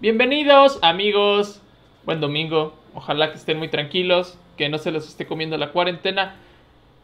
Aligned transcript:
Bienvenidos 0.00 0.78
amigos, 0.80 1.60
buen 2.06 2.20
domingo, 2.20 2.74
ojalá 2.94 3.30
que 3.30 3.36
estén 3.36 3.58
muy 3.58 3.68
tranquilos, 3.68 4.38
que 4.56 4.68
no 4.70 4.78
se 4.78 4.90
los 4.92 5.06
esté 5.06 5.26
comiendo 5.26 5.58
la 5.58 5.72
cuarentena. 5.72 6.36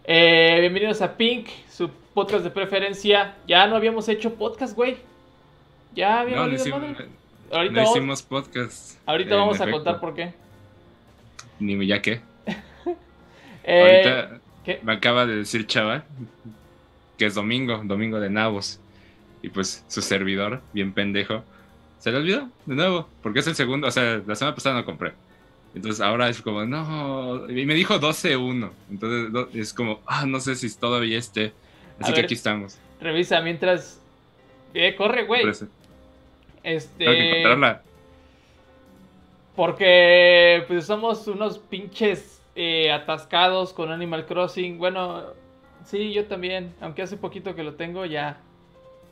Eh, 0.04 0.56
bienvenidos 0.60 1.02
a 1.02 1.16
Pink, 1.16 1.48
su 1.68 1.90
podcast 2.14 2.42
de 2.44 2.50
preferencia. 2.50 3.34
Ya 3.46 3.66
no 3.66 3.76
habíamos 3.76 4.08
hecho 4.08 4.34
podcast, 4.34 4.74
güey. 4.74 4.96
Ya 5.94 6.20
había 6.20 6.36
No, 6.36 6.48
hicimos, 6.48 6.80
madre. 6.80 7.06
no 7.50 7.56
Ahorita, 7.56 7.74
vamos, 7.80 7.90
hicimos 7.90 8.22
podcast. 8.22 8.98
ahorita 9.06 9.34
en 9.34 9.40
vamos 9.40 9.60
a 9.60 9.64
efecto. 9.64 9.76
contar 9.84 10.00
por 10.00 10.14
qué. 10.14 10.32
Ni 11.60 11.86
ya 11.86 12.00
qué. 12.00 12.20
Eh, 13.68 14.04
Ahorita 14.06 14.40
¿qué? 14.64 14.78
me 14.84 14.92
acaba 14.92 15.26
de 15.26 15.38
decir 15.38 15.66
Chava 15.66 16.04
que 17.18 17.26
es 17.26 17.34
domingo, 17.34 17.80
domingo 17.84 18.20
de 18.20 18.30
nabos. 18.30 18.78
Y 19.42 19.48
pues 19.48 19.84
su 19.88 20.02
servidor, 20.02 20.62
bien 20.72 20.92
pendejo, 20.92 21.42
se 21.98 22.10
le 22.10 22.18
olvidó 22.18 22.48
de 22.66 22.74
nuevo. 22.74 23.08
Porque 23.22 23.40
es 23.40 23.46
el 23.46 23.54
segundo, 23.54 23.88
o 23.88 23.90
sea, 23.90 24.22
la 24.26 24.34
semana 24.34 24.54
pasada 24.54 24.76
no 24.76 24.84
compré. 24.84 25.12
Entonces 25.74 26.00
ahora 26.00 26.28
es 26.28 26.40
como, 26.40 26.64
no. 26.64 27.50
Y 27.50 27.66
me 27.66 27.74
dijo 27.74 28.00
12-1. 28.00 28.70
Entonces 28.90 29.54
es 29.54 29.74
como, 29.74 30.00
ah, 30.06 30.24
no 30.26 30.40
sé 30.40 30.56
si 30.56 30.74
todavía 30.74 31.18
esté. 31.18 31.52
Así 32.00 32.12
A 32.12 32.14
que 32.14 32.20
ver. 32.20 32.24
aquí 32.24 32.34
estamos. 32.34 32.78
Revisa 33.00 33.40
mientras... 33.40 34.00
Eh, 34.72 34.94
corre, 34.96 35.24
güey. 35.24 35.46
Este... 36.62 37.04
Tengo 37.04 37.12
que 37.12 37.28
encontrarla. 37.30 37.82
Porque 39.54 40.64
pues 40.68 40.86
somos 40.86 41.26
unos 41.28 41.58
pinches 41.58 42.42
eh, 42.54 42.90
atascados 42.90 43.72
con 43.72 43.90
Animal 43.90 44.26
Crossing. 44.26 44.78
Bueno, 44.78 45.24
sí, 45.84 46.12
yo 46.12 46.26
también. 46.26 46.74
Aunque 46.80 47.02
hace 47.02 47.16
poquito 47.16 47.54
que 47.54 47.62
lo 47.62 47.74
tengo 47.74 48.04
ya. 48.04 48.38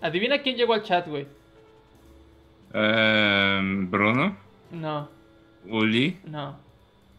Adivina 0.01 0.43
quién 0.43 0.57
llegó 0.57 0.75
al 0.75 0.83
chat, 0.83 1.09
güey. 1.09 1.27
Em, 2.75 3.89
Bruno, 3.89 4.37
No, 4.73 5.09
Uli, 5.69 6.19
no, 6.25 6.57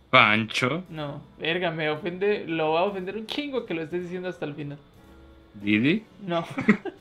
Pancho, 0.09 0.83
no. 0.89 1.21
Verga, 1.39 1.71
me 1.71 1.89
ofende. 1.89 2.45
Lo 2.45 2.73
va 2.73 2.81
a 2.81 2.83
ofender 2.83 3.15
un 3.15 3.25
chingo 3.25 3.65
que 3.65 3.73
lo 3.73 3.81
estés 3.83 4.03
diciendo 4.03 4.27
hasta 4.29 4.45
el 4.45 4.53
final. 4.53 4.77
Didi. 5.53 6.03
No, 6.25 6.45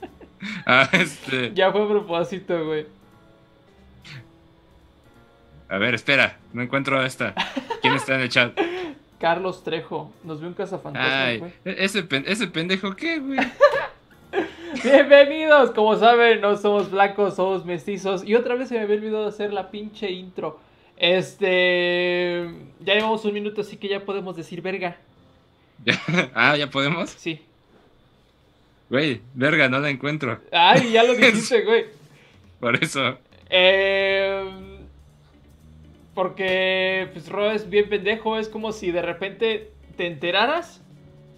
Ah, 0.67 0.89
este. 0.93 1.53
ya 1.55 1.73
fue 1.73 1.85
a 1.85 1.89
propósito, 1.89 2.65
güey. 2.65 2.87
A 5.69 5.79
ver, 5.79 5.95
espera, 5.95 6.39
no 6.53 6.63
encuentro 6.63 6.99
a 7.01 7.07
esta. 7.07 7.35
¿Quién 7.83 7.95
está 7.95 8.15
en 8.15 8.21
el 8.21 8.29
chat? 8.29 8.57
Carlos 9.19 9.65
Trejo. 9.65 10.13
Nos 10.23 10.39
vio 10.41 10.49
un 10.49 10.55
cazafantasmas, 10.55 11.11
Ay, 11.13 11.39
güey. 11.39 11.53
ese, 11.65 12.03
pen- 12.03 12.25
ese 12.27 12.47
pendejo, 12.47 12.95
¿qué, 12.95 13.19
güey? 13.19 13.39
Bienvenidos, 14.83 15.71
como 15.71 15.97
saben, 15.97 16.41
no 16.41 16.57
somos 16.57 16.91
blancos, 16.91 17.37
somos 17.37 17.65
mestizos. 17.65 18.25
Y 18.25 18.35
otra 18.35 18.55
vez 18.57 18.69
se 18.69 18.75
me 18.75 18.81
había 18.81 18.97
olvidado 18.97 19.27
hacer 19.27 19.53
la 19.53 19.71
pinche 19.71 20.11
intro. 20.11 20.59
Este. 20.97 22.51
Ya 22.81 22.95
llevamos 22.95 23.25
un 23.25 23.35
minuto, 23.35 23.61
así 23.61 23.77
que 23.77 23.89
ya 23.89 24.05
podemos 24.05 24.37
decir 24.37 24.63
verga. 24.63 24.97
Ah, 26.35 26.57
¿ya 26.57 26.71
podemos? 26.71 27.11
Sí. 27.11 27.41
Güey, 28.91 29.21
verga, 29.35 29.69
no 29.69 29.79
la 29.79 29.91
encuentro. 29.91 30.41
Ay, 30.51 30.93
ya 30.93 31.05
lo 31.05 31.15
dijiste, 31.17 31.63
güey. 31.63 31.87
Por 32.59 32.83
eso. 32.83 33.19
Eh, 33.51 34.45
porque, 36.15 37.09
pues, 37.13 37.29
Ro 37.29 37.51
es 37.51 37.69
bien 37.69 37.89
pendejo. 37.89 38.39
Es 38.39 38.49
como 38.49 38.73
si 38.73 38.91
de 38.91 39.03
repente 39.03 39.71
te 39.97 40.07
enteraras 40.07 40.83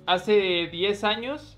hace 0.06 0.68
10 0.70 1.04
años 1.04 1.55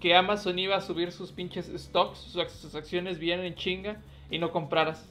que 0.00 0.14
Amazon 0.14 0.58
iba 0.58 0.76
a 0.76 0.80
subir 0.80 1.12
sus 1.12 1.30
pinches 1.32 1.66
stocks, 1.76 2.18
sus, 2.18 2.36
ac- 2.36 2.48
sus 2.48 2.74
acciones 2.74 3.18
bien 3.18 3.40
en 3.40 3.54
chinga 3.54 3.96
y 4.30 4.38
no 4.38 4.50
compraras. 4.50 5.06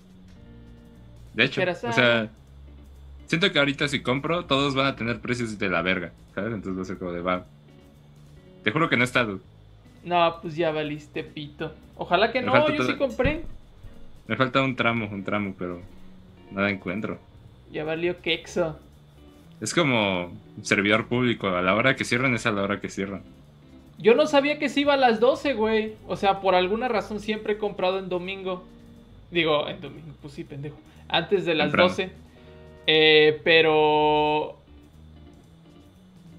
De 1.34 1.44
hecho, 1.46 1.62
Pero, 1.62 1.74
o 1.74 1.94
sea, 1.94 2.30
siento 3.28 3.52
que 3.52 3.60
ahorita 3.60 3.88
si 3.88 4.02
compro, 4.02 4.46
todos 4.46 4.74
van 4.76 4.88
a 4.88 4.96
tener 4.96 5.20
precios 5.22 5.58
de 5.60 5.70
la 5.70 5.82
verga, 5.82 6.12
¿sabes? 6.34 6.54
Entonces 6.54 6.78
va 6.78 6.82
a 6.82 6.86
ser 6.86 6.98
como 6.98 7.12
de 7.12 7.22
va. 7.22 7.46
Te 8.64 8.72
juro 8.72 8.90
que 8.90 8.98
no 8.98 9.04
he 9.04 9.06
estado. 9.06 9.40
No, 10.04 10.40
pues 10.42 10.56
ya 10.56 10.72
valiste 10.72 11.24
pito. 11.24 11.74
Ojalá 11.96 12.32
que 12.32 12.42
Me 12.42 12.48
no, 12.48 12.68
yo 12.70 12.78
todo- 12.78 12.88
sí 12.88 12.96
compré. 12.98 13.44
Me 14.28 14.36
falta 14.36 14.62
un 14.62 14.76
tramo, 14.76 15.08
un 15.12 15.24
tramo, 15.24 15.54
pero 15.58 15.82
nada 16.52 16.70
encuentro. 16.70 17.20
Ya 17.72 17.84
valió 17.84 18.20
quexo. 18.22 18.80
Es 19.62 19.74
como 19.74 20.32
servidor 20.64 21.08
público, 21.08 21.48
a 21.50 21.62
la 21.62 21.76
hora 21.76 21.96
que 21.96 22.06
cierran 22.06 22.34
es 22.34 22.46
a 22.46 22.52
la 22.52 22.64
hora 22.64 22.80
que 22.80 22.90
cierran. 22.90 23.22
Yo 24.00 24.16
no 24.16 24.28
sabía 24.28 24.60
que 24.60 24.70
se 24.70 24.82
iba 24.82 24.94
a 24.94 24.98
las 24.98 25.20
12, 25.20 25.54
güey. 25.54 25.96
O 26.08 26.16
sea, 26.16 26.40
por 26.40 26.56
alguna 26.56 26.88
razón 26.88 27.20
siempre 27.20 27.54
he 27.54 27.58
comprado 27.58 28.00
en 28.00 28.08
domingo. 28.08 28.66
Digo, 29.30 29.68
en 29.68 29.82
domingo, 29.82 30.14
pues 30.22 30.34
sí, 30.34 30.46
pendejo. 30.46 30.78
Antes 31.10 31.46
de 31.46 31.54
las 31.54 31.68
Temprano. 31.68 31.90
12. 31.90 32.12
Eh, 32.88 33.42
pero. 33.44 34.58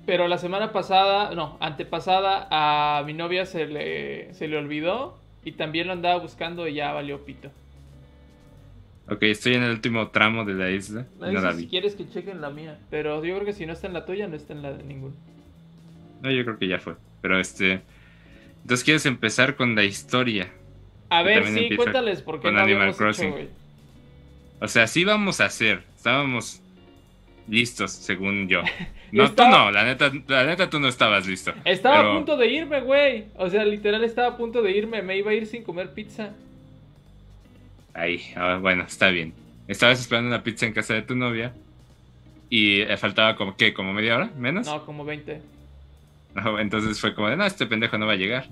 Pero 0.07 0.27
la 0.27 0.39
semana 0.39 0.73
pasada, 0.73 1.35
no, 1.35 1.59
antepasada, 1.61 2.49
a 2.51 3.03
mi 3.05 3.13
novia 3.13 3.45
se 3.45 3.67
le, 3.67 4.33
se 4.33 4.49
le 4.49 4.57
olvidó. 4.57 5.19
Y 5.45 5.53
también 5.53 5.87
lo 5.87 5.93
andaba 5.93 6.19
buscando 6.19 6.67
y 6.67 6.75
ya 6.75 6.93
valió 6.93 7.25
pito. 7.25 7.51
Ok, 9.09 9.25
estoy 9.25 9.55
en 9.55 9.65
el 9.65 9.71
último 9.71 10.09
tramo 10.09 10.45
de 10.45 10.55
la 10.55 10.71
isla. 10.71 11.07
No 11.19 11.27
la 11.27 11.41
dices 11.53 11.57
si 11.57 11.69
quieres 11.69 11.95
que 11.95 12.09
chequen 12.09 12.41
la 12.41 12.51
mía. 12.51 12.79
Pero 12.91 13.23
yo 13.25 13.35
creo 13.35 13.45
que 13.45 13.53
si 13.53 13.67
no 13.67 13.75
está 13.75 13.87
en 13.87 13.93
la 13.93 14.07
tuya, 14.07 14.29
no 14.29 14.37
está 14.37 14.55
en 14.55 14.63
la 14.63 14.73
de 14.73 14.83
ninguno. 14.83 15.15
No, 16.23 16.31
yo 16.31 16.45
creo 16.45 16.59
que 16.59 16.69
ya 16.69 16.79
fue. 16.79 16.95
Pero 17.21 17.39
este. 17.41 17.81
Entonces, 18.63 18.85
¿quieres 18.85 19.07
empezar 19.07 19.57
con 19.57 19.75
la 19.75 19.85
historia? 19.85 20.49
A 21.09 21.23
ver, 21.23 21.47
sí, 21.47 21.75
cuéntales 21.77 22.23
por 22.23 22.37
qué 22.37 22.43
con 22.43 22.55
no 22.55 22.61
Animal 22.61 22.95
Crossing. 22.95 23.33
hecho. 23.35 23.49
O 24.61 24.69
sea, 24.69 24.87
sí 24.87 25.05
vamos 25.05 25.41
a 25.41 25.47
hacer. 25.47 25.83
Estábamos 25.97 26.61
listos, 27.49 27.93
según 27.93 28.49
yo. 28.49 28.63
No, 29.13 29.25
estaba- 29.25 29.51
tú 29.51 29.57
no, 29.57 29.71
la 29.73 29.83
neta, 29.83 30.13
la 30.29 30.47
neta 30.47 30.71
tú 30.71 30.79
no 30.79 30.87
estabas 30.87 31.27
listo. 31.27 31.53
Estaba 31.65 31.97
Pero- 31.97 32.13
a 32.13 32.15
punto 32.15 32.37
de 32.37 32.47
irme, 32.47 32.81
güey. 32.81 33.25
O 33.35 33.51
sea, 33.51 33.65
literal 33.65 34.05
estaba 34.05 34.29
a 34.29 34.37
punto 34.37 34.63
de 34.63 34.71
irme. 34.71 35.03
Me 35.03 35.17
iba 35.17 35.33
a 35.33 35.35
ir 35.35 35.47
sin 35.47 35.65
comer 35.65 35.93
pizza. 35.93 36.31
Ahí, 37.93 38.23
ah, 38.37 38.59
bueno, 38.61 38.85
está 38.85 39.09
bien. 39.11 39.35
Estabas 39.67 39.99
esperando 40.01 40.29
una 40.29 40.45
pizza 40.45 40.65
en 40.65 40.73
casa 40.73 40.95
de 40.95 41.03
tu 41.03 41.17
novia. 41.17 41.53
Y 42.49 42.83
eh, 42.83 42.97
faltaba 42.97 43.35
como, 43.35 43.57
¿qué? 43.57 43.75
¿Como 43.75 43.93
media 43.93 44.15
hora? 44.15 44.31
¿Menos? 44.37 44.67
No, 44.69 44.87
como 44.87 45.05
20. 45.05 45.41
No, 46.35 46.59
entonces 46.61 47.01
fue 47.01 47.15
como 47.15 47.29
de, 47.29 47.37
no, 47.37 47.45
este 47.45 47.67
pendejo 47.67 47.99
no 47.99 48.07
va 48.07 48.13
a 48.13 48.17
llegar. 48.17 48.47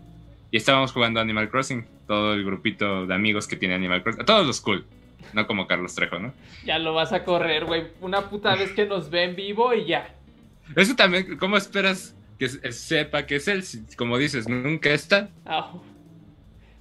Y 0.50 0.56
estábamos 0.56 0.92
jugando 0.92 1.20
Animal 1.20 1.48
Crossing. 1.50 1.86
Todo 2.06 2.34
el 2.34 2.44
grupito 2.44 3.06
de 3.06 3.14
amigos 3.14 3.46
que 3.46 3.56
tiene 3.56 3.74
Animal 3.74 4.02
Crossing. 4.02 4.24
Todos 4.24 4.46
los 4.46 4.60
cool. 4.60 4.84
No 5.34 5.46
como 5.46 5.66
Carlos 5.66 5.94
Trejo, 5.94 6.18
¿no? 6.18 6.32
Ya 6.64 6.78
lo 6.78 6.94
vas 6.94 7.12
a 7.12 7.22
correr, 7.24 7.66
güey. 7.66 7.84
Una 8.00 8.30
puta 8.30 8.54
vez 8.56 8.72
que 8.72 8.86
nos 8.86 9.10
ve 9.10 9.24
en 9.24 9.36
vivo 9.36 9.74
y 9.74 9.84
ya. 9.86 10.14
Eso 10.74 10.96
también, 10.96 11.36
¿cómo 11.36 11.56
esperas 11.56 12.16
que 12.38 12.48
se- 12.48 12.72
sepa 12.72 13.26
que 13.26 13.36
es 13.36 13.46
él? 13.48 13.62
Si, 13.62 13.84
como 13.96 14.16
dices, 14.18 14.48
nunca 14.48 14.90
está. 14.90 15.28
Au. 15.44 15.82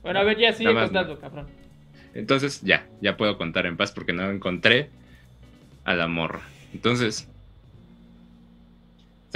Bueno, 0.02 0.20
a 0.20 0.24
ver, 0.24 0.38
ya 0.38 0.54
sigue 0.54 0.74
contando, 0.74 1.20
cabrón. 1.20 1.48
Entonces, 2.14 2.62
ya, 2.62 2.88
ya 3.02 3.18
puedo 3.18 3.38
contar 3.38 3.66
en 3.66 3.76
paz 3.78 3.92
porque 3.92 4.14
no 4.14 4.30
encontré 4.32 4.90
a 5.84 5.94
la 5.94 6.08
morra. 6.08 6.42
Entonces, 6.74 7.30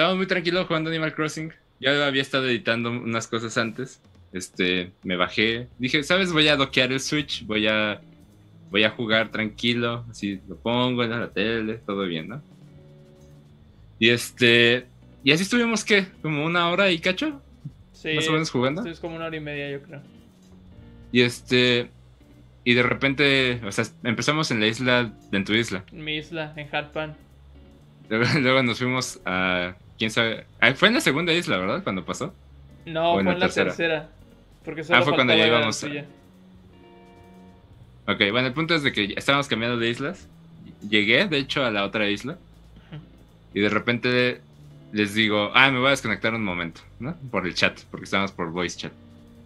estaba 0.01 0.15
muy 0.15 0.25
tranquilo 0.25 0.65
jugando 0.65 0.89
Animal 0.89 1.13
Crossing. 1.13 1.53
Ya 1.79 2.07
había 2.07 2.23
estado 2.23 2.47
editando 2.47 2.89
unas 2.89 3.27
cosas 3.27 3.55
antes. 3.59 4.01
Este, 4.33 4.93
me 5.03 5.15
bajé. 5.15 5.67
Dije, 5.77 6.01
¿sabes? 6.01 6.33
Voy 6.33 6.47
a 6.47 6.55
doquear 6.55 6.91
el 6.91 6.99
Switch. 6.99 7.45
Voy 7.45 7.67
a, 7.67 8.01
voy 8.71 8.83
a 8.83 8.89
jugar 8.89 9.29
tranquilo. 9.29 10.03
Así 10.09 10.41
lo 10.49 10.57
pongo 10.57 11.03
en 11.03 11.11
la 11.11 11.29
tele, 11.29 11.75
todo 11.85 12.07
bien, 12.07 12.29
¿no? 12.29 12.41
Y 13.99 14.09
este, 14.09 14.87
y 15.23 15.33
así 15.33 15.43
estuvimos, 15.43 15.85
¿qué? 15.85 16.07
Como 16.23 16.45
una 16.45 16.71
hora 16.71 16.89
y 16.89 16.97
cacho. 16.97 17.39
Sí. 17.93 18.15
Más 18.15 18.27
o 18.27 18.31
menos 18.31 18.49
jugando. 18.49 18.83
Es 18.87 18.99
como 18.99 19.15
una 19.15 19.27
hora 19.27 19.37
y 19.37 19.41
media, 19.41 19.69
yo 19.69 19.83
creo. 19.83 20.01
Y 21.11 21.21
este, 21.21 21.91
y 22.63 22.73
de 22.73 22.81
repente, 22.81 23.61
o 23.63 23.71
sea, 23.71 23.85
empezamos 24.03 24.49
en 24.49 24.61
la 24.61 24.65
isla, 24.65 25.13
en 25.31 25.45
tu 25.45 25.53
isla. 25.53 25.83
En 25.91 26.03
mi 26.03 26.17
isla, 26.17 26.55
en. 26.57 26.67
Luego, 28.09 28.25
luego 28.39 28.63
nos 28.63 28.79
fuimos 28.79 29.21
a. 29.25 29.75
¿Quién 30.01 30.09
sabe? 30.09 30.45
Ah, 30.59 30.73
fue 30.73 30.87
en 30.87 30.95
la 30.95 31.01
segunda 31.01 31.31
isla, 31.31 31.57
¿verdad? 31.57 31.83
Cuando 31.83 32.03
pasó. 32.03 32.33
No, 32.87 33.19
en 33.19 33.25
fue 33.25 33.33
en 33.33 33.39
la 33.39 33.45
tercera. 33.45 33.67
tercera. 33.67 34.09
Porque 34.65 34.83
solo 34.83 34.97
Ah, 34.97 35.03
fue 35.03 35.13
cuando 35.13 35.35
ya 35.35 35.45
íbamos 35.45 35.83
a-. 35.83 35.87
Ok, 38.07 38.17
bueno, 38.31 38.47
el 38.47 38.53
punto 38.53 38.73
es 38.73 38.81
de 38.81 38.91
que 38.91 39.13
estábamos 39.15 39.47
cambiando 39.47 39.77
de 39.77 39.91
islas. 39.91 40.27
Llegué, 40.89 41.27
de 41.27 41.37
hecho, 41.37 41.63
a 41.63 41.69
la 41.69 41.83
otra 41.83 42.09
isla. 42.09 42.39
Y 43.53 43.59
de 43.59 43.69
repente 43.69 44.41
les 44.91 45.13
digo, 45.13 45.51
ah, 45.53 45.69
me 45.69 45.77
voy 45.77 45.89
a 45.89 45.91
desconectar 45.91 46.33
un 46.33 46.43
momento, 46.43 46.81
¿no? 46.99 47.15
Por 47.29 47.45
el 47.45 47.53
chat, 47.53 47.79
porque 47.91 48.05
estábamos 48.05 48.31
por 48.31 48.49
voice 48.49 48.79
chat 48.79 48.93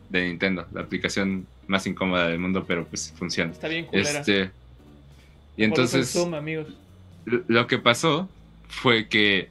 de 0.08 0.26
Nintendo, 0.30 0.66
la 0.72 0.80
aplicación 0.80 1.48
más 1.68 1.86
incómoda 1.86 2.30
del 2.30 2.40
mundo, 2.40 2.64
pero 2.66 2.86
pues 2.86 3.14
funciona. 3.18 3.52
Está 3.52 3.68
bien 3.68 3.88
culera. 3.88 4.20
Este. 4.22 4.52
Y 5.58 5.66
entonces. 5.66 6.14
Zoom, 6.14 6.34
amigos. 6.34 6.68
Lo 7.26 7.68
que 7.68 7.78
pasó 7.78 8.30
fue 8.70 9.10
que 9.10 9.50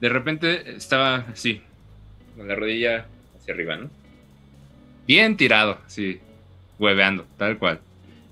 de 0.00 0.08
repente 0.08 0.76
estaba 0.76 1.16
así, 1.32 1.60
con 2.36 2.48
la 2.48 2.54
rodilla 2.54 3.06
hacia 3.36 3.54
arriba, 3.54 3.76
¿no? 3.76 3.90
Bien 5.06 5.36
tirado, 5.36 5.78
así, 5.86 6.20
hueveando, 6.78 7.26
tal 7.36 7.58
cual. 7.58 7.80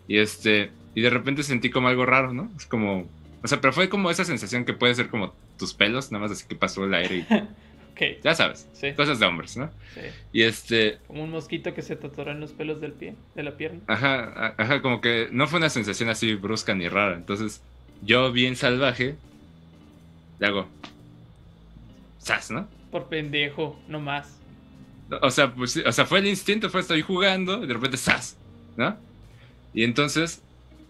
Y 0.09 0.19
este, 0.19 0.71
y 0.95 1.01
de 1.01 1.11
repente 1.11 1.43
sentí 1.43 1.71
como 1.71 1.89
algo 1.89 2.05
raro, 2.07 2.33
¿no? 2.33 2.51
Es 2.57 2.67
como, 2.67 3.09
o 3.43 3.49
sea, 3.49 3.61
pero 3.61 3.73
fue 3.73 3.89
como 3.89 4.11
esa 4.11 4.25
sensación 4.25 4.65
que 4.65 4.75
puede 4.75 4.95
ser 4.95 5.09
como 5.09 5.35
tus 5.59 5.73
pelos, 5.75 6.13
nada 6.13 6.23
más 6.23 6.33
así 6.33 6.47
que 6.47 6.55
pasó 6.55 6.85
el 6.85 6.95
aire 6.95 7.17
y 7.17 7.27
Ok. 7.97 8.23
ya 8.23 8.35
sabes, 8.35 8.69
Sí, 8.75 8.93
cosas 8.93 9.19
de 9.19 9.25
hombres, 9.25 9.57
¿no? 9.57 9.71
sí. 9.95 10.03
Y 10.33 10.43
este, 10.43 10.99
Como 11.07 11.25
un 11.25 11.31
mosquito 11.31 11.73
que 11.73 11.81
se 11.81 11.97
te 11.97 12.07
atora 12.09 12.33
en 12.33 12.41
los 12.41 12.53
pelos 12.53 12.79
del 12.83 12.93
pie, 12.93 13.15
de 13.35 13.43
la 13.43 13.57
pierna. 13.57 13.81
ajá, 13.87 14.55
ajá, 14.59 14.83
como 14.83 15.01
que 15.01 15.29
no 15.33 15.47
fue 15.49 15.59
una 15.61 15.71
sensación 15.71 16.11
así 16.11 16.35
brusca 16.35 16.75
ni 16.75 16.89
rara. 16.89 17.17
Entonces, 17.17 17.63
yo 18.03 18.31
bien 18.33 18.55
salvaje, 18.55 19.15
le 20.39 20.47
hago, 20.47 20.69
¿no? 22.51 22.69
Por 22.91 23.09
pendejo, 23.09 23.79
no 23.89 24.01
más. 24.01 24.41
O 25.23 25.31
sea, 25.31 25.55
pues, 25.55 25.77
o 25.77 25.93
sea, 25.93 26.07
fue 26.07 26.19
el 26.19 26.27
instinto, 26.27 26.69
fue 26.71 26.81
estoy 26.81 27.03
jugando, 27.03 27.63
y 27.63 27.67
de 27.67 27.75
repente 27.75 27.97
¡zas! 27.97 28.37
¿No? 28.77 28.97
Y 29.73 29.85
entonces 29.85 30.43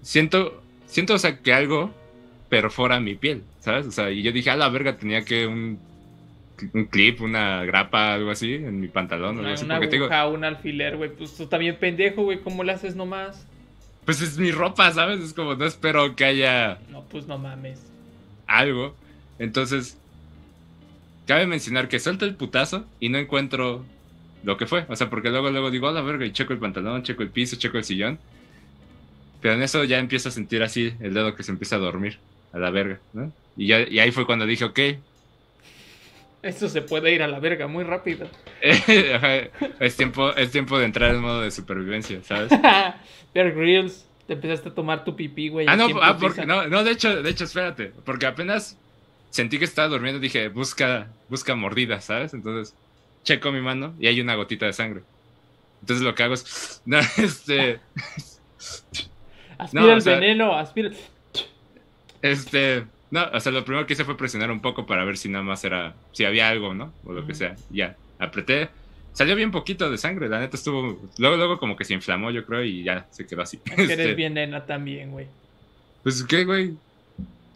siento, 0.03 0.63
siento, 0.87 1.15
o 1.15 1.19
sea, 1.19 1.39
que 1.43 1.53
algo 1.53 1.93
perfora 2.49 3.01
mi 3.01 3.15
piel, 3.15 3.43
¿sabes? 3.61 3.87
O 3.87 3.93
sea, 3.93 4.11
y 4.11 4.23
yo 4.23 4.33
dije, 4.33 4.51
a 4.51 4.57
la 4.57 4.69
verga, 4.69 4.97
tenía 4.97 5.25
que 5.25 5.47
un, 5.47 5.79
un 6.73 6.85
clip, 6.87 7.21
una 7.21 7.65
grapa, 7.65 8.15
algo 8.15 8.31
así, 8.31 8.55
en 8.55 8.81
mi 8.81 8.89
pantalón, 8.89 9.37
o 9.39 9.41
algo 9.41 9.43
Una, 9.43 9.53
así, 9.55 9.65
una 9.65 9.81
digo, 9.81 10.07
aguja, 10.07 10.29
un 10.29 10.45
alfiler, 10.45 10.97
güey. 10.97 11.11
Pues 11.15 11.37
tú 11.37 11.47
también 11.47 11.77
pendejo, 11.79 12.23
güey. 12.23 12.41
¿Cómo 12.41 12.65
le 12.65 12.73
haces 12.73 12.95
nomás? 12.97 13.47
pues 14.05 14.21
es 14.23 14.39
mi 14.39 14.53
ropa, 14.53 14.93
¿sabes? 14.93 15.21
Es 15.21 15.35
como, 15.35 15.55
no 15.57 15.65
espero 15.67 16.15
que 16.15 16.25
haya 16.25 16.79
No, 16.89 17.03
pues 17.05 17.27
no 17.27 17.39
mames. 17.39 17.81
algo. 18.47 18.95
Entonces, 19.39 19.99
cabe 21.27 21.47
mencionar 21.47 21.89
que 21.89 21.99
suelto 21.99 22.25
el 22.25 22.35
putazo 22.35 22.87
y 23.01 23.09
no 23.09 23.19
encuentro 23.19 23.85
lo 24.45 24.57
que 24.57 24.67
fue. 24.67 24.87
O 24.89 24.97
sea, 24.97 25.11
porque 25.11 25.31
luego, 25.31 25.51
luego 25.51 25.71
digo, 25.71 25.89
a 25.89 25.93
la 25.93 26.03
verga, 26.03 26.25
y 26.25 26.33
checo 26.33 26.53
el 26.53 26.59
pantalón, 26.59 27.03
checo 27.03 27.23
el 27.23 27.31
piso, 27.31 27.57
checo 27.57 27.79
el 27.79 27.85
sillón. 27.85 28.19
Pero 29.41 29.55
en 29.55 29.63
eso 29.63 29.85
ya 29.85 29.99
empiezo 29.99 30.29
a 30.29 30.33
sentir 30.33 30.63
así 30.63 30.95
el 31.01 31.13
dedo 31.13 31.35
que 31.35 31.43
se 31.43 31.53
empieza 31.53 31.77
a 31.77 31.81
dormir, 31.81 32.19
a 32.53 32.59
la 32.59 32.71
verga, 32.71 33.01
¿no? 33.13 33.33
Y, 33.57 33.67
ya, 33.67 33.81
y 33.81 33.99
ahí 33.99 34.11
fue 34.11 34.27
cuando 34.27 34.47
dije, 34.47 34.65
ok, 34.65 34.79
Esto 36.43 36.69
se 36.69 36.83
puede 36.83 37.13
ir 37.13 37.23
a 37.23 37.29
la 37.29 37.41
verga 37.41 37.67
muy 37.67 37.85
rápido. 37.85 38.29
es 38.63 39.97
tiempo, 39.97 40.35
es 40.35 40.51
tiempo 40.51 40.79
de 40.79 40.85
entrar 40.85 41.15
en 41.15 41.21
modo 41.21 41.43
de 41.43 41.51
supervivencia, 41.51 42.23
¿sabes? 42.23 42.51
Bear 43.35 43.53
Grylls, 43.53 44.07
te 44.27 44.35
empezaste 44.35 44.69
a 44.69 44.75
tomar 44.75 45.05
tu 45.05 45.17
pipí, 45.17 45.49
güey. 45.49 45.67
Ah, 45.69 45.77
no, 45.77 45.89
ah, 46.01 46.17
porque, 46.19 46.47
no, 46.47 46.67
no, 46.69 46.85
de 46.85 46.93
hecho, 46.93 47.23
de 47.23 47.31
hecho, 47.31 47.45
espérate, 47.45 47.93
porque 48.05 48.27
apenas 48.27 48.79
sentí 49.37 49.59
que 49.59 49.65
estaba 49.67 49.89
durmiendo, 49.89 50.19
dije, 50.19 50.49
busca, 50.49 51.09
busca 51.29 51.55
mordidas, 51.55 52.05
¿sabes? 52.07 52.33
Entonces, 52.35 52.75
checo 53.23 53.53
mi 53.53 53.61
mano 53.61 53.95
y 54.01 54.07
hay 54.09 54.21
una 54.21 54.35
gotita 54.35 54.67
de 54.67 54.73
sangre. 54.73 55.03
Entonces 55.83 56.05
lo 56.05 56.15
que 56.15 56.23
hago 56.23 56.35
es, 56.35 56.83
no, 56.87 56.99
este, 57.19 57.79
Aspira 59.59 59.83
no, 59.83 59.89
o 59.89 59.93
el 59.95 60.03
sea- 60.03 60.19
veneno, 60.19 60.55
aspira. 60.57 60.91
este, 62.23 62.85
no, 63.11 63.25
o 63.33 63.41
sea, 63.41 63.53
lo 63.53 63.65
primero 63.65 63.87
que 63.87 63.93
hice 63.95 64.05
fue 64.05 64.17
presionar 64.17 64.51
un 64.51 64.61
poco 64.61 64.87
para 64.87 65.05
ver 65.05 65.17
si 65.17 65.29
nada 65.29 65.45
más 65.45 65.65
era, 65.65 65.95
si 66.13 66.25
había 66.25 66.49
algo, 66.49 66.75
¿no? 66.75 66.93
O 67.05 67.13
lo 67.13 67.27
que 67.27 67.35
sea. 67.35 67.57
Ya, 67.71 67.97
apreté, 68.19 68.69
salió 69.13 69.35
bien 69.37 69.51
poquito 69.51 69.91
de 69.91 69.99
sangre, 69.99 70.29
la 70.29 70.41
neta 70.41 70.57
estuvo, 70.57 71.01
luego, 71.19 71.37
luego 71.37 71.59
como 71.59 71.77
que 71.77 71.85
se 71.85 71.95
inflamó, 71.95 72.31
yo 72.31 72.45
creo, 72.45 72.65
y 72.65 72.83
ya 72.85 73.07
se 73.11 73.27
quedó 73.27 73.43
así. 73.43 73.61
Es 73.65 73.75
que 73.77 73.83
Este, 73.83 73.93
eres 73.95 74.17
bien 74.17 74.35
nena 74.35 74.67
también, 74.67 75.11
güey. 75.11 75.27
Pues, 76.03 76.23
¿qué, 76.25 76.45
güey? 76.45 76.77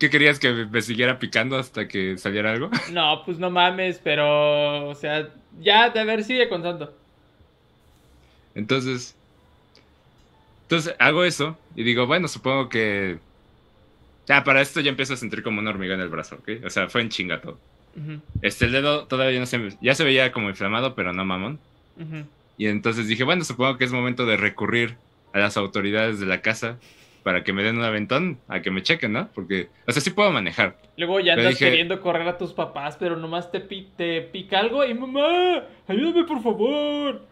¿Qué 0.00 0.10
querías 0.10 0.38
que 0.40 0.50
me- 0.50 0.82
siguiera 0.82 1.18
picando 1.18 1.56
hasta 1.58 1.86
que 1.86 2.16
saliera 2.18 2.50
algo? 2.52 2.70
No, 2.92 3.22
pues 3.24 3.38
no 3.38 3.50
mames, 3.50 4.00
pero. 4.02 4.88
O 4.88 4.94
sea, 4.94 5.28
ya, 5.60 5.90
de 5.90 6.04
ver, 6.04 6.24
sigue 6.24 6.48
contando. 6.48 6.92
Entonces, 8.54 9.14
entonces 10.62 10.94
hago 10.98 11.24
eso 11.24 11.56
y 11.76 11.82
digo, 11.84 12.06
bueno, 12.06 12.26
supongo 12.28 12.68
que 12.68 13.18
ya 14.26 14.42
para 14.44 14.60
esto 14.60 14.80
ya 14.80 14.90
empiezo 14.90 15.14
a 15.14 15.16
sentir 15.16 15.42
como 15.42 15.60
una 15.60 15.70
hormiga 15.70 15.94
en 15.94 16.00
el 16.00 16.08
brazo, 16.08 16.36
¿ok? 16.36 16.64
O 16.64 16.70
sea, 16.70 16.88
fue 16.88 17.02
en 17.02 17.10
chinga 17.10 17.40
todo. 17.40 17.58
Este 18.40 18.64
el 18.66 18.72
dedo 18.72 19.06
todavía 19.06 19.38
no 19.40 19.46
se, 19.46 19.76
ya 19.82 19.94
se 19.94 20.04
veía 20.04 20.32
como 20.32 20.48
inflamado, 20.48 20.94
pero 20.94 21.12
no 21.12 21.24
mamón. 21.24 21.58
Y 22.56 22.66
entonces 22.66 23.06
dije, 23.08 23.24
bueno, 23.24 23.44
supongo 23.44 23.76
que 23.78 23.84
es 23.84 23.92
momento 23.92 24.26
de 24.26 24.36
recurrir 24.36 24.96
a 25.32 25.38
las 25.38 25.56
autoridades 25.56 26.18
de 26.20 26.26
la 26.26 26.40
casa 26.40 26.76
para 27.22 27.44
que 27.44 27.52
me 27.52 27.62
den 27.62 27.76
un 27.78 27.84
aventón, 27.84 28.38
a 28.48 28.60
que 28.60 28.70
me 28.70 28.82
chequen, 28.82 29.12
¿no? 29.12 29.28
Porque, 29.34 29.68
o 29.86 29.92
sea, 29.92 30.00
sí 30.02 30.10
puedo 30.10 30.30
manejar. 30.30 30.76
Luego 30.96 31.20
ya 31.20 31.34
Pero 31.34 31.48
andas 31.48 31.58
dije- 31.58 31.70
queriendo 31.70 32.00
correr 32.00 32.26
a 32.28 32.38
tus 32.38 32.52
papás, 32.52 32.96
pero 32.98 33.16
nomás 33.16 33.50
te, 33.52 33.60
pi- 33.60 33.88
te 33.96 34.22
pica 34.22 34.58
algo 34.60 34.84
y 34.84 34.94
mamá, 34.94 35.64
ayúdame 35.88 36.24
por 36.24 36.42
favor. 36.42 37.22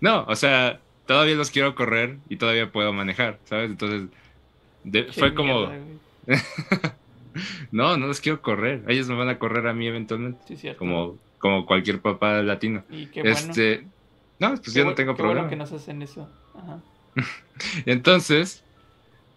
No, 0.00 0.24
o 0.28 0.34
sea, 0.36 0.80
todavía 1.06 1.34
los 1.36 1.50
quiero 1.50 1.74
correr 1.74 2.16
y 2.28 2.36
todavía 2.36 2.70
puedo 2.72 2.92
manejar, 2.92 3.38
¿sabes? 3.44 3.70
Entonces, 3.70 4.08
de- 4.84 5.04
fue 5.12 5.34
como, 5.34 5.70
no, 7.70 7.96
no 7.96 8.06
los 8.06 8.20
quiero 8.20 8.42
correr, 8.42 8.82
ellos 8.88 9.08
me 9.08 9.14
van 9.14 9.28
a 9.28 9.38
correr 9.38 9.66
a 9.66 9.72
mí 9.74 9.86
eventualmente. 9.86 10.40
Sí, 10.46 10.56
cierto. 10.56 10.78
como, 10.78 11.18
como 11.38 11.66
cualquier 11.66 12.00
papá 12.00 12.42
latino. 12.42 12.84
Y 12.90 13.06
qué 13.06 13.22
bueno. 13.22 13.36
este, 13.36 13.86
no, 14.38 14.48
pues 14.50 14.72
Qué 14.72 14.78
yo 14.80 14.84
no 14.84 14.94
tengo 14.94 15.14
qué 15.14 15.22
bueno 15.22 15.40
problema. 15.42 15.48
que 15.50 15.56
nos 15.56 15.72
hacen 15.72 16.02
eso. 16.02 16.28
Ajá. 16.54 16.80
Entonces, 17.86 18.64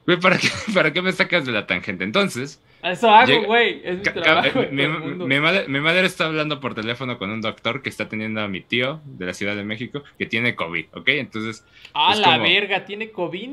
güey, 0.06 0.20
¿para 0.20 0.38
qué, 0.38 0.48
¿para 0.74 0.94
qué 0.94 1.02
me 1.02 1.12
sacas 1.12 1.46
de 1.46 1.52
la 1.52 1.66
tangente? 1.68 2.04
Entonces, 2.04 2.62
Eso 2.84 3.10
hago, 3.10 3.44
güey. 3.46 3.82
Es 3.84 3.98
mi 3.98 4.04
trabajo. 4.04 4.64
mi, 4.72 4.88
mundo. 4.88 5.28
mi 5.28 5.40
madre, 5.40 5.68
mi 5.68 5.80
madre 5.80 6.06
está 6.06 6.26
hablando 6.28 6.60
por 6.60 6.76
teléfono 6.76 7.18
con 7.18 7.30
un 7.32 7.42
doctor 7.42 7.82
que 7.82 7.90
está 7.90 8.08
teniendo 8.08 8.42
a 8.42 8.48
mi 8.48 8.62
tío 8.62 9.02
de 9.06 9.26
la 9.26 9.34
Ciudad 9.34 9.56
de 9.56 9.64
México 9.64 10.04
que 10.18 10.26
tiene 10.26 10.56
COVID, 10.56 10.86
¿ok? 10.94 11.08
Entonces, 11.10 11.64
Ah, 11.94 12.16
la 12.16 12.34
como- 12.38 12.44
verga, 12.44 12.86
¿tiene 12.86 13.10
COVID? 13.12 13.50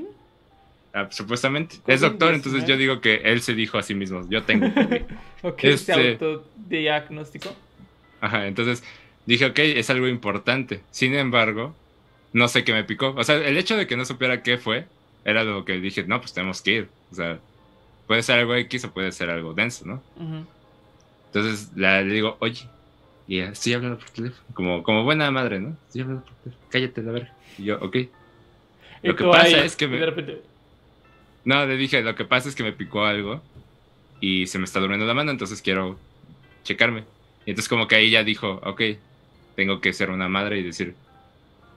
ah, 0.94 1.08
supuestamente 1.10 1.76
COVID-19. 1.76 1.92
es 1.94 2.00
doctor, 2.02 2.34
entonces 2.34 2.66
yo 2.66 2.76
digo 2.76 3.00
que 3.00 3.22
él 3.24 3.40
se 3.40 3.54
dijo 3.54 3.78
a 3.78 3.82
sí 3.82 3.94
mismo, 3.94 4.28
yo 4.28 4.42
tengo 4.42 4.72
COVID. 4.74 5.02
Ok, 5.44 5.64
Este- 5.64 5.92
se 5.94 6.10
autodiagnóstico. 6.12 7.54
Ajá, 8.20 8.46
entonces 8.46 8.84
dije, 9.26 9.46
ok, 9.46 9.58
es 9.58 9.90
algo 9.90 10.06
importante. 10.08 10.80
Sin 10.90 11.14
embargo, 11.14 11.74
no 12.32 12.46
sé 12.48 12.62
qué 12.64 12.72
me 12.72 12.84
picó. 12.84 13.14
O 13.16 13.24
sea, 13.24 13.36
el 13.36 13.56
hecho 13.56 13.76
de 13.76 13.86
que 13.86 13.96
no 13.96 14.04
supiera 14.04 14.42
qué 14.42 14.58
fue, 14.58 14.84
era 15.24 15.44
lo 15.44 15.64
que 15.64 15.74
dije, 15.80 16.04
no, 16.06 16.20
pues 16.20 16.32
tenemos 16.34 16.62
que 16.62 16.70
ir. 16.72 16.94
O 17.10 17.14
sea, 17.14 17.42
puede 18.06 18.22
ser 18.24 18.40
algo 18.40 18.54
X 18.56 18.84
o 18.86 18.92
puede 18.94 19.12
ser 19.12 19.30
algo 19.30 19.54
denso, 19.54 19.86
¿no? 19.86 20.06
Entonces 21.32 21.72
la- 21.74 22.02
le 22.02 22.14
digo, 22.14 22.36
oye, 22.40 22.70
y 23.26 23.38
ya, 23.38 23.46
estoy 23.50 23.74
hablando 23.74 23.98
por 23.98 24.10
teléfono, 24.10 24.46
como, 24.54 24.82
como 24.82 25.04
buena 25.04 25.30
madre, 25.30 25.60
¿no? 25.60 25.78
Estoy 25.86 26.02
hablando 26.02 26.24
por 26.24 26.36
teléfono, 26.38 26.66
cállate 26.70 27.02
la 27.02 27.12
verga. 27.12 27.36
Y 27.56 27.64
yo, 27.66 27.78
ok. 27.80 27.96
Lo 29.02 29.16
que 29.16 29.24
pasa 29.24 29.58
ahí, 29.58 29.66
es 29.66 29.76
que 29.76 29.88
me- 29.88 29.98
de 29.98 30.06
repente, 30.06 30.42
No, 31.44 31.66
le 31.66 31.76
dije, 31.76 32.02
lo 32.02 32.14
que 32.14 32.24
pasa 32.24 32.48
es 32.48 32.54
que 32.54 32.62
me 32.62 32.72
picó 32.72 33.04
algo 33.04 33.48
y 34.20 34.46
se 34.48 34.58
me 34.58 34.64
está 34.66 34.80
durmiendo 34.80 35.06
la 35.06 35.14
mano, 35.14 35.30
entonces 35.32 35.62
quiero 35.62 36.04
checarme. 36.64 37.08
Y 37.46 37.52
entonces 37.52 37.68
como 37.70 37.88
que 37.88 37.96
ahí 37.96 38.10
ya 38.12 38.24
dijo, 38.24 38.54
ok, 38.64 38.82
tengo 39.54 39.80
que 39.82 39.94
ser 39.94 40.10
una 40.10 40.28
madre 40.28 40.60
y 40.60 40.64
decir, 40.64 41.00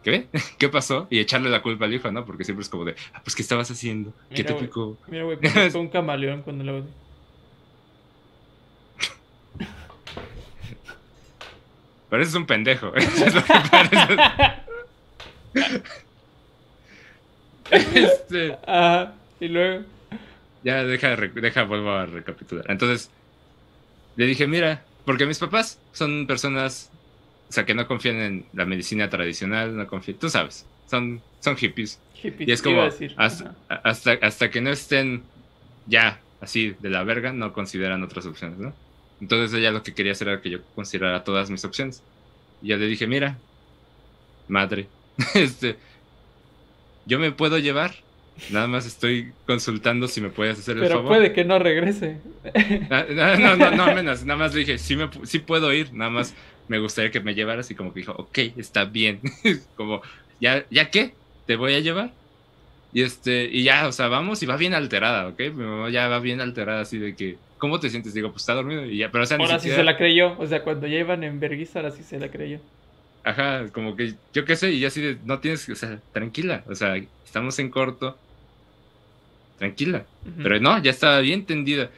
¿qué? 0.06 0.30
¿Qué 0.60 0.70
pasó? 0.70 1.08
Y 1.10 1.20
echarle 1.20 1.50
la 1.50 1.62
culpa 1.64 1.86
al 1.86 1.94
hijo, 1.94 2.10
¿no? 2.12 2.26
Porque 2.26 2.46
siempre 2.46 2.62
es 2.64 2.70
como 2.70 2.86
de, 2.86 2.96
ah, 3.14 3.22
pues 3.24 3.36
¿qué 3.36 3.42
estabas 3.42 3.70
haciendo? 3.72 4.14
¿Qué 4.34 4.44
Mira, 4.44 4.48
te 4.48 4.54
güey. 4.54 4.66
picó? 4.68 4.98
Mira, 5.08 5.24
güey, 5.26 5.38
parezco 5.38 5.80
un 5.82 5.90
camaleón 5.90 6.44
cuando 6.44 6.64
lo. 6.64 6.86
Pareces 12.10 12.36
un 12.36 12.46
pendejo. 12.46 12.94
Eso 12.96 13.26
es 13.26 13.34
lo 13.36 13.44
que 13.44 13.54
pareces. 13.70 14.18
Este, 17.72 18.58
Ajá, 18.68 19.14
y 19.40 19.48
luego. 19.48 19.86
ya 20.64 20.84
deja, 20.84 21.16
deja, 21.16 21.64
vuelvo 21.64 21.92
a 21.92 22.06
recapitular. 22.06 22.66
Entonces, 22.70 23.10
le 24.16 24.26
dije, 24.26 24.48
mira, 24.48 24.84
porque 25.06 25.26
mis 25.26 25.40
papás 25.40 25.80
son 25.92 26.28
personas, 26.28 26.92
o 27.50 27.52
sea, 27.54 27.66
que 27.66 27.76
no 27.76 27.88
confían 27.88 28.18
en 28.18 28.50
la 28.54 28.66
medicina 28.66 29.10
tradicional, 29.10 29.76
no 29.76 29.88
confían, 29.88 30.20
tú 30.20 30.30
sabes, 30.30 30.70
son, 30.86 31.26
son 31.40 31.56
hippies. 31.58 32.04
Hippie, 32.14 32.48
Y 32.48 32.52
es 32.52 32.62
como, 32.62 32.84
decir. 32.84 33.14
hasta, 33.18 33.56
hasta, 33.70 34.14
hasta 34.14 34.50
que 34.52 34.62
no 34.62 34.72
estén 34.72 35.32
ya 35.86 36.28
así 36.40 36.72
de 36.80 36.90
la 36.90 37.04
verga, 37.04 37.34
no 37.34 37.54
consideran 37.54 38.04
otras 38.04 38.26
opciones, 38.26 38.60
¿no? 38.60 38.80
Entonces 39.20 39.58
ella 39.58 39.72
lo 39.72 39.84
que 39.84 39.94
quería 39.96 40.12
hacer 40.14 40.28
era 40.30 40.42
que 40.42 40.50
yo 40.52 40.60
considerara 40.74 41.24
todas 41.24 41.50
mis 41.50 41.64
opciones. 41.66 42.06
Y 42.62 42.70
ya 42.70 42.78
le 42.78 42.88
dije, 42.88 43.08
mira, 43.08 43.46
madre, 44.48 44.94
este, 45.36 45.84
yo 47.06 47.20
me 47.20 47.32
puedo 47.32 47.58
llevar, 47.60 48.05
nada 48.48 48.68
más 48.68 48.86
estoy 48.86 49.38
consultando 49.46 50.08
si 50.08 50.22
me 50.22 50.30
puedes 50.30 50.60
hacer 50.60 50.78
el 50.78 50.84
Pero 50.84 50.96
favor. 50.98 51.08
puede 51.10 51.34
que 51.34 51.46
no 51.46 51.60
regrese. 51.60 52.22
Ah, 52.90 53.06
No, 53.10 53.38
no, 53.38 53.56
no, 53.56 53.72
no, 53.72 53.94
menos, 53.96 54.26
nada 54.26 54.38
más 54.40 54.54
le 54.54 54.62
dije, 54.62 54.78
sí, 54.78 54.96
me, 54.96 55.10
sí 55.24 55.40
puedo 55.40 55.74
ir, 55.74 55.94
nada 55.94 56.12
más 56.12 56.36
me 56.68 56.80
gustaría 56.80 57.12
que 57.12 57.20
me 57.22 57.34
llevaras 57.36 57.70
y 57.72 57.76
como 57.76 57.94
que 57.94 58.02
dijo, 58.02 58.14
ok, 58.14 58.38
está 58.58 58.86
bien, 58.86 59.22
como, 59.76 60.02
¿ya, 60.40 60.66
¿ya 60.70 60.90
qué? 60.92 61.18
¿Te 61.46 61.56
voy 61.56 61.74
a 61.76 61.80
llevar? 61.80 62.16
Y 62.92 63.04
este, 63.04 63.46
y 63.46 63.64
ya, 63.64 63.88
o 63.88 63.92
sea, 63.92 64.08
vamos 64.08 64.42
y 64.44 64.46
va 64.46 64.58
bien 64.58 64.74
alterada, 64.74 65.28
¿ok? 65.30 65.40
Mi 65.54 65.64
mamá 65.66 65.90
ya 65.90 66.08
va 66.08 66.20
bien 66.20 66.42
alterada 66.42 66.82
así 66.82 66.98
de 67.00 67.16
que, 67.16 67.42
¿cómo 67.58 67.80
te 67.80 67.90
sientes? 67.90 68.14
Digo, 68.14 68.32
pues 68.32 68.44
está 68.44 68.54
dormido 68.56 68.86
y 68.86 68.98
ya, 69.00 69.12
pero 69.12 69.24
o 69.26 69.28
sea, 69.28 69.38
Ahora 69.38 69.60
sí 69.60 69.70
siquiera- 69.70 69.78
se 69.78 69.84
la 69.84 69.98
creyó. 69.98 70.38
O 70.40 70.48
sea, 70.48 70.64
cuando 70.64 70.88
ya 70.88 70.98
iban 71.00 71.24
en 71.24 71.40
vergüenza, 71.40 71.80
ahora 71.80 71.92
sí 71.92 72.04
se 72.04 72.20
la 72.20 72.32
creyó. 72.32 72.60
Ajá, 73.24 73.72
como 73.72 73.96
que 73.96 74.16
yo 74.34 74.46
qué 74.46 74.56
sé, 74.56 74.72
y 74.72 74.80
yo 74.80 74.88
así 74.88 75.02
de, 75.02 75.20
no 75.24 75.40
tienes, 75.42 75.66
que- 75.66 75.74
o 75.74 75.76
sea, 75.76 76.02
tranquila, 76.12 76.64
o 76.68 76.76
sea, 76.76 76.96
estamos 77.26 77.58
en 77.60 77.70
corto. 77.72 78.22
Tranquila. 79.58 80.06
Pero 80.42 80.60
no, 80.60 80.82
ya 80.82 80.92
estaba 80.92 81.20
bien 81.20 81.46
tendida. 81.46 81.90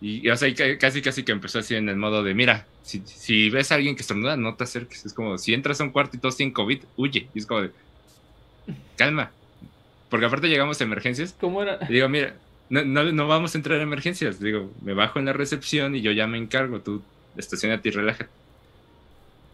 Y, 0.00 0.26
y, 0.26 0.30
o 0.30 0.36
sea, 0.36 0.48
y 0.48 0.54
ca- 0.54 0.78
casi, 0.78 1.02
casi 1.02 1.22
que 1.24 1.32
empezó 1.32 1.58
así 1.58 1.74
en 1.74 1.88
el 1.88 1.96
modo 1.96 2.22
de, 2.22 2.32
mira, 2.34 2.66
si, 2.82 3.02
si 3.04 3.50
ves 3.50 3.70
a 3.70 3.74
alguien 3.76 3.94
que 3.96 4.02
estornuda, 4.02 4.36
no 4.36 4.54
te 4.54 4.64
acerques. 4.64 5.04
Es 5.04 5.12
como, 5.12 5.36
si 5.38 5.52
entras 5.54 5.80
a 5.80 5.84
un 5.84 5.90
cuarto 5.90 6.16
y 6.16 6.20
todos 6.20 6.36
tienen 6.36 6.52
COVID, 6.54 6.80
huye. 6.96 7.28
Y 7.34 7.38
es 7.38 7.46
como 7.46 7.62
de, 7.62 7.70
calma. 8.96 9.30
Porque 10.08 10.26
aparte 10.26 10.48
llegamos 10.48 10.80
a 10.80 10.84
emergencias. 10.84 11.34
¿Cómo 11.38 11.62
era? 11.62 11.78
Y 11.88 11.92
digo, 11.92 12.08
mira, 12.08 12.34
no, 12.68 12.84
no, 12.84 13.04
no 13.12 13.28
vamos 13.28 13.54
a 13.54 13.58
entrar 13.58 13.78
a 13.78 13.82
emergencias. 13.82 14.40
Digo, 14.40 14.72
me 14.82 14.94
bajo 14.94 15.18
en 15.18 15.26
la 15.26 15.32
recepción 15.32 15.94
y 15.94 16.00
yo 16.00 16.12
ya 16.12 16.26
me 16.26 16.38
encargo. 16.38 16.80
Tú 16.80 17.02
estacionate 17.36 17.90
y 17.90 17.92
relájate. 17.92 18.30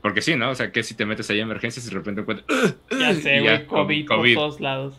Porque 0.01 0.23
sí, 0.23 0.37
¿no? 0.37 0.51
O 0.51 0.55
sea, 0.55 0.71
que 0.71 0.85
si 0.85 0.95
te 0.95 1.05
metes 1.05 1.29
ahí 1.31 1.41
a 1.41 1.43
emergencias 1.43 1.85
y 1.85 1.89
de 1.89 1.95
repente 1.97 2.21
encuentras... 2.21 2.77
Ya 2.91 3.13
sé, 3.15 3.41
güey, 3.41 3.67
COVID, 3.67 4.07
COVID. 4.07 4.35
por 4.35 4.43
todos 4.45 4.61
lados. 4.61 4.95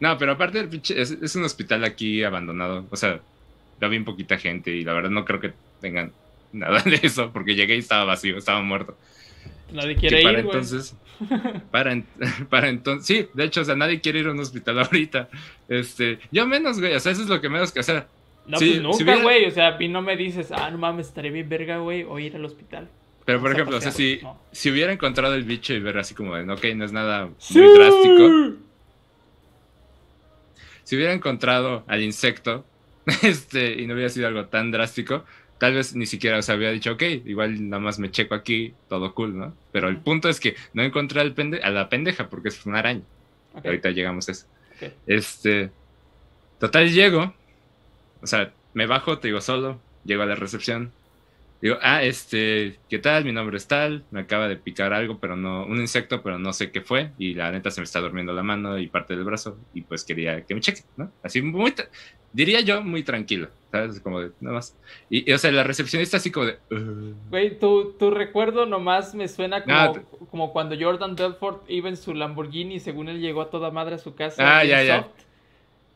No, 0.00 0.16
pero 0.18 0.32
aparte 0.32 0.60
el 0.60 0.70
pinche- 0.70 0.96
es, 0.96 1.10
es 1.10 1.34
un 1.36 1.44
hospital 1.44 1.84
aquí 1.84 2.22
abandonado. 2.22 2.86
O 2.90 2.96
sea, 2.96 3.20
lo 3.80 3.88
vi 3.88 3.98
poquita 4.00 4.38
gente 4.38 4.70
y 4.70 4.84
la 4.84 4.92
verdad 4.92 5.10
no 5.10 5.24
creo 5.24 5.40
que 5.40 5.52
tengan 5.80 6.12
nada 6.52 6.80
de 6.82 7.00
eso 7.02 7.30
porque 7.32 7.54
llegué 7.54 7.76
y 7.76 7.80
estaba 7.80 8.04
vacío, 8.04 8.36
estaba 8.38 8.62
muerto. 8.62 8.96
Nadie 9.72 9.94
Que 9.96 10.00
quiere 10.08 10.22
para 10.22 10.38
ir, 10.38 10.44
entonces, 10.46 10.96
para, 11.70 12.00
para 12.48 12.68
entonces, 12.68 13.06
sí, 13.06 13.28
de 13.34 13.44
hecho, 13.44 13.60
o 13.60 13.64
sea, 13.64 13.74
nadie 13.76 14.00
quiere 14.00 14.20
ir 14.20 14.26
a 14.28 14.32
un 14.32 14.40
hospital 14.40 14.78
ahorita. 14.78 15.28
Este, 15.68 16.18
yo 16.32 16.46
menos, 16.46 16.80
güey, 16.80 16.94
o 16.94 17.00
sea, 17.00 17.12
eso 17.12 17.22
es 17.22 17.28
lo 17.28 17.40
que 17.40 17.48
menos 17.48 17.72
que 17.72 17.80
hacer. 17.80 18.06
No, 18.46 18.56
sí, 18.58 18.64
pues 18.82 18.96
si 18.96 19.04
nunca, 19.04 19.12
hubiera- 19.12 19.22
güey. 19.22 19.44
O 19.44 19.50
sea, 19.50 19.68
a 19.74 19.78
mí 19.78 19.88
no 19.88 20.00
me 20.00 20.16
dices, 20.16 20.50
ah, 20.52 20.70
no 20.70 20.78
mames, 20.78 21.08
estaré 21.08 21.30
bien 21.30 21.48
verga, 21.50 21.78
güey, 21.78 22.02
o 22.04 22.18
ir 22.18 22.34
al 22.34 22.44
hospital. 22.46 22.88
Pero 23.26 23.42
por 23.42 23.52
ejemplo, 23.52 23.76
o 23.76 23.80
sea, 23.82 23.92
si, 23.92 24.20
No. 24.22 24.40
si 24.52 24.70
hubiera 24.70 24.90
encontrado 24.90 25.34
el 25.34 25.42
bicho 25.42 25.74
y 25.74 25.80
ver 25.80 25.98
así 25.98 26.14
como 26.14 26.32
ok, 26.32 26.64
no 26.74 26.84
es 26.86 26.92
nada 26.92 27.26
muy 27.26 27.34
¡Sí! 27.38 27.60
drástico. 27.60 28.56
Si 30.88 30.96
hubiera 30.96 31.12
encontrado 31.12 31.84
al 31.86 32.02
insecto, 32.02 32.64
este, 33.22 33.74
y 33.78 33.86
no 33.86 33.92
hubiera 33.92 34.08
sido 34.08 34.26
algo 34.26 34.46
tan 34.46 34.70
drástico, 34.70 35.22
tal 35.58 35.74
vez 35.74 35.94
ni 35.94 36.06
siquiera, 36.06 36.38
o 36.38 36.42
sea, 36.42 36.54
había 36.54 36.70
dicho, 36.70 36.92
ok, 36.92 37.02
igual 37.26 37.68
nada 37.68 37.78
más 37.78 37.98
me 37.98 38.10
checo 38.10 38.34
aquí, 38.34 38.72
todo 38.88 39.12
cool, 39.14 39.36
¿no? 39.36 39.54
Pero 39.70 39.90
el 39.90 39.98
punto 39.98 40.30
es 40.30 40.40
que 40.40 40.56
no 40.72 40.82
encontré 40.82 41.20
al 41.20 41.34
pende- 41.34 41.60
a 41.62 41.68
la 41.68 41.90
pendeja 41.90 42.30
porque 42.30 42.48
es 42.48 42.64
una 42.64 42.78
araña. 42.78 43.02
Ahorita 43.62 43.90
llegamos 43.90 44.30
a 44.30 44.32
eso. 44.32 44.46
Este, 45.04 45.70
total, 46.58 46.90
llego, 46.90 47.34
o 48.22 48.26
sea, 48.26 48.54
me 48.72 48.86
bajo, 48.86 49.18
te 49.18 49.28
digo 49.28 49.42
solo, 49.42 49.82
llego 50.04 50.22
a 50.22 50.26
la 50.26 50.36
recepción. 50.36 50.94
Digo, 51.60 51.76
ah, 51.82 52.04
este, 52.04 52.78
¿qué 52.88 53.00
tal? 53.00 53.24
Mi 53.24 53.32
nombre 53.32 53.56
es 53.56 53.66
tal, 53.66 54.06
me 54.10 54.20
acaba 54.20 54.46
de 54.46 54.56
picar 54.56 54.92
algo, 54.92 55.18
pero 55.18 55.34
no, 55.36 55.64
un 55.66 55.78
insecto, 55.80 56.22
pero 56.22 56.38
no 56.38 56.52
sé 56.52 56.70
qué 56.70 56.82
fue, 56.82 57.12
y 57.18 57.34
la 57.34 57.50
neta 57.50 57.70
se 57.72 57.80
me 57.80 57.84
está 57.84 57.98
durmiendo 58.00 58.32
la 58.32 58.44
mano 58.44 58.78
y 58.78 58.88
parte 58.88 59.16
del 59.16 59.24
brazo, 59.24 59.58
y 59.74 59.82
pues 59.82 60.04
quería 60.04 60.44
que 60.46 60.54
me 60.54 60.60
cheque, 60.60 60.82
¿no? 60.96 61.12
Así 61.20 61.42
muy, 61.42 61.74
diría 62.32 62.60
yo, 62.60 62.80
muy 62.82 63.02
tranquilo, 63.02 63.50
¿sabes? 63.72 64.00
Como 64.00 64.20
de, 64.20 64.30
nada 64.38 64.54
más. 64.56 64.78
Y, 65.10 65.28
y, 65.28 65.34
o 65.34 65.38
sea, 65.38 65.50
la 65.50 65.64
recepcionista 65.64 66.18
así 66.18 66.30
como 66.30 66.46
de, 66.46 66.58
"Uh". 66.70 67.14
Güey, 67.28 67.58
tu, 67.58 67.96
tu 67.98 68.10
recuerdo 68.12 68.64
nomás 68.64 69.16
me 69.16 69.26
suena 69.26 69.64
como, 69.64 69.76
No, 69.76 69.92
te- 69.92 70.02
como 70.30 70.52
cuando 70.52 70.76
Jordan 70.78 71.16
Belfort 71.16 71.64
iba 71.68 71.88
en 71.88 71.96
su 71.96 72.14
Lamborghini 72.14 72.76
y 72.76 72.80
según 72.80 73.08
él 73.08 73.20
llegó 73.20 73.40
a 73.42 73.50
toda 73.50 73.72
madre 73.72 73.96
a 73.96 73.98
su 73.98 74.14
casa. 74.14 74.60
Ah, 74.60 74.64
ya, 74.64 74.84
ya. 74.84 75.02
soft, 75.02 75.10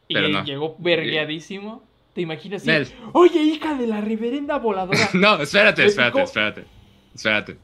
Y 0.09 0.15
Pero 0.15 0.27
él 0.27 0.33
no. 0.33 0.45
llegó 0.45 0.77
vergueadísimo. 0.81 1.85
¿Te 2.15 2.21
imaginas? 2.21 2.63
así, 2.63 2.69
Nel. 2.71 2.89
Oye, 3.13 3.41
hija 3.43 3.75
de 3.75 3.87
la 3.87 4.01
reverenda 4.01 4.59
voladora. 4.59 4.99
No, 5.15 5.41
espérate, 5.41 5.85
espérate, 5.87 6.23
espérate. 6.23 6.65
Espérate. 7.15 7.57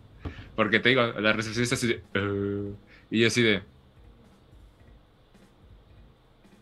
Porque 0.56 0.80
te 0.80 0.88
digo, 0.90 1.02
la 1.20 1.32
recepcionista 1.32 1.74
así 1.74 1.86
de. 1.88 2.02
"Uh", 2.18 2.74
y 3.10 3.20
yo 3.20 3.26
así 3.28 3.42
de. 3.42 3.62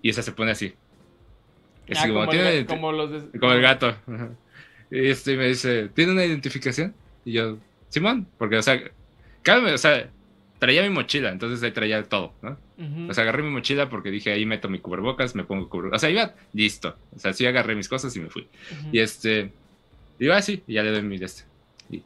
Y 0.03 0.11
esa 0.11 0.23
se 0.23 0.33
pone 0.33 0.51
así. 0.53 0.75
Ah, 1.97 2.03
como, 2.03 2.15
como, 2.21 2.29
"¿Tiene 2.31 2.49
el, 2.59 2.65
identi- 2.67 2.69
como 2.69 2.93
los 2.93 3.11
de- 3.33 3.39
como 3.39 3.53
el 3.53 3.61
gato. 3.63 3.97
Y 4.91 5.09
este 5.09 5.37
me 5.37 5.47
dice, 5.49 5.89
¿tiene 5.95 6.13
una 6.13 6.25
identificación? 6.25 6.95
Y 7.25 7.33
yo, 7.33 7.59
Simón, 7.89 8.29
porque, 8.39 8.57
o 8.57 8.63
sea, 8.63 8.81
cállame, 9.43 9.73
o 9.73 9.79
sea, 9.79 10.11
traía 10.59 10.83
mi 10.83 10.91
mochila, 10.91 11.31
entonces 11.31 11.63
ahí 11.63 11.71
traía 11.73 12.03
todo, 12.05 12.33
¿no? 12.43 12.57
Ujú. 12.79 13.11
O 13.11 13.15
sea, 13.15 13.23
agarré 13.23 13.43
mi 13.43 13.51
mochila 13.51 13.89
porque 13.89 14.11
dije, 14.11 14.33
ahí 14.33 14.47
meto 14.47 14.69
mi 14.69 14.79
cubrebocas, 14.79 15.35
me 15.35 15.45
pongo 15.45 15.69
cubrebocas. 15.69 15.99
O 15.99 16.01
sea, 16.01 16.11
iba 16.11 16.35
listo. 16.53 16.97
O 17.15 17.19
sea, 17.19 17.33
sí 17.33 17.45
agarré 17.47 17.75
mis 17.75 17.89
cosas 17.89 18.15
y 18.17 18.21
me 18.21 18.29
fui. 18.31 18.43
Ujú. 18.73 18.89
Y 18.93 18.99
este. 19.01 19.51
Digo, 20.19 20.33
ah, 20.33 20.41
sí, 20.43 20.63
y 20.67 20.75
ya 20.75 20.83
le 20.83 20.91
doy 20.93 21.03
mi 21.03 21.19
de 21.19 21.27
este. 21.27 21.43
Y, 21.91 22.03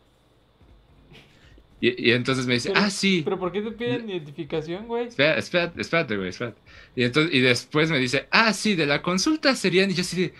y, 1.81 2.09
y 2.11 2.13
entonces 2.13 2.47
me 2.47 2.55
dice, 2.55 2.71
Pero- 2.71 2.81
ah, 2.85 2.91
sí. 2.91 3.23
¿Pero 3.25 3.39
por 3.39 3.53
qué 3.53 3.63
te 3.63 3.71
piden 3.71 4.11
identificación, 4.11 4.87
güey? 4.87 5.07
Espera, 5.09 5.39
espérate, 5.39 5.81
espérate, 5.81 6.17
güey, 6.17 6.29
espérate. 6.29 6.59
Y, 6.95 7.05
entonces, 7.05 7.35
y 7.35 7.41
después 7.41 7.91
me 7.91 7.99
dice, 7.99 8.27
ah, 8.31 8.53
sí, 8.53 8.75
de 8.75 8.87
la 8.87 9.01
consulta 9.01 9.55
serían. 9.55 9.91
Y 9.91 9.95
yo 9.95 10.03
así 10.03 10.21
de, 10.21 10.35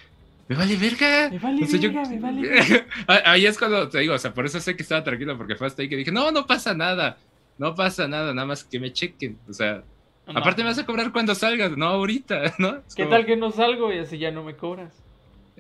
me 0.49 0.57
vale 0.57 0.77
verga. 0.77 1.31
Me 1.31 1.39
vale 1.39 1.65
O 1.65 1.67
sea, 1.67 1.81
yo- 1.81 1.93
verga, 1.93 2.09
me 2.11 2.19
vale 2.21 2.43
verga. 2.49 2.87
Ah, 3.07 3.23
Ahí 3.25 3.47
es 3.47 3.57
cuando 3.57 3.89
te 3.89 4.01
digo, 4.01 4.15
o 4.15 4.19
sea, 4.19 4.35
por 4.35 4.45
eso 4.45 4.61
sé 4.61 4.77
que 4.77 4.83
estaba 4.83 5.03
tranquilo, 5.03 5.39
porque 5.39 5.55
fue 5.57 5.67
hasta 5.67 5.81
ahí 5.81 5.89
que 5.89 5.97
dije, 5.97 6.13
no, 6.13 6.31
no 6.31 6.47
pasa 6.47 6.75
nada. 6.75 7.17
No 7.61 7.75
pasa 7.75 8.09
nada, 8.09 8.33
nada 8.33 8.47
más 8.47 8.65
que 8.65 8.81
me 8.81 8.91
chequen. 8.93 9.39
O 9.49 9.53
sea, 9.53 9.85
No. 10.27 10.39
aparte 10.41 10.63
me 10.63 10.71
vas 10.71 10.79
a 10.79 10.87
cobrar 10.87 11.13
cuando 11.13 11.35
salgas, 11.35 11.77
no 11.77 11.87
ahorita, 11.87 12.55
¿no? 12.59 12.77
Es 12.89 12.95
¿Qué 12.95 13.03
como- 13.05 13.15
tal 13.17 13.27
que 13.27 13.37
no 13.37 13.51
salgo 13.51 13.93
y 13.93 13.99
así 13.99 14.17
ya 14.19 14.31
no 14.31 14.43
me 14.43 14.57
cobras? 14.57 14.95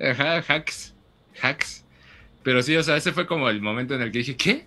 Ajá, 0.02 0.38
hacks. 0.49 0.95
Hacks. 1.42 1.85
Pero 2.42 2.62
sí, 2.62 2.75
o 2.76 2.83
sea, 2.83 2.97
ese 2.97 3.12
fue 3.12 3.26
como 3.26 3.50
el 3.50 3.61
momento 3.61 3.95
en 3.95 4.00
el 4.00 4.11
que 4.11 4.19
dije, 4.19 4.35
¿qué? 4.37 4.64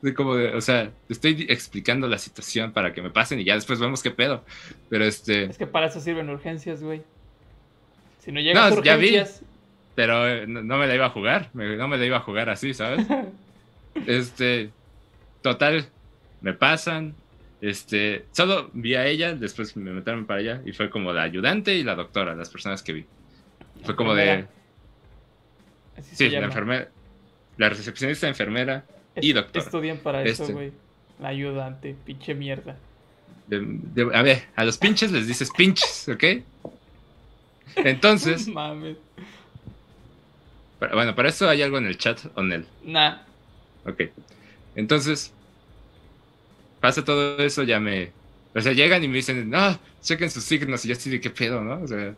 De 0.00 0.14
como 0.14 0.34
de, 0.34 0.54
o 0.54 0.60
sea, 0.62 0.90
estoy 1.10 1.44
explicando 1.48 2.08
la 2.08 2.16
situación 2.18 2.72
para 2.72 2.94
que 2.94 3.02
me 3.02 3.10
pasen 3.10 3.38
y 3.40 3.44
ya 3.44 3.54
después 3.54 3.78
vemos 3.78 4.02
qué 4.02 4.10
pedo. 4.10 4.42
Pero 4.88 5.04
este, 5.04 5.44
Es 5.44 5.58
que 5.58 5.66
para 5.66 5.86
eso 5.88 6.00
sirven 6.00 6.30
urgencias, 6.30 6.82
güey. 6.82 7.02
Si 8.20 8.32
no 8.32 8.40
llegas 8.40 8.72
No, 8.74 8.80
a 8.80 8.82
ya 8.82 8.96
vi. 8.96 9.08
urgencias, 9.08 9.42
pero 9.94 10.26
eh, 10.26 10.46
no, 10.46 10.62
no 10.62 10.78
me 10.78 10.86
la 10.86 10.94
iba 10.94 11.06
a 11.06 11.10
jugar, 11.10 11.50
me- 11.52 11.76
no 11.76 11.86
me 11.86 11.98
la 11.98 12.06
iba 12.06 12.16
a 12.16 12.20
jugar 12.20 12.48
así, 12.48 12.72
¿sabes? 12.72 13.06
Este, 14.06 14.70
total, 15.42 15.88
me 16.46 16.54
pasan. 16.54 17.14
Este, 17.60 18.24
solo 18.30 18.70
vi 18.72 18.94
a 18.94 19.04
ella, 19.06 19.34
después 19.34 19.76
me 19.76 19.90
metieron 19.90 20.26
para 20.26 20.38
allá 20.40 20.62
y 20.64 20.72
fue 20.72 20.88
como 20.90 21.12
la 21.12 21.22
ayudante 21.22 21.74
y 21.74 21.82
la 21.82 21.96
doctora, 21.96 22.36
las 22.36 22.50
personas 22.50 22.82
que 22.84 22.92
vi. 22.92 23.04
Fue 23.82 23.96
como 23.96 24.14
de. 24.14 24.46
Así 25.98 26.14
sí, 26.14 26.30
la 26.30 26.44
enfermera, 26.44 26.88
la 27.56 27.68
recepcionista 27.70 28.28
enfermera 28.28 28.84
y 29.16 29.32
doctora. 29.32 29.64
Estudian 29.64 29.98
para 29.98 30.22
eso, 30.22 30.42
Este. 30.44 30.52
güey. 30.54 30.72
La 31.18 31.28
ayudante, 31.28 31.96
pinche 32.04 32.34
mierda. 32.34 32.76
De- 33.48 33.60
de- 33.64 34.14
a 34.16 34.22
ver, 34.22 34.44
a 34.54 34.64
los 34.64 34.76
pinches 34.78 35.10
les 35.10 35.26
dices 35.26 35.50
pinches, 35.56 36.08
¿ok? 36.08 36.24
Entonces, 37.76 38.46
Mames. 38.60 38.98
para- 40.78 40.94
bueno, 40.94 41.14
para 41.16 41.28
eso 41.30 41.48
hay 41.48 41.62
algo 41.62 41.78
en 41.78 41.86
el 41.86 41.96
chat, 41.98 42.20
Onel. 42.36 42.66
Nah. 42.84 43.18
Ok. 43.86 44.02
Entonces, 44.76 45.32
pasa 46.86 47.04
todo 47.04 47.38
eso, 47.38 47.62
ya 47.64 47.80
me. 47.80 48.12
O 48.54 48.60
sea, 48.60 48.72
llegan 48.72 49.02
y 49.02 49.08
me 49.08 49.16
dicen, 49.16 49.50
no, 49.50 49.78
chequen 50.02 50.30
sus 50.30 50.44
signos, 50.44 50.84
y 50.84 50.88
yo 50.88 50.94
así 50.94 51.10
de 51.10 51.20
qué 51.20 51.30
pedo, 51.30 51.60
¿no? 51.62 51.82
O 51.82 51.86
sea, 51.88 52.14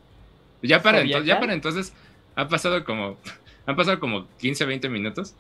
ya 0.63 0.83
para, 0.83 0.99
¿Zodiacal? 1.01 1.23
ento- 1.23 1.27
ya 1.27 1.41
para 1.41 1.53
entonces, 1.55 1.93
ha 2.37 2.47
pasado 2.49 2.85
como. 2.85 3.19
Han 3.67 3.77
pasado 3.77 3.99
como 4.01 4.27
15, 4.39 4.65
20 4.67 4.89
minutos. 4.89 5.35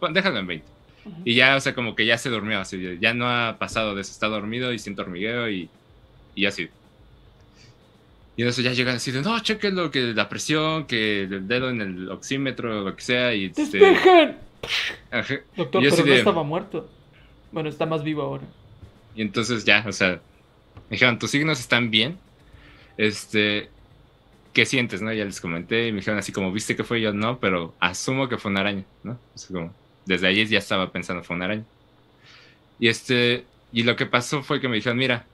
Bueno, 0.00 0.14
déjalo 0.14 0.38
en 0.38 0.46
20. 0.46 0.66
Ujú. 1.06 1.22
Y 1.24 1.34
ya, 1.34 1.56
o 1.56 1.60
sea, 1.60 1.74
como 1.74 1.94
que 1.94 2.04
ya 2.06 2.18
se 2.18 2.28
durmió, 2.28 2.58
así, 2.60 2.98
ya 3.00 3.14
no 3.14 3.28
ha 3.28 3.56
pasado 3.58 3.94
de 3.94 4.00
eso, 4.02 4.10
está 4.12 4.26
dormido 4.28 4.72
y 4.72 4.78
siento 4.78 5.02
hormigueo 5.02 5.48
y, 5.50 5.68
y 6.34 6.46
así. 6.46 6.68
Y 8.36 8.42
en 8.42 8.48
eso 8.48 8.62
ya 8.62 8.72
llegan 8.72 8.96
así 8.96 9.10
de, 9.12 9.22
no, 9.22 9.38
chequenlo, 9.40 9.90
que 9.90 10.12
la 10.14 10.28
presión, 10.28 10.86
que 10.86 11.22
el 11.22 11.46
dedo 11.46 11.68
en 11.70 11.80
el 11.82 12.10
oxímetro, 12.10 12.82
lo 12.82 12.96
que 12.96 13.02
sea, 13.02 13.34
y 13.34 13.52
este... 13.56 13.78
Doctor, 15.56 15.82
Y 15.82 15.84
yo 15.86 15.90
pero 15.90 16.04
no 16.06 16.12
de- 16.12 16.18
estaba 16.18 16.42
muerto. 16.42 16.88
Bueno, 17.52 17.68
está 17.68 17.86
más 17.86 18.02
vivo 18.02 18.22
ahora. 18.22 18.44
Y 19.14 19.22
entonces 19.22 19.64
ya, 19.64 19.84
o 19.86 19.92
sea, 19.92 20.20
me 20.88 20.96
dijeron, 20.96 21.18
tus 21.18 21.30
signos 21.30 21.60
están 21.60 21.90
bien. 21.90 22.18
Este, 22.96 23.68
¿qué 24.52 24.66
sientes, 24.66 25.02
no? 25.02 25.12
Ya 25.12 25.24
les 25.24 25.40
comenté 25.40 25.88
y 25.88 25.92
me 25.92 25.98
dijeron 25.98 26.18
así 26.18 26.32
como, 26.32 26.52
¿viste 26.52 26.76
que 26.76 26.84
fue 26.84 27.00
yo? 27.00 27.12
No, 27.12 27.38
pero 27.38 27.74
asumo 27.80 28.28
que 28.28 28.38
fue 28.38 28.50
una 28.50 28.60
araña, 28.60 28.84
¿no? 29.02 29.12
O 29.34 29.38
sea, 29.38 29.54
como, 29.54 29.74
desde 30.06 30.26
allí 30.26 30.46
ya 30.46 30.58
estaba 30.58 30.90
pensando 30.92 31.22
fue 31.22 31.36
una 31.36 31.46
araña. 31.46 31.64
Y 32.78 32.88
este, 32.88 33.44
y 33.72 33.82
lo 33.82 33.96
que 33.96 34.06
pasó 34.06 34.42
fue 34.42 34.60
que 34.60 34.68
me 34.68 34.76
dijeron, 34.76 34.98
mira, 34.98 35.26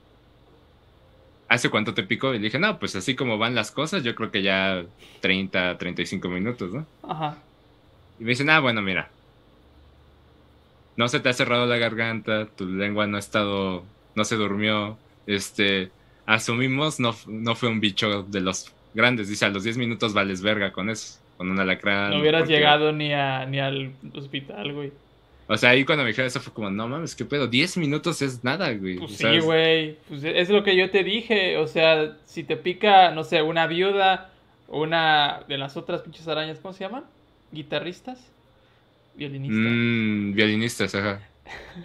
¿hace 1.47 1.69
cuánto 1.69 1.93
te 1.93 2.03
picó? 2.03 2.33
Y 2.33 2.39
le 2.39 2.45
dije, 2.45 2.59
no, 2.59 2.79
pues 2.79 2.95
así 2.95 3.15
como 3.15 3.37
van 3.37 3.55
las 3.55 3.71
cosas, 3.71 4.03
yo 4.03 4.15
creo 4.15 4.31
que 4.31 4.41
ya 4.41 4.85
30, 5.21 5.77
35 5.77 6.29
minutos, 6.29 6.73
¿no? 6.73 6.85
Ajá. 7.03 7.37
Y 8.19 8.23
me 8.23 8.31
dicen, 8.31 8.49
ah, 8.49 8.59
bueno, 8.59 8.81
mira. 8.81 9.09
No 10.97 11.07
se 11.07 11.19
te 11.19 11.29
ha 11.29 11.33
cerrado 11.33 11.65
la 11.65 11.77
garganta, 11.77 12.47
tu 12.47 12.65
lengua 12.67 13.07
no 13.07 13.17
ha 13.17 13.19
estado, 13.19 13.83
no 14.15 14.23
se 14.25 14.35
durmió. 14.35 14.97
Este, 15.27 15.89
asumimos, 16.25 16.99
no, 16.99 17.15
no 17.27 17.55
fue 17.55 17.69
un 17.69 17.79
bicho 17.79 18.23
de 18.23 18.41
los 18.41 18.73
grandes. 18.93 19.29
Dice, 19.29 19.45
a 19.45 19.49
los 19.49 19.63
10 19.63 19.77
minutos 19.77 20.13
vales 20.13 20.41
verga 20.41 20.71
con 20.71 20.89
eso, 20.89 21.19
con 21.37 21.49
un 21.51 21.59
alacrán. 21.59 22.11
No 22.11 22.19
hubieras 22.19 22.41
cualquier- 22.41 22.59
llegado 22.59 22.91
ni, 22.91 23.13
a, 23.13 23.45
ni 23.45 23.59
al 23.59 23.91
hospital, 24.13 24.73
güey. 24.73 24.91
O 25.49 25.55
sea, 25.55 25.69
ahí 25.69 25.85
cuando 25.85 26.03
me 26.03 26.09
dijeron 26.09 26.27
eso 26.27 26.41
fue 26.41 26.51
como, 26.51 26.69
no 26.69 26.89
mames, 26.89 27.15
qué 27.15 27.23
pedo, 27.23 27.47
10 27.47 27.77
minutos 27.77 28.21
es 28.21 28.43
nada, 28.43 28.73
güey. 28.73 28.97
Pues 28.97 29.15
sí, 29.15 29.39
güey. 29.39 29.95
Pues 30.09 30.23
es 30.25 30.49
lo 30.49 30.61
que 30.63 30.75
yo 30.75 30.89
te 30.91 31.03
dije. 31.05 31.57
O 31.57 31.67
sea, 31.67 32.17
si 32.25 32.43
te 32.43 32.57
pica, 32.57 33.11
no 33.11 33.23
sé, 33.23 33.41
una 33.41 33.65
viuda, 33.67 34.29
una 34.67 35.43
de 35.47 35.57
las 35.57 35.77
otras 35.77 36.01
pinches 36.01 36.27
arañas, 36.27 36.59
¿cómo 36.59 36.73
se 36.73 36.83
llaman? 36.83 37.05
¿Guitarristas? 37.53 38.19
Violinistas. 39.17 39.59
Mm, 39.59 40.33
violinistas, 40.33 40.95
ajá. 40.95 41.21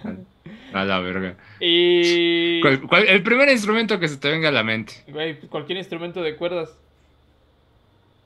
A 0.72 0.84
la 0.84 1.00
verga. 1.00 1.36
Y. 1.60 2.60
¿Cuál- 2.62 2.80
cuál- 2.82 3.08
el 3.08 3.22
primer 3.22 3.48
instrumento 3.50 3.98
que 4.00 4.08
se 4.08 4.16
te 4.16 4.30
venga 4.30 4.48
a 4.48 4.52
la 4.52 4.62
mente. 4.64 4.94
Güey, 5.08 5.38
pues 5.38 5.50
cualquier 5.50 5.78
instrumento 5.78 6.22
de 6.22 6.36
cuerdas. 6.36 6.76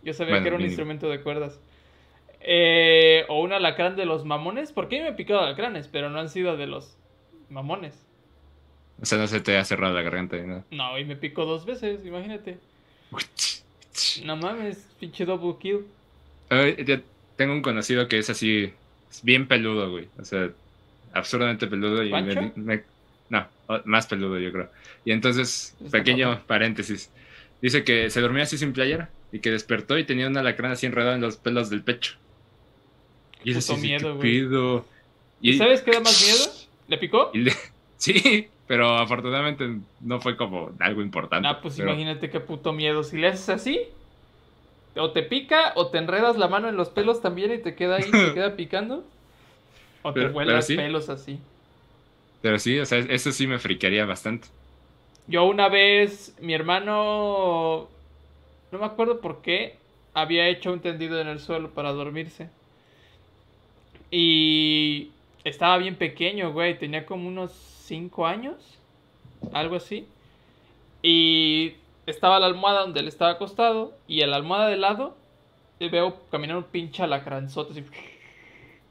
Yo 0.03 0.13
sabía 0.15 0.35
Bueno, 0.35 0.45
que 0.45 0.49
era 0.49 0.57
un 0.57 0.63
mínimo. 0.63 0.71
instrumento 0.71 1.09
de 1.11 1.21
cuerdas. 1.23 1.59
Eh, 2.41 3.25
o 3.29 3.41
un 3.43 3.53
alacrán 3.53 3.97
de 3.97 4.07
los 4.07 4.25
mamones. 4.25 4.71
Porque 4.73 4.97
a 4.97 4.99
mí 5.01 5.05
me 5.05 5.11
he 5.11 5.15
picado 5.15 5.41
alacranes, 5.41 5.89
pero 5.89 6.09
no 6.11 6.21
han 6.21 6.29
sido 6.29 6.57
de 6.57 6.67
los 6.69 6.97
mamones. 7.51 7.95
O 9.03 9.05
sea, 9.07 9.19
no 9.19 9.27
se 9.27 9.41
te 9.41 9.57
ha 9.59 9.65
cerrado 9.65 9.93
la 9.95 10.03
garganta 10.03 10.37
ni 10.37 10.47
nada. 10.47 10.65
No, 10.71 10.97
y 10.99 11.05
me 11.05 11.17
picó 11.17 11.45
dos 11.45 11.67
veces, 11.67 12.07
imagínate. 12.07 12.59
No 14.25 14.37
mames, 14.37 14.87
pinche 15.01 15.25
double 15.27 15.57
kill. 15.61 15.85
Ya 16.87 17.03
tengo 17.37 17.53
un 17.53 17.63
conocido 17.63 18.09
que 18.09 18.19
es 18.19 18.31
así, 18.31 18.73
es 19.11 19.23
bien 19.23 19.47
peludo, 19.49 19.91
güey. 19.91 20.09
O 20.19 20.25
sea, 20.25 20.51
absurdamente 21.13 21.67
peludo. 21.67 22.03
Y 22.03 22.13
me- 22.13 22.35
¿Pancho? 22.35 22.53
me- 22.57 22.83
no, 23.29 23.47
más 23.85 24.07
peludo, 24.07 24.39
yo 24.39 24.53
creo. 24.53 24.71
Y 25.05 25.13
entonces, 25.13 25.77
pequeño 25.91 26.43
paréntesis. 26.47 27.11
Dice 27.63 27.85
que 27.85 28.11
se 28.11 28.21
dormía 28.21 28.45
así 28.45 28.59
sin 28.59 28.73
playera 28.73 29.11
y 29.33 29.41
que 29.41 29.51
despertó 29.51 29.99
y 29.99 30.05
tenía 30.05 30.29
una 30.29 30.41
alacrán 30.41 30.73
así 30.73 30.87
enredada 30.87 31.15
en 31.17 31.21
los 31.23 31.37
pelos 31.37 31.71
del 31.71 31.83
pecho. 31.83 32.15
Y 33.43 33.51
Puto 33.51 33.59
es 33.59 33.71
así, 33.71 33.81
miedo, 33.81 34.19
¿qué 34.21 34.45
güey. 34.45 34.83
¿Y 35.41 35.59
sabes 35.59 35.83
qué 35.83 35.93
da 35.93 36.01
más 36.01 36.23
miedo? 36.25 36.53
¿Le 36.89 36.99
picó? 36.99 37.31
le- 37.35 37.53
sí, 37.97 38.49
pero 38.67 38.97
afortunadamente 38.97 39.79
no 40.01 40.21
fue 40.21 40.37
como 40.37 40.73
algo 40.81 41.03
importante. 41.03 41.49
Ah, 41.49 41.61
pues 41.61 41.77
pero- 41.77 41.89
imagínate 41.91 42.31
qué 42.31 42.41
puto 42.41 42.73
miedo. 42.73 43.03
Si 43.03 43.17
le 43.17 43.29
haces 43.29 43.49
así, 43.49 43.81
o 44.97 45.11
te 45.13 45.23
pica, 45.23 45.73
o 45.77 45.89
te 45.89 45.99
enredas 45.99 46.37
la 46.37 46.49
mano 46.49 46.69
en 46.69 46.77
los 46.77 46.91
pelos 46.91 47.21
también 47.21 47.53
y 47.53 47.59
te 47.59 47.75
queda 47.75 47.97
ahí, 47.97 48.11
te 48.11 48.33
queda 48.35 48.57
picando. 48.57 49.05
O 50.03 50.13
te 50.13 50.29
vuelas 50.29 50.67
sí. 50.67 50.77
pelos 50.77 51.09
así. 51.09 51.39
Pero 52.43 52.59
sí, 52.59 52.79
o 52.79 52.87
sea, 52.87 52.99
eso 52.99 53.33
sí 53.33 53.47
me 53.47 53.59
friquearía 53.59 54.05
bastante. 54.05 54.49
Yo 55.27 55.45
una 55.45 55.69
vez, 55.69 56.37
mi 56.41 56.55
hermano, 56.55 57.89
no 58.71 58.79
me 58.79 58.85
acuerdo 58.85 59.21
por 59.21 59.43
qué, 59.43 59.77
había 60.15 60.49
hecho 60.49 60.73
un 60.73 60.81
tendido 60.81 61.21
en 61.21 61.29
el 61.29 61.41
suelo 61.41 61.71
para 61.71 61.93
dormirse. 61.93 62.49
Y 64.11 65.11
estaba 65.45 65.79
bien 65.79 65.97
pequeño, 65.97 66.53
güey, 66.53 66.79
tenía 66.79 67.05
como 67.05 67.27
unos 67.27 67.53
5 67.85 68.27
años, 68.27 68.79
algo 69.53 69.77
así. 69.77 70.07
Y 71.03 71.75
estaba 72.07 72.39
la 72.41 72.47
almohada 72.47 72.81
donde 72.81 73.01
él 73.01 73.09
estaba 73.09 73.33
acostado, 73.33 73.97
y 74.07 74.21
en 74.23 74.31
la 74.31 74.37
almohada 74.37 74.69
de 74.69 74.77
lado 74.77 75.17
eh, 75.81 75.89
veo 75.91 76.21
caminar 76.31 76.57
un 76.57 76.65
pinche 76.65 77.03
alacranzote. 77.03 77.73
Así. 77.73 77.85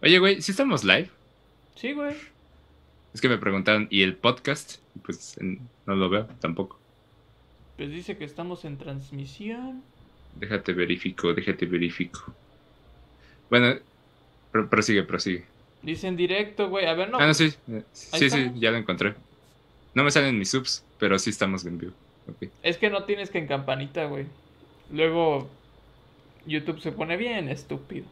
Oye, 0.01 0.19
güey, 0.19 0.41
¿sí 0.41 0.51
estamos 0.51 0.83
live? 0.83 1.09
Sí, 1.75 1.93
güey. 1.93 2.15
Es 3.13 3.21
que 3.21 3.29
me 3.29 3.37
preguntaron, 3.37 3.87
¿y 3.89 4.01
el 4.03 4.15
podcast? 4.15 4.77
Pues 5.03 5.37
no 5.85 5.95
lo 5.95 6.09
veo 6.09 6.27
tampoco. 6.39 6.77
Pues 7.77 7.89
dice 7.89 8.17
que 8.17 8.25
estamos 8.25 8.65
en 8.65 8.77
transmisión. 8.77 9.81
Déjate 10.35 10.73
verifico, 10.73 11.33
déjate 11.33 11.65
verifico. 11.65 12.33
Bueno, 13.49 13.75
pro- 14.51 14.69
prosigue, 14.69 15.03
prosigue. 15.03 15.45
Dice 15.81 16.07
en 16.07 16.17
directo, 16.17 16.69
güey. 16.69 16.85
A 16.87 16.93
ver, 16.93 17.09
no. 17.09 17.19
ah, 17.19 17.27
no, 17.27 17.33
sí. 17.33 17.53
Sí, 17.93 18.29
sí, 18.29 18.51
ya 18.55 18.71
lo 18.71 18.77
encontré. 18.77 19.13
No 19.93 20.03
me 20.03 20.11
salen 20.11 20.37
mis 20.37 20.49
subs, 20.51 20.83
pero 20.99 21.17
sí 21.19 21.29
estamos 21.29 21.65
en 21.65 21.77
vivo. 21.77 21.93
Es 22.63 22.77
que 22.77 22.89
no 22.89 23.03
tienes 23.05 23.29
que 23.29 23.37
en 23.39 23.47
campanita, 23.47 24.05
güey. 24.05 24.27
Luego 24.89 25.49
YouTube 26.45 26.79
se 26.81 26.91
pone 26.91 27.17
bien 27.17 27.49
estúpido. 27.49 28.07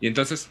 Y 0.00 0.06
entonces, 0.08 0.50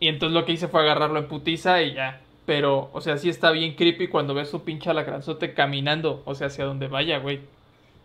Y 0.00 0.08
entonces 0.08 0.34
lo 0.34 0.44
que 0.44 0.52
hice 0.52 0.68
fue 0.68 0.80
agarrarlo 0.82 1.18
en 1.18 1.28
putiza 1.28 1.82
y 1.82 1.94
ya. 1.94 2.20
Pero, 2.46 2.90
o 2.92 3.00
sea, 3.00 3.16
sí 3.18 3.28
está 3.30 3.50
bien 3.52 3.74
creepy 3.74 4.08
cuando 4.08 4.34
ves 4.34 4.50
su 4.50 4.64
pinche 4.64 4.90
alacranzote 4.90 5.54
caminando. 5.54 6.22
O 6.26 6.34
sea, 6.34 6.48
hacia 6.48 6.64
donde 6.64 6.88
vaya, 6.88 7.18
güey. 7.18 7.40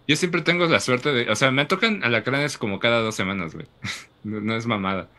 yo 0.08 0.16
siempre 0.16 0.42
tengo 0.42 0.66
la 0.68 0.80
suerte 0.80 1.12
de. 1.14 1.30
O 1.30 1.36
sea, 1.36 1.52
me 1.52 1.66
tocan 1.66 2.04
alacranes 2.04 2.58
como 2.58 2.80
cada 2.80 3.02
dos 3.02 3.16
semanas, 3.16 3.54
güey. 3.56 3.68
No, 4.24 4.42
no 4.42 4.56
es 4.58 4.66
mamada. 4.66 5.10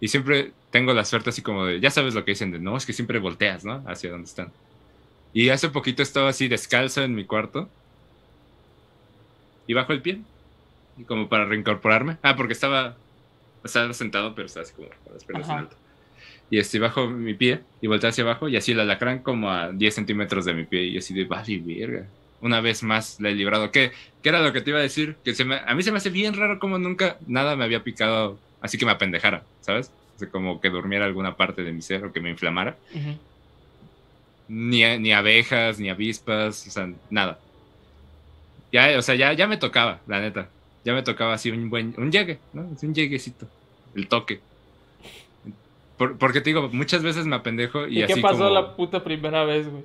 Y 0.00 0.08
siempre 0.08 0.54
tengo 0.70 0.94
la 0.94 1.04
suerte 1.04 1.30
así 1.30 1.42
como 1.42 1.64
de. 1.66 1.80
Ya 1.80 1.90
sabes 1.90 2.14
lo 2.14 2.24
que 2.24 2.32
dicen 2.32 2.52
de 2.52 2.60
no, 2.60 2.76
es 2.76 2.86
que 2.86 2.92
siempre 2.92 3.18
volteas, 3.18 3.64
¿no? 3.64 3.82
Hacia 3.88 4.10
donde 4.12 4.26
están. 4.26 4.52
Y 5.34 5.48
hace 5.50 5.68
poquito 5.68 6.02
estaba 6.02 6.30
así 6.30 6.46
descalzo 6.46 7.02
en 7.02 7.14
mi 7.14 7.24
cuarto. 7.24 7.68
Y 9.66 9.74
bajo 9.74 9.92
el 9.92 10.00
pie. 10.00 10.20
Y 10.96 11.02
como 11.02 11.28
para 11.28 11.44
reincorporarme. 11.44 12.16
Ah, 12.22 12.36
porque 12.36 12.52
estaba. 12.52 12.96
Estaba 13.64 13.92
sentado, 13.92 14.34
pero 14.34 14.46
estaba 14.46 14.64
así 14.64 14.74
como 14.74 14.88
con 14.88 15.12
las 15.12 15.24
piernas 15.24 15.48
en 15.48 15.56
alto. 15.56 15.76
Y 16.50 16.58
este, 16.58 16.78
bajo 16.78 17.08
mi 17.08 17.34
pie 17.34 17.60
y 17.80 17.88
volteé 17.88 18.10
hacia 18.10 18.22
abajo. 18.22 18.48
Y 18.48 18.56
así 18.56 18.72
el 18.72 18.80
alacrán 18.80 19.20
como 19.20 19.50
a 19.50 19.72
10 19.72 19.94
centímetros 19.94 20.44
de 20.44 20.54
mi 20.54 20.64
pie. 20.64 20.84
Y 20.84 20.98
así 20.98 21.12
de, 21.12 21.24
vale, 21.24 21.58
verga. 21.58 22.06
Una 22.40 22.60
vez 22.60 22.84
más 22.84 23.18
la 23.20 23.30
he 23.30 23.34
librado. 23.34 23.72
¿Qué, 23.72 23.90
qué 24.22 24.28
era 24.28 24.40
lo 24.40 24.52
que 24.52 24.60
te 24.60 24.70
iba 24.70 24.78
a 24.78 24.82
decir? 24.82 25.16
Que 25.24 25.34
se 25.34 25.44
me, 25.44 25.56
a 25.56 25.74
mí 25.74 25.82
se 25.82 25.90
me 25.90 25.96
hace 25.96 26.10
bien 26.10 26.34
raro 26.34 26.60
como 26.60 26.78
nunca 26.78 27.16
nada 27.26 27.56
me 27.56 27.64
había 27.64 27.82
picado. 27.82 28.38
Así 28.60 28.78
que 28.78 28.86
me 28.86 28.92
apendejara, 28.92 29.42
¿sabes? 29.62 29.90
O 30.14 30.18
sea, 30.20 30.28
como 30.28 30.60
que 30.60 30.70
durmiera 30.70 31.06
alguna 31.06 31.36
parte 31.36 31.64
de 31.64 31.72
mi 31.72 31.82
ser 31.82 32.04
o 32.04 32.12
que 32.12 32.20
me 32.20 32.30
inflamara. 32.30 32.76
Ujú. 32.94 33.18
Ni, 34.48 34.98
ni 34.98 35.12
abejas, 35.12 35.78
ni 35.78 35.88
avispas, 35.88 36.66
o 36.66 36.70
sea, 36.70 36.90
nada. 37.10 37.38
Ya, 38.72 38.98
o 38.98 39.02
sea, 39.02 39.14
ya, 39.14 39.32
ya 39.32 39.46
me 39.46 39.56
tocaba, 39.56 40.00
la 40.06 40.20
neta. 40.20 40.48
Ya 40.84 40.92
me 40.92 41.02
tocaba 41.02 41.34
así 41.34 41.50
un 41.50 41.70
buen, 41.70 41.94
un 41.96 42.12
llegue, 42.12 42.38
¿no? 42.52 42.62
Un 42.82 42.94
lleguecito. 42.94 43.46
El 43.94 44.08
toque. 44.08 44.40
Por- 45.96 46.18
porque 46.18 46.40
te 46.40 46.50
digo, 46.50 46.68
muchas 46.72 47.02
veces 47.02 47.24
me 47.26 47.36
apendejo 47.36 47.86
y, 47.86 48.00
¿Y, 48.00 48.02
así 48.02 48.14
qué 48.14 48.20
pasó 48.20 48.38
como... 48.38 48.50
la 48.50 48.74
puta 48.76 49.02
primera 49.02 49.44
vez, 49.44 49.68
güey? 49.68 49.84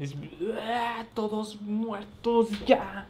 Es- 0.00 0.14
¡Ah! 0.62 1.04
Todos 1.14 1.60
muertos 1.60 2.48
ya. 2.66 3.06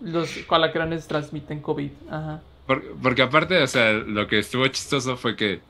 Los 0.00 0.30
alacranes 0.48 1.06
transmiten 1.08 1.60
COVID. 1.60 1.90
Ajá. 2.08 2.40
Por- 2.66 2.96
porque 3.02 3.22
aparte, 3.22 3.60
o 3.62 3.66
sea, 3.66 3.92
lo 3.92 4.26
que 4.26 4.38
estuvo 4.38 4.66
chistoso 4.68 5.16
fue 5.16 5.34
que, 5.36 5.60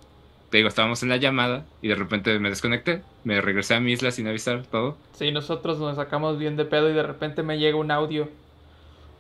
te 0.54 0.58
digo, 0.58 0.68
estábamos 0.68 1.02
en 1.02 1.08
la 1.08 1.16
llamada 1.16 1.66
y 1.80 1.88
de 1.88 1.96
repente 1.96 2.38
me 2.38 2.48
desconecté, 2.48 3.02
me 3.24 3.40
regresé 3.40 3.74
a 3.74 3.80
mi 3.80 3.90
isla 3.90 4.12
sin 4.12 4.28
avisar 4.28 4.64
todo. 4.68 5.02
Sí, 5.12 5.32
nosotros 5.32 5.80
nos 5.80 5.96
sacamos 5.96 6.38
bien 6.38 6.56
de 6.56 6.64
pedo 6.64 6.88
y 6.88 6.92
de 6.94 7.02
repente 7.02 7.42
me 7.42 7.58
llega 7.58 7.76
un 7.76 7.90
audio. 7.90 8.30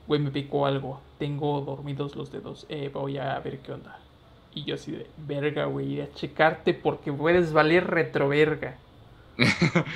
Güey, 0.06 0.20
me 0.20 0.30
picó 0.30 0.66
algo. 0.66 1.10
Tengo 1.18 1.60
dormidos 1.62 2.16
los 2.16 2.30
dedos. 2.30 2.66
Eh, 2.68 2.90
voy 2.92 3.18
a 3.18 3.38
ver 3.40 3.62
qué 3.62 3.72
onda. 3.72 4.06
Y 4.52 4.64
yo 4.64 4.76
así 4.76 4.92
de, 4.92 5.12
verga, 5.16 5.66
güey, 5.66 6.00
a 6.00 6.12
checarte 6.12 6.74
porque 6.74 7.12
puedes 7.12 7.52
valer 7.52 7.86
retroverga. 7.88 8.84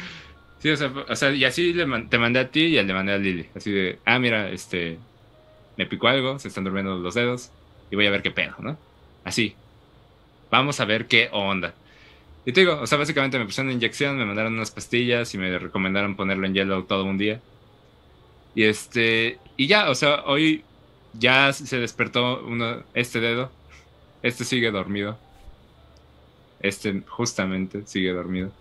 Sí, 0.60 0.70
o 0.70 0.76
sea, 0.76 0.88
o 1.08 1.16
sea, 1.16 1.30
y 1.32 1.44
así 1.44 1.72
le 1.72 1.86
man- 1.86 2.08
te 2.08 2.18
mandé 2.18 2.40
a 2.40 2.50
ti 2.50 2.62
y 2.78 2.82
le 2.82 2.92
mandé 2.94 3.12
a 3.12 3.18
Lily. 3.18 3.52
Así 3.54 3.70
de, 3.72 4.02
ah, 4.04 4.18
mira, 4.18 4.50
este, 4.50 5.06
me 5.76 5.86
picó 5.86 6.08
algo, 6.08 6.38
se 6.38 6.48
están 6.48 6.64
durmiendo 6.64 6.98
los 6.98 7.14
dedos 7.14 7.54
y 7.90 7.96
voy 7.96 8.06
a 8.06 8.10
ver 8.10 8.22
qué 8.22 8.32
pedo, 8.32 8.56
¿no? 8.60 8.82
Así. 9.24 9.62
Vamos 10.50 10.80
a 10.80 10.84
ver 10.84 11.06
qué 11.06 11.28
onda. 11.32 11.74
Y 12.44 12.52
te 12.52 12.60
digo, 12.60 12.80
o 12.80 12.86
sea, 12.86 12.98
básicamente 12.98 13.38
me 13.38 13.44
pusieron 13.44 13.66
una 13.68 13.74
inyección, 13.74 14.16
me 14.16 14.24
mandaron 14.24 14.54
unas 14.54 14.70
pastillas 14.70 15.34
y 15.34 15.38
me 15.38 15.58
recomendaron 15.58 16.16
ponerlo 16.16 16.46
en 16.46 16.54
hielo 16.54 16.84
todo 16.84 17.04
un 17.04 17.18
día. 17.18 17.42
Y 18.54 18.64
este, 18.64 19.38
y 19.56 19.66
ya, 19.66 19.90
o 19.90 19.94
sea, 19.94 20.24
hoy 20.24 20.64
ya 21.12 21.52
se 21.52 21.78
despertó 21.78 22.44
uno, 22.44 22.84
este 22.94 23.20
dedo. 23.20 23.52
Este 24.22 24.44
sigue 24.44 24.70
dormido. 24.70 25.18
Este 26.60 27.02
justamente 27.06 27.86
sigue 27.86 28.12
dormido. 28.12 28.52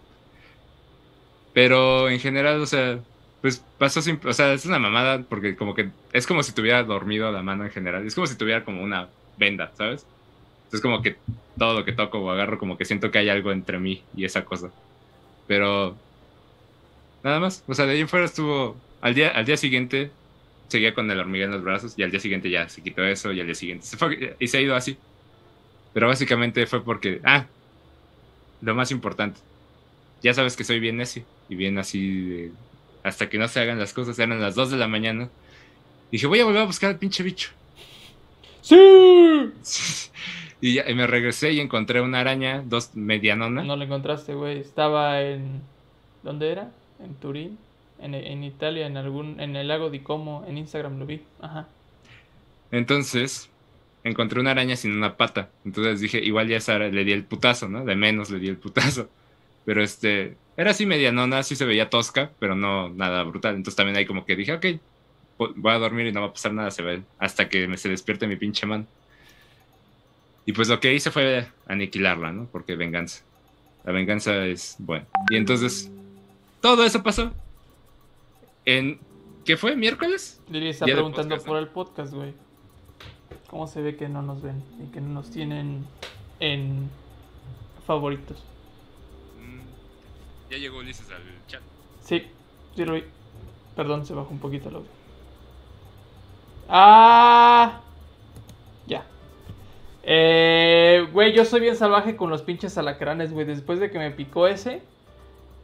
Pero 1.54 2.10
en 2.10 2.20
general, 2.20 2.62
o 2.62 2.66
sea, 2.66 3.00
pues 3.42 3.66
pasó 3.78 4.02
sin... 4.02 4.20
O 4.26 4.34
sea, 4.34 4.54
es 4.54 4.66
una 4.66 4.80
mamada 4.80 5.24
porque 5.24 5.56
como 5.56 5.74
que 5.76 5.92
es 6.14 6.28
como 6.28 6.44
si 6.44 6.54
tuviera 6.54 6.84
dormido 6.84 7.32
la 7.32 7.42
mano 7.44 7.66
en 7.66 7.72
general. 7.72 8.06
Es 8.06 8.16
como 8.16 8.28
si 8.28 8.38
tuviera 8.38 8.64
como 8.64 8.84
una 8.84 9.10
venda, 9.38 9.72
¿sabes? 9.76 10.08
Es 10.72 10.82
como 10.82 11.02
que 11.02 11.16
todo 11.58 11.74
lo 11.74 11.86
que 11.86 11.94
toco 11.94 12.20
o 12.20 12.30
agarro 12.30 12.60
como 12.60 12.78
que 12.78 12.86
siento 12.86 13.12
que 13.12 13.20
hay 13.20 13.30
algo 13.30 13.52
entre 13.52 13.80
mí 13.80 14.04
y 14.16 14.26
esa 14.26 14.46
cosa. 14.46 14.72
Pero... 15.48 15.96
Nada 17.24 17.40
más. 17.40 17.64
O 17.68 17.74
sea, 17.74 17.86
de 17.86 17.94
ahí 17.94 18.02
en 18.02 18.10
fuera 18.10 18.26
estuvo... 18.26 18.76
Al 19.02 19.14
día, 19.14 19.30
al 19.30 19.46
día 19.46 19.58
siguiente 19.58 20.12
seguía 20.68 20.94
con 20.94 21.10
el 21.10 21.20
hormiga 21.20 21.46
en 21.46 21.52
los 21.52 21.64
brazos 21.64 21.94
y 21.98 22.04
al 22.04 22.12
día 22.12 22.20
siguiente 22.20 22.50
ya 22.50 22.68
se 22.68 22.82
quitó 22.82 23.04
eso 23.04 23.32
y 23.32 23.40
al 23.40 23.46
día 23.46 23.56
siguiente 23.56 23.86
se 23.86 23.96
fue 23.96 24.36
y 24.40 24.48
se 24.48 24.58
ha 24.58 24.62
ido 24.62 24.76
así. 24.76 24.98
Pero 25.94 26.08
básicamente 26.08 26.66
fue 26.66 26.84
porque... 26.84 27.22
Ah, 27.24 27.46
lo 28.62 28.76
más 28.76 28.92
importante. 28.92 29.40
Ya 30.22 30.34
sabes 30.34 30.56
que 30.56 30.64
soy 30.64 30.80
bien 30.80 30.98
necio 30.98 31.24
y 31.48 31.56
bien 31.56 31.78
así 31.78 32.22
de, 32.22 32.52
hasta 33.04 33.30
que 33.30 33.38
no 33.38 33.48
se 33.48 33.60
hagan 33.60 33.80
las 33.80 33.94
cosas. 33.94 34.18
Eran 34.20 34.42
las 34.42 34.56
2 34.56 34.72
de 34.72 34.78
la 34.78 34.88
mañana. 34.88 35.30
Dije, 36.12 36.28
voy 36.28 36.40
a 36.40 36.46
volver 36.46 36.62
a 36.62 36.66
buscar 36.66 36.90
al 36.90 36.98
pinche 36.98 37.24
bicho. 37.24 37.50
¡Sí! 38.62 38.76
Y, 40.62 40.74
ya- 40.76 40.90
y 40.90 40.96
me 40.96 41.06
regresé 41.08 41.52
y 41.54 41.60
encontré 41.60 42.02
una 42.02 42.20
araña, 42.20 42.64
dos 42.66 42.96
medianona. 42.96 43.64
No 43.64 43.76
lo 43.76 43.84
encontraste, 43.84 44.34
güey. 44.34 44.60
Estaba 44.60 45.22
en. 45.22 45.62
¿Dónde 46.24 46.52
era? 46.52 46.72
En 47.04 47.14
Turín. 47.16 47.58
En, 48.02 48.14
en 48.16 48.44
Italia, 48.44 48.88
en 48.88 48.98
algún. 48.98 49.40
En 49.40 49.56
el 49.56 49.68
lago 49.68 49.90
di 49.90 50.00
Como. 50.00 50.46
En 50.48 50.58
Instagram 50.58 50.98
lo 51.00 51.06
vi. 51.06 51.22
Ajá. 51.42 51.68
Entonces, 52.72 53.50
encontré 54.04 54.40
una 54.40 54.52
araña 54.52 54.76
sin 54.76 54.92
una 54.94 55.16
pata. 55.16 55.50
Entonces 55.66 56.00
dije, 56.00 56.20
igual 56.24 56.48
ya 56.48 56.58
esa 56.58 56.76
ara- 56.76 56.90
le 56.90 57.04
di 57.04 57.12
el 57.12 57.24
putazo, 57.24 57.70
¿no? 57.70 57.86
De 57.86 57.96
menos 57.96 58.30
le 58.30 58.40
di 58.40 58.48
el 58.48 58.58
putazo. 58.58 59.10
Pero 59.66 59.84
este, 59.84 60.36
era 60.56 60.72
así 60.72 60.86
medianona, 60.86 61.44
sí 61.44 61.56
se 61.56 61.66
veía 61.66 61.90
tosca, 61.90 62.32
pero 62.40 62.56
no 62.56 62.90
nada 62.90 63.24
brutal. 63.24 63.56
Entonces 63.56 63.76
también 63.76 63.98
ahí 63.98 64.06
como 64.06 64.26
que 64.26 64.36
dije, 64.36 64.54
ok, 64.54 64.66
voy 65.38 65.72
a 65.74 65.78
dormir 65.78 66.08
y 66.08 66.12
no 66.12 66.22
va 66.22 66.28
a 66.28 66.34
pasar 66.34 66.54
nada, 66.54 66.72
se 66.72 66.84
ve, 66.84 67.02
hasta 67.20 67.48
que 67.50 67.68
me 67.68 67.78
se 67.78 67.90
despierte 67.90 68.28
mi 68.28 68.38
pinche 68.38 68.66
mano. 68.66 68.86
Y 70.48 70.54
pues 70.54 70.70
lo 70.70 70.80
que 70.80 70.94
hice 70.94 71.12
fue 71.12 71.46
aniquilarla, 71.68 72.32
¿no? 72.32 72.48
Porque 72.50 72.78
venganza. 72.78 73.22
La 73.84 73.92
venganza 73.92 74.46
es 74.46 74.78
buena. 74.80 75.06
Y 75.30 75.36
entonces, 75.36 75.92
todo 76.62 76.86
eso 76.86 77.04
pasó. 77.04 77.34
En, 78.64 78.98
¿qué 79.44 79.58
fue? 79.58 79.76
¿Miércoles? 79.76 80.42
Lili 80.50 80.70
está 80.70 80.86
preguntando 80.86 81.36
podcast, 81.36 81.46
por 81.46 81.56
¿no? 81.56 81.62
el 81.62 81.68
podcast, 81.68 82.14
güey. 82.14 82.34
¿Cómo 83.50 83.68
se 83.68 83.82
ve 83.82 83.98
que 83.98 84.08
no 84.08 84.22
nos 84.22 84.42
ven 84.42 84.64
y 84.82 84.90
que 84.92 85.02
no 85.02 85.10
nos 85.10 85.30
tienen 85.32 85.86
en 86.40 86.90
favoritos? 87.86 88.42
Mm, 89.42 90.52
Ya 90.52 90.58
llegó 90.60 90.78
Ulises 90.80 91.10
al 91.12 91.22
chat. 91.48 91.62
Sí, 92.02 92.24
sí 92.74 92.86
lo 92.86 92.94
vi. 92.94 93.04
Perdón, 93.76 94.06
se 94.06 94.14
bajó 94.14 94.30
un 94.32 94.40
poquito 94.40 94.70
el 94.70 94.76
audio. 94.76 94.90
¡Ah! 96.70 97.82
Eh, 100.10 101.06
güey, 101.12 101.34
yo 101.34 101.44
soy 101.44 101.60
bien 101.60 101.76
salvaje 101.76 102.16
con 102.16 102.30
los 102.30 102.42
pinches 102.42 102.78
alacranes, 102.78 103.34
güey. 103.34 103.46
Después 103.46 103.80
de 103.82 103.92
que 103.92 104.00
me 104.00 104.10
picó 104.12 104.48
ese, 104.48 104.82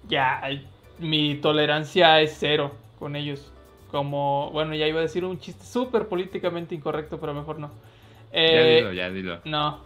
ya, 0.07 0.41
mi 0.99 1.35
tolerancia 1.35 2.19
es 2.21 2.35
cero 2.39 2.71
con 2.99 3.15
ellos. 3.15 3.51
Como, 3.89 4.49
bueno, 4.51 4.75
ya 4.75 4.85
iba 4.87 4.99
a 4.99 5.03
decir 5.03 5.23
un 5.23 5.39
chiste 5.39 5.63
súper 5.65 6.07
políticamente 6.09 6.75
incorrecto, 6.75 7.19
pero 7.19 7.33
mejor 7.33 7.59
no. 7.59 7.67
Ya 7.67 7.73
Eh, 8.33 8.75
dilo, 8.77 8.93
ya 8.93 9.09
dilo. 9.11 9.39
no, 9.45 9.79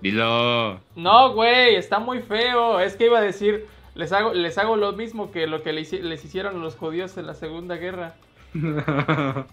Dilo. 0.00 0.80
no, 0.96 1.32
güey, 1.34 1.76
está 1.76 1.98
muy 1.98 2.20
feo. 2.20 2.80
Es 2.80 2.96
que 2.96 3.06
iba 3.06 3.18
a 3.18 3.22
decir, 3.22 3.66
les 3.94 4.12
hago, 4.12 4.34
les 4.34 4.58
hago 4.58 4.76
lo 4.76 4.92
mismo 4.92 5.30
que 5.30 5.46
lo 5.46 5.62
que 5.62 5.72
le 5.72 5.82
hici- 5.82 6.00
les 6.02 6.24
hicieron 6.24 6.56
a 6.56 6.58
los 6.58 6.76
judíos 6.76 7.16
en 7.16 7.26
la 7.26 7.34
Segunda 7.34 7.76
Guerra. 7.76 8.14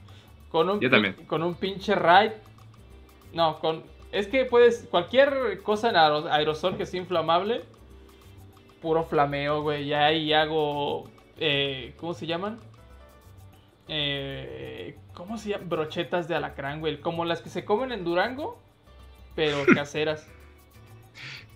Con 0.50 0.69
un, 0.69 0.80
Yo 0.80 0.89
también. 0.89 1.15
con 1.28 1.43
un 1.43 1.56
pinche 1.56 1.93
raid. 1.95 2.32
No, 3.38 3.60
con. 3.60 3.84
Es 4.12 4.26
que 4.28 4.45
puedes. 4.45 4.88
Cualquier 4.89 5.62
cosa 5.62 5.89
en 5.91 5.95
aero- 5.95 6.28
aerosol 6.32 6.76
que 6.76 6.88
sea 6.88 7.00
inflamable. 7.00 7.63
Puro 8.82 9.04
flameo, 9.04 9.62
güey. 9.62 9.86
Ya 9.86 10.08
ahí 10.08 10.34
hago. 10.34 11.08
eh, 11.38 11.93
¿Cómo 12.00 12.15
se 12.15 12.26
llaman? 12.26 12.60
Eh, 13.88 14.97
¿Cómo 15.13 15.38
se 15.38 15.50
llaman? 15.50 15.69
Brochetas 15.69 16.28
de 16.28 16.34
alacrán, 16.34 16.80
güey. 16.80 17.00
Como 17.00 17.26
las 17.26 17.41
que 17.41 17.50
se 17.50 17.63
comen 17.63 17.91
en 17.91 18.04
Durango. 18.04 18.60
Pero 19.36 19.58
caseras. 19.76 20.28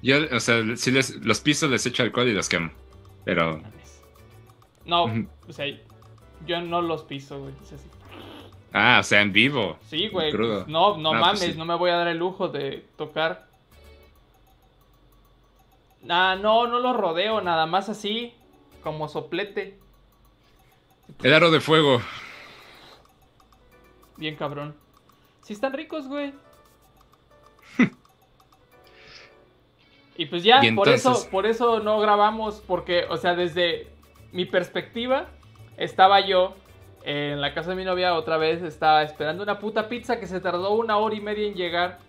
Yo, 0.04 0.18
o 0.32 0.40
sea, 0.40 0.62
sí 0.76 0.92
les, 0.92 1.16
los 1.26 1.42
pisos 1.42 1.70
les 1.72 1.84
echo 1.88 2.04
alcohol 2.04 2.28
y 2.28 2.34
los 2.34 2.48
quemo. 2.48 2.70
Pero. 3.26 3.60
No, 4.86 5.06
o 5.48 5.54
sea, 5.54 5.66
yo 6.46 6.62
no 6.62 6.82
los 6.82 7.04
piso, 7.04 7.40
güey. 7.40 7.54
es 7.64 7.74
así. 7.74 7.88
Ah, 8.74 8.98
o 9.02 9.04
sea, 9.04 9.22
en 9.22 9.34
vivo. 9.34 9.78
Sí, 9.88 10.08
güey. 10.08 10.32
Pues, 10.32 10.68
No, 10.68 10.98
no, 10.98 10.98
No, 10.98 11.10
pues 11.12 11.22
mames, 11.22 11.40
sí. 11.40 11.54
no 11.58 11.66
me 11.66 11.76
voy 11.76 11.90
a 11.90 11.98
dar 11.98 12.08
el 12.08 12.18
lujo 12.18 12.48
de 12.48 12.86
tocar. 12.98 13.48
Ah, 16.10 16.38
no, 16.40 16.68
no 16.68 16.80
los 16.80 16.96
rodeo, 16.96 17.42
nada 17.42 17.66
más 17.66 17.90
así, 17.90 18.34
como 18.82 19.08
soplete. 19.08 19.78
El 21.22 21.34
aro 21.34 21.52
de 21.52 21.60
fuego. 21.60 22.02
Bien 24.18 24.36
cabrón. 24.36 24.76
Sí 25.44 25.54
están 25.54 25.74
ricos, 25.74 26.08
güey. 26.08 26.34
y 30.18 30.26
pues 30.28 30.44
ya, 30.44 30.64
Y 30.64 30.72
por 30.72 30.90
eso, 30.90 31.28
por 31.30 31.46
eso 31.46 31.80
no 31.80 32.00
grabamos, 32.00 32.64
porque, 32.66 33.06
o 33.10 33.18
sea, 33.18 33.36
desde 33.36 33.88
mi 34.32 34.46
perspectiva, 34.46 35.28
estaba 35.78 36.22
yo 36.22 36.56
en 37.04 37.42
la 37.42 37.54
casa 37.54 37.72
de 37.72 37.76
mi 37.76 37.84
novia 37.84 38.14
otra 38.14 38.38
vez, 38.38 38.62
estaba 38.62 39.04
esperando 39.04 39.44
una 39.44 39.60
puta 39.60 39.90
pizza 39.90 40.20
que 40.20 40.28
se 40.28 40.40
tardó 40.40 40.74
una 40.74 40.98
hora 40.98 41.16
y 41.16 41.22
media 41.22 41.48
en 41.48 41.56
llegar. 41.56 42.00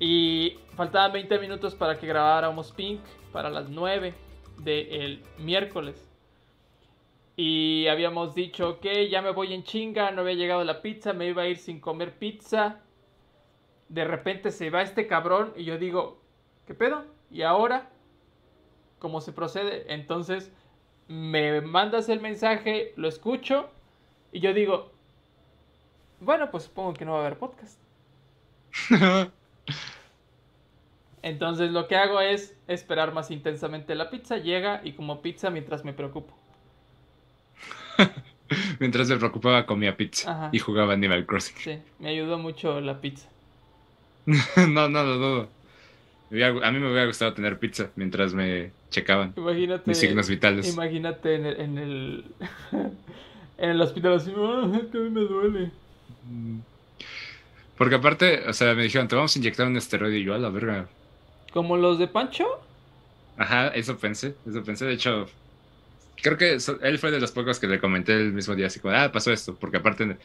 Y 0.00 0.58
faltaban 0.74 1.12
20 1.12 1.38
minutos 1.38 1.74
para 1.74 1.96
que 1.96 2.06
grabáramos 2.06 2.72
Pink 2.72 3.00
para 3.32 3.50
las 3.50 3.68
9 3.68 4.12
del 4.58 5.22
miércoles. 5.38 6.10
Y 7.36 7.86
habíamos 7.88 8.34
dicho 8.34 8.78
que 8.80 9.08
ya 9.08 9.22
me 9.22 9.30
voy 9.30 9.52
en 9.54 9.64
chinga, 9.64 10.10
no 10.10 10.22
había 10.22 10.34
llegado 10.34 10.62
la 10.64 10.82
pizza, 10.82 11.12
me 11.12 11.26
iba 11.26 11.42
a 11.42 11.48
ir 11.48 11.58
sin 11.58 11.80
comer 11.80 12.16
pizza. 12.18 12.80
De 13.88 14.04
repente 14.04 14.50
se 14.50 14.70
va 14.70 14.82
este 14.82 15.06
cabrón 15.06 15.52
y 15.56 15.64
yo 15.64 15.78
digo, 15.78 16.20
¿qué 16.66 16.74
pedo? 16.74 17.04
¿Y 17.30 17.42
ahora? 17.42 17.90
¿Cómo 18.98 19.20
se 19.20 19.32
procede? 19.32 19.92
Entonces 19.92 20.52
me 21.08 21.60
mandas 21.60 22.08
el 22.08 22.20
mensaje, 22.20 22.92
lo 22.96 23.08
escucho 23.08 23.68
y 24.32 24.40
yo 24.40 24.52
digo, 24.54 24.90
bueno, 26.20 26.50
pues 26.50 26.64
supongo 26.64 26.94
que 26.94 27.04
no 27.04 27.12
va 27.12 27.18
a 27.18 27.20
haber 27.26 27.38
podcast. 27.38 27.78
Entonces 31.22 31.70
lo 31.70 31.88
que 31.88 31.96
hago 31.96 32.20
es 32.20 32.54
esperar 32.68 33.12
más 33.14 33.30
intensamente 33.30 33.94
la 33.94 34.10
pizza, 34.10 34.36
llega 34.36 34.80
y 34.84 34.92
como 34.92 35.22
pizza 35.22 35.50
mientras 35.50 35.84
me 35.84 35.92
preocupo. 35.92 36.34
Mientras 38.78 39.08
me 39.08 39.16
preocupaba 39.16 39.64
comía 39.64 39.96
pizza 39.96 40.30
Ajá. 40.30 40.48
y 40.52 40.58
jugaba 40.58 40.92
Animal 40.92 41.24
Crossing. 41.24 41.56
Sí, 41.56 41.78
me 41.98 42.10
ayudó 42.10 42.36
mucho 42.38 42.80
la 42.80 43.00
pizza. 43.00 43.26
no, 44.26 44.88
no, 44.88 45.02
no, 45.04 45.16
no. 45.16 45.28
Me 45.28 45.38
hubiera- 45.38 45.48
A 46.42 46.70
mí 46.72 46.78
me 46.78 46.86
hubiera 46.90 47.06
gustado 47.06 47.32
tener 47.34 47.58
pizza 47.58 47.90
mientras 47.96 48.34
me 48.34 48.72
checaban 48.90 49.32
Imagínate. 49.36 49.82
mis 49.86 49.98
signos 49.98 50.28
vitales. 50.28 50.72
Imagínate 50.72 51.34
en 51.34 51.46
el, 51.46 51.60
en 51.60 51.78
el, 51.78 52.24
en 53.58 53.70
el 53.70 53.80
hospital 53.80 54.14
así, 54.14 54.32
"Ah, 54.36 54.70
es 54.74 54.86
que 54.90 54.98
a 54.98 55.00
mí 55.00 55.10
me 55.10 55.20
duele. 55.22 55.70
Mm. 56.30 56.58
Porque 57.76 57.96
aparte, 57.96 58.42
o 58.48 58.52
sea, 58.52 58.74
me 58.74 58.82
dijeron, 58.84 59.08
te 59.08 59.16
vamos 59.16 59.34
a 59.34 59.38
inyectar 59.38 59.66
un 59.66 59.76
esteroide 59.76 60.18
y 60.18 60.24
yo 60.24 60.34
a 60.34 60.38
la 60.38 60.48
verga. 60.48 60.88
¿Como 61.52 61.76
los 61.76 61.98
de 61.98 62.06
Pancho? 62.08 62.46
Ajá, 63.36 63.68
eso 63.68 63.98
pensé, 63.98 64.34
eso 64.48 64.62
pensé. 64.62 64.84
De 64.86 64.92
hecho, 64.94 65.26
creo 66.22 66.36
que 66.36 66.56
él 66.82 66.98
fue 66.98 67.10
de 67.10 67.20
los 67.20 67.32
pocos 67.32 67.58
que 67.58 67.66
le 67.66 67.80
comenté 67.80 68.12
el 68.14 68.32
mismo 68.32 68.54
día, 68.54 68.68
así 68.68 68.78
como, 68.80 68.94
ah, 68.94 69.10
pasó 69.10 69.32
esto. 69.32 69.56
Porque 69.56 69.78
aparte, 69.78 70.16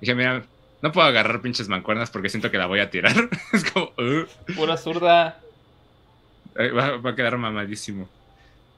dije, 0.00 0.14
mira, 0.16 0.42
no 0.82 0.92
puedo 0.92 1.06
agarrar 1.06 1.40
pinches 1.42 1.68
mancuernas 1.68 2.10
porque 2.10 2.28
siento 2.28 2.50
que 2.50 2.58
la 2.58 2.66
voy 2.66 2.80
a 2.80 2.90
tirar. 2.90 3.12
es 3.52 3.64
como, 3.70 3.92
"Ugh". 3.98 4.28
Pura 4.56 4.76
zurda. 4.76 5.40
Va, 6.58 6.96
va 6.96 7.10
a 7.10 7.14
quedar 7.16 7.36
mamadísimo. 7.38 8.08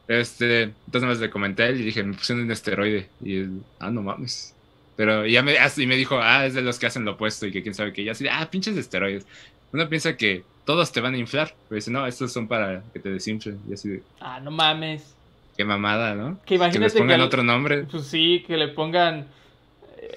Este, 0.09 0.63
entonces 0.87 1.09
más 1.09 1.19
le 1.21 1.31
comenté 1.31 1.63
a 1.63 1.69
él 1.69 1.81
y 1.81 1.85
dije, 1.85 2.03
me 2.03 2.15
pusieron 2.15 2.45
un 2.45 2.51
esteroide. 2.51 3.09
Y 3.25 3.37
él, 3.39 3.63
ah, 3.81 3.91
no 3.91 4.03
mames. 4.03 4.55
Pero 4.97 5.25
ya 5.27 5.43
me, 5.43 5.55
y 5.77 5.87
me 5.87 5.97
dijo, 5.97 6.19
ah, 6.21 6.45
es 6.45 6.55
de 6.55 6.61
los 6.63 6.79
que 6.79 6.87
hacen 6.87 7.05
lo 7.05 7.13
opuesto 7.13 7.47
y 7.47 7.53
que 7.53 7.63
quién 7.63 7.75
sabe 7.75 7.93
qué. 7.93 8.03
Y 8.03 8.09
así, 8.09 8.27
ah, 8.31 8.49
pinches 8.51 8.77
esteroides. 8.77 9.27
Uno 9.73 9.89
piensa 9.89 10.17
que 10.17 10.45
todos 10.67 10.93
te 10.93 11.01
van 11.01 11.15
a 11.15 11.19
inflar. 11.19 11.55
Pero 11.69 11.77
dice, 11.77 11.91
no, 11.91 12.07
estos 12.07 12.33
son 12.33 12.47
para 12.47 12.83
que 12.93 12.99
te 13.01 13.09
desinflen. 13.11 13.59
Y 13.71 13.75
así 13.75 13.89
de, 13.89 14.03
Ah, 14.21 14.39
no 14.41 14.51
mames. 14.51 15.15
qué 15.57 15.65
mamada, 15.65 16.15
¿no? 16.15 16.39
Que 16.45 16.57
imagínate 16.57 16.81
les 16.81 16.93
pongan 16.95 17.21
al- 17.21 17.27
otro 17.27 17.43
nombre. 17.43 17.85
Pues 17.85 18.07
sí, 18.07 18.45
que 18.47 18.57
le 18.59 18.69
pongan. 18.69 19.27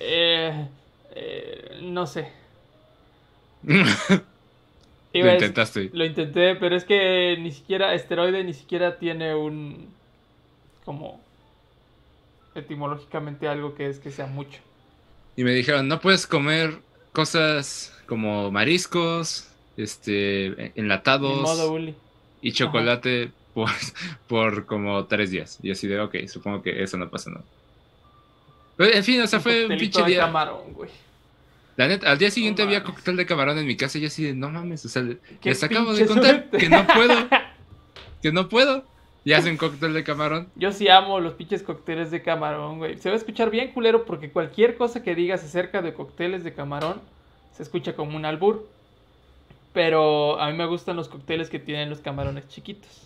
eh, 0.01 0.67
eh, 1.15 1.79
no 1.81 2.05
sé. 2.05 2.29
Lo 5.13 5.33
intentaste. 5.33 5.89
Lo 5.93 6.05
intenté, 6.05 6.55
pero 6.55 6.75
es 6.75 6.83
que 6.83 7.37
ni 7.39 7.51
siquiera 7.51 7.93
esteroide 7.93 8.43
ni 8.43 8.53
siquiera 8.53 8.99
tiene 8.99 9.33
un 9.33 9.87
como 10.83 11.21
etimológicamente 12.53 13.47
algo 13.47 13.75
que 13.75 13.87
es 13.87 13.99
que 13.99 14.11
sea 14.11 14.27
mucho. 14.27 14.59
Y 15.35 15.43
me 15.43 15.51
dijeron, 15.51 15.87
no 15.87 15.99
puedes 15.99 16.27
comer 16.27 16.79
cosas 17.11 17.97
como 18.07 18.51
mariscos, 18.51 19.49
este, 19.77 20.71
enlatados. 20.79 21.41
modo, 21.41 21.71
Uli. 21.73 21.95
y 22.41 22.51
chocolate 22.51 23.31
por, 23.53 23.69
por 24.27 24.65
como 24.65 25.05
tres 25.05 25.31
días. 25.31 25.59
Y 25.63 25.71
así 25.71 25.87
de, 25.87 25.99
ok, 25.99 26.15
supongo 26.27 26.61
que 26.61 26.83
eso 26.83 26.97
no 26.97 27.09
pasa 27.09 27.31
nada. 27.31 27.45
Pero, 28.77 28.93
en 28.93 29.03
fin, 29.03 29.21
o 29.21 29.27
sea, 29.27 29.39
fue 29.39 29.65
un 29.67 29.77
pinche 29.77 30.01
de 30.01 30.07
día. 30.07 30.19
camarón, 30.21 30.73
güey. 30.73 30.89
La 31.77 31.87
neta, 31.87 32.09
al 32.11 32.17
día 32.17 32.31
siguiente 32.31 32.61
No 32.61 32.67
había 32.69 32.79
mames. 32.79 32.93
cóctel 32.95 33.17
de 33.17 33.25
camarón 33.25 33.57
en 33.57 33.67
mi 33.67 33.75
casa 33.75 33.97
y 33.97 34.01
yo 34.01 34.07
así 34.07 34.23
de, 34.23 34.33
no 34.33 34.49
mames, 34.49 34.85
o 34.85 34.89
sea, 34.89 35.03
les 35.43 35.63
acabo 35.63 35.93
de 35.93 36.05
contar 36.05 36.31
suerte. 36.49 36.57
que 36.57 36.69
no 36.69 36.87
puedo, 36.87 37.15
que 38.21 38.31
no 38.31 38.49
puedo. 38.49 38.85
Y 39.27 39.33
hacen 39.33 39.57
cóctel 39.57 39.93
de 39.93 40.03
camarón. 40.03 40.49
Yo 40.55 40.71
sí 40.71 40.87
amo 40.87 41.19
los 41.19 41.33
pinches 41.33 41.63
cócteles 41.63 42.11
de 42.11 42.21
camarón, 42.21 42.77
güey. 42.77 42.97
Se 42.99 43.09
va 43.09 43.15
a 43.15 43.17
escuchar 43.17 43.49
bien 43.49 43.71
culero 43.73 44.05
porque 44.05 44.29
cualquier 44.29 44.77
cosa 44.77 45.01
que 45.01 45.15
digas 45.15 45.43
acerca 45.43 45.81
de 45.81 45.95
cócteles 45.95 46.43
de 46.43 46.53
camarón 46.53 47.01
se 47.51 47.63
escucha 47.63 47.95
como 47.95 48.15
un 48.15 48.23
albur. 48.25 48.69
Pero 49.73 50.39
a 50.39 50.51
mí 50.51 50.57
me 50.57 50.67
gustan 50.67 50.95
los 50.95 51.09
cócteles 51.09 51.49
que 51.49 51.57
tienen 51.59 51.89
los 51.89 51.99
camarones 52.01 52.47
chiquitos. 52.47 53.04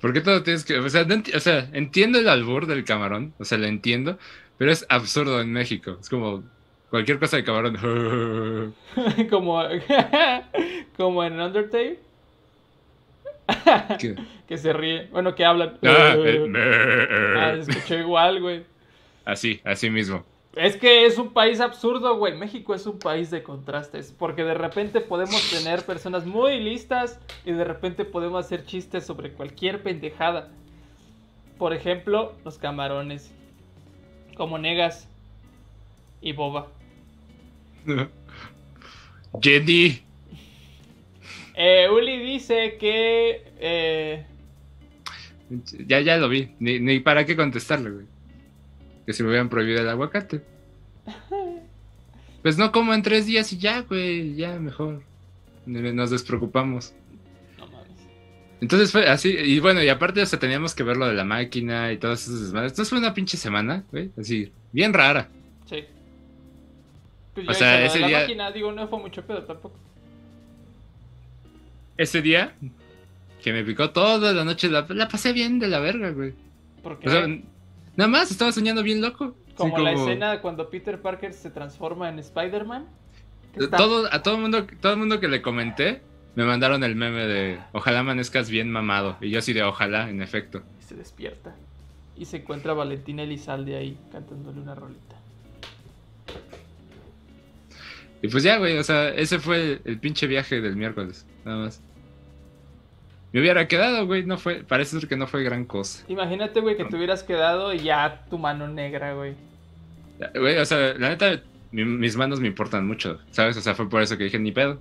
¿Por 0.00 0.12
qué 0.12 0.20
todo 0.20 0.42
tienes 0.42 0.64
que.? 0.64 0.78
O 0.78 0.88
sea, 0.88 1.04
no 1.04 1.14
enti- 1.14 1.34
o 1.34 1.40
sea, 1.40 1.68
entiendo 1.72 2.18
el 2.18 2.28
albur 2.28 2.66
del 2.66 2.84
camarón, 2.84 3.34
o 3.38 3.44
sea, 3.44 3.58
lo 3.58 3.66
entiendo, 3.66 4.18
pero 4.58 4.70
es 4.72 4.86
absurdo 4.88 5.40
en 5.40 5.52
México. 5.52 5.96
Es 6.00 6.08
como 6.08 6.42
cualquier 6.90 7.18
cosa 7.18 7.36
de 7.36 7.44
camarón. 7.44 8.74
como, 9.30 9.62
como 10.96 11.24
en 11.24 11.40
Undertale, 11.40 11.98
que 14.48 14.58
se 14.58 14.72
ríe. 14.72 15.08
Bueno, 15.12 15.34
que 15.34 15.44
hablan. 15.44 15.78
Ah, 15.84 16.14
Ah, 17.36 17.54
igual, 17.94 18.40
güey. 18.40 18.62
Así, 19.24 19.60
así 19.64 19.90
mismo. 19.90 20.24
Es 20.56 20.76
que 20.76 21.04
es 21.06 21.18
un 21.18 21.32
país 21.32 21.60
absurdo, 21.60 22.16
güey. 22.16 22.36
México 22.36 22.74
es 22.74 22.86
un 22.86 22.98
país 22.98 23.30
de 23.30 23.42
contrastes. 23.42 24.14
Porque 24.16 24.44
de 24.44 24.54
repente 24.54 25.00
podemos 25.00 25.50
tener 25.50 25.84
personas 25.84 26.26
muy 26.26 26.60
listas 26.60 27.18
y 27.44 27.52
de 27.52 27.64
repente 27.64 28.04
podemos 28.04 28.44
hacer 28.44 28.64
chistes 28.64 29.04
sobre 29.04 29.32
cualquier 29.32 29.82
pendejada. 29.82 30.50
Por 31.58 31.72
ejemplo, 31.72 32.34
los 32.44 32.58
camarones. 32.58 33.32
Como 34.36 34.58
Negas 34.58 35.08
y 36.20 36.32
Boba. 36.32 36.68
Jenny. 39.40 40.00
Eh, 41.54 41.88
Uli 41.90 42.18
dice 42.18 42.76
que. 42.78 43.44
eh, 43.58 44.26
Ya, 45.86 46.00
ya 46.00 46.16
lo 46.16 46.28
vi. 46.28 46.54
Ni, 46.58 46.80
ni 46.80 47.00
para 47.00 47.24
qué 47.24 47.36
contestarle, 47.36 47.90
güey. 47.90 48.13
Que 49.06 49.12
si 49.12 49.22
me 49.22 49.28
hubieran 49.30 49.48
prohibido 49.48 49.80
el 49.80 49.88
aguacate. 49.88 50.42
Pues 52.42 52.58
no 52.58 52.72
como 52.72 52.92
en 52.94 53.02
tres 53.02 53.26
días 53.26 53.52
y 53.52 53.58
ya, 53.58 53.80
güey. 53.82 54.34
Ya, 54.34 54.58
mejor. 54.58 55.02
Nos 55.66 56.10
despreocupamos. 56.10 56.92
no 57.58 57.66
mames. 57.68 57.88
Entonces 58.60 58.92
fue 58.92 59.08
así, 59.08 59.30
y 59.30 59.60
bueno, 59.60 59.82
y 59.82 59.88
aparte, 59.88 60.20
o 60.22 60.26
sea, 60.26 60.38
teníamos 60.38 60.74
que 60.74 60.82
ver 60.82 60.96
lo 60.96 61.06
de 61.06 61.14
la 61.14 61.24
máquina 61.24 61.90
y 61.92 61.96
todas 61.98 62.22
esas 62.26 62.40
desmadres. 62.42 62.72
Entonces 62.72 62.90
fue 62.90 62.98
una 62.98 63.14
pinche 63.14 63.36
semana, 63.36 63.84
güey, 63.90 64.10
así, 64.18 64.52
bien 64.72 64.92
rara. 64.92 65.28
Sí. 65.68 65.84
Pues 67.34 67.48
O 67.48 67.52
yo 67.52 67.54
sea, 67.58 67.84
ese 67.84 67.98
la 68.00 68.06
día- 68.08 68.20
máquina, 68.20 68.50
digo, 68.52 68.72
no 68.72 68.86
fue 68.88 68.98
mucho 69.00 69.22
pedo 69.26 69.42
tampoco. 69.44 69.76
Ese 71.96 72.22
día, 72.22 72.54
que 73.42 73.52
me 73.52 73.64
picó 73.64 73.90
toda 73.90 74.32
la 74.32 74.44
noche, 74.44 74.68
la, 74.68 74.86
la 74.88 75.08
pasé 75.08 75.32
bien 75.32 75.58
de 75.58 75.68
la 75.68 75.78
verga, 75.80 76.10
güey. 76.10 76.34
Porque 76.82 77.08
O 77.08 77.10
sea, 77.10 77.26
nada 77.96 78.08
más, 78.08 78.30
estaba 78.30 78.52
soñando 78.52 78.82
bien 78.82 79.00
loco. 79.00 79.34
Como, 79.56 79.78
la 79.78 79.92
escena 79.92 80.40
cuando 80.40 80.68
Peter 80.68 81.00
Parker 81.00 81.32
se 81.32 81.50
transforma 81.50 82.08
en 82.08 82.18
Spider-Man. 82.18 82.86
Todo, 83.76 84.12
a 84.12 84.22
todo 84.22 84.36
mundo, 84.36 84.66
todo 84.80 84.92
el 84.92 84.98
mundo 84.98 85.20
que 85.20 85.28
le 85.28 85.40
comenté, 85.40 86.02
me 86.34 86.44
mandaron 86.44 86.82
el 86.82 86.96
meme 86.96 87.26
de 87.26 87.60
ojalá 87.72 88.00
amanezcas 88.00 88.50
bien 88.50 88.70
mamado. 88.70 89.16
Y 89.20 89.30
yo 89.30 89.38
así 89.38 89.52
de 89.52 89.62
ojalá, 89.62 90.10
en 90.10 90.22
efecto. 90.22 90.62
y 90.80 90.82
se 90.82 90.96
despierta. 90.96 91.54
Y 92.16 92.24
se 92.24 92.38
encuentra 92.38 92.72
a 92.72 92.74
Valentina 92.74 93.22
Elizalde 93.22 93.76
ahí 93.76 93.96
cantándole 94.10 94.60
una 94.60 94.74
rolita. 94.74 95.16
Y 98.22 98.28
pues 98.28 98.42
ya, 98.42 98.58
güey, 98.58 98.78
o 98.78 98.82
sea, 98.82 99.10
ese 99.10 99.38
fue 99.38 99.60
el, 99.60 99.80
el 99.84 99.98
pinche 99.98 100.26
viaje 100.26 100.60
del 100.60 100.76
miércoles, 100.76 101.26
nada 101.44 101.58
más. 101.58 101.80
Me 103.34 103.40
hubiera 103.40 103.66
quedado, 103.66 104.06
güey, 104.06 104.24
no 104.24 104.38
fue, 104.38 104.62
parece 104.62 105.00
ser 105.00 105.08
que 105.08 105.16
no 105.16 105.26
fue 105.26 105.42
gran 105.42 105.64
cosa. 105.64 106.04
Imagínate, 106.06 106.60
güey, 106.60 106.76
que 106.76 106.84
te 106.84 106.94
hubieras 106.94 107.24
quedado 107.24 107.74
y 107.74 107.80
ya 107.80 108.24
tu 108.30 108.38
mano 108.38 108.68
negra, 108.68 109.12
güey. 109.14 109.34
Güey, 110.36 110.56
o 110.58 110.64
sea, 110.64 110.94
la 110.96 111.08
neta, 111.08 111.42
mi- 111.72 111.84
mis 111.84 112.14
manos 112.16 112.38
me 112.38 112.46
importan 112.46 112.86
mucho, 112.86 113.18
¿sabes? 113.32 113.56
O 113.56 113.60
sea, 113.60 113.74
fue 113.74 113.90
por 113.90 114.02
eso 114.02 114.16
que 114.16 114.22
dije, 114.22 114.38
ni 114.38 114.52
pedo, 114.52 114.78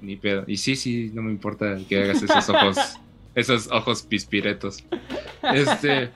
ni 0.00 0.14
pedo. 0.14 0.44
Y 0.46 0.58
sí, 0.58 0.76
sí, 0.76 1.10
no 1.12 1.22
me 1.22 1.32
importa 1.32 1.76
que 1.88 2.04
hagas 2.04 2.22
esos 2.22 2.48
ojos, 2.50 2.76
esos 3.34 3.68
ojos 3.72 4.02
pispiretos. 4.04 4.84
Este, 5.52 6.10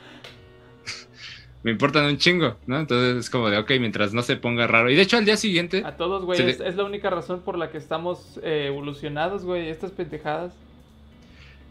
me 1.64 1.72
importan 1.72 2.04
un 2.04 2.16
chingo, 2.18 2.56
¿no? 2.68 2.78
Entonces 2.78 3.16
es 3.16 3.28
como 3.28 3.50
de, 3.50 3.58
ok, 3.58 3.72
mientras 3.80 4.14
no 4.14 4.22
se 4.22 4.36
ponga 4.36 4.68
raro. 4.68 4.88
Y 4.88 4.94
de 4.94 5.02
hecho, 5.02 5.16
al 5.16 5.24
día 5.24 5.36
siguiente, 5.36 5.82
A 5.84 5.96
todos, 5.96 6.24
güey, 6.24 6.38
le- 6.40 6.50
es 6.68 6.76
la 6.76 6.84
única 6.84 7.10
razón 7.10 7.40
por 7.40 7.58
la 7.58 7.70
que 7.72 7.78
estamos 7.78 8.38
eh, 8.44 8.66
evolucionados, 8.68 9.44
güey. 9.44 9.68
Estas 9.68 9.90
pendejadas. 9.90 10.52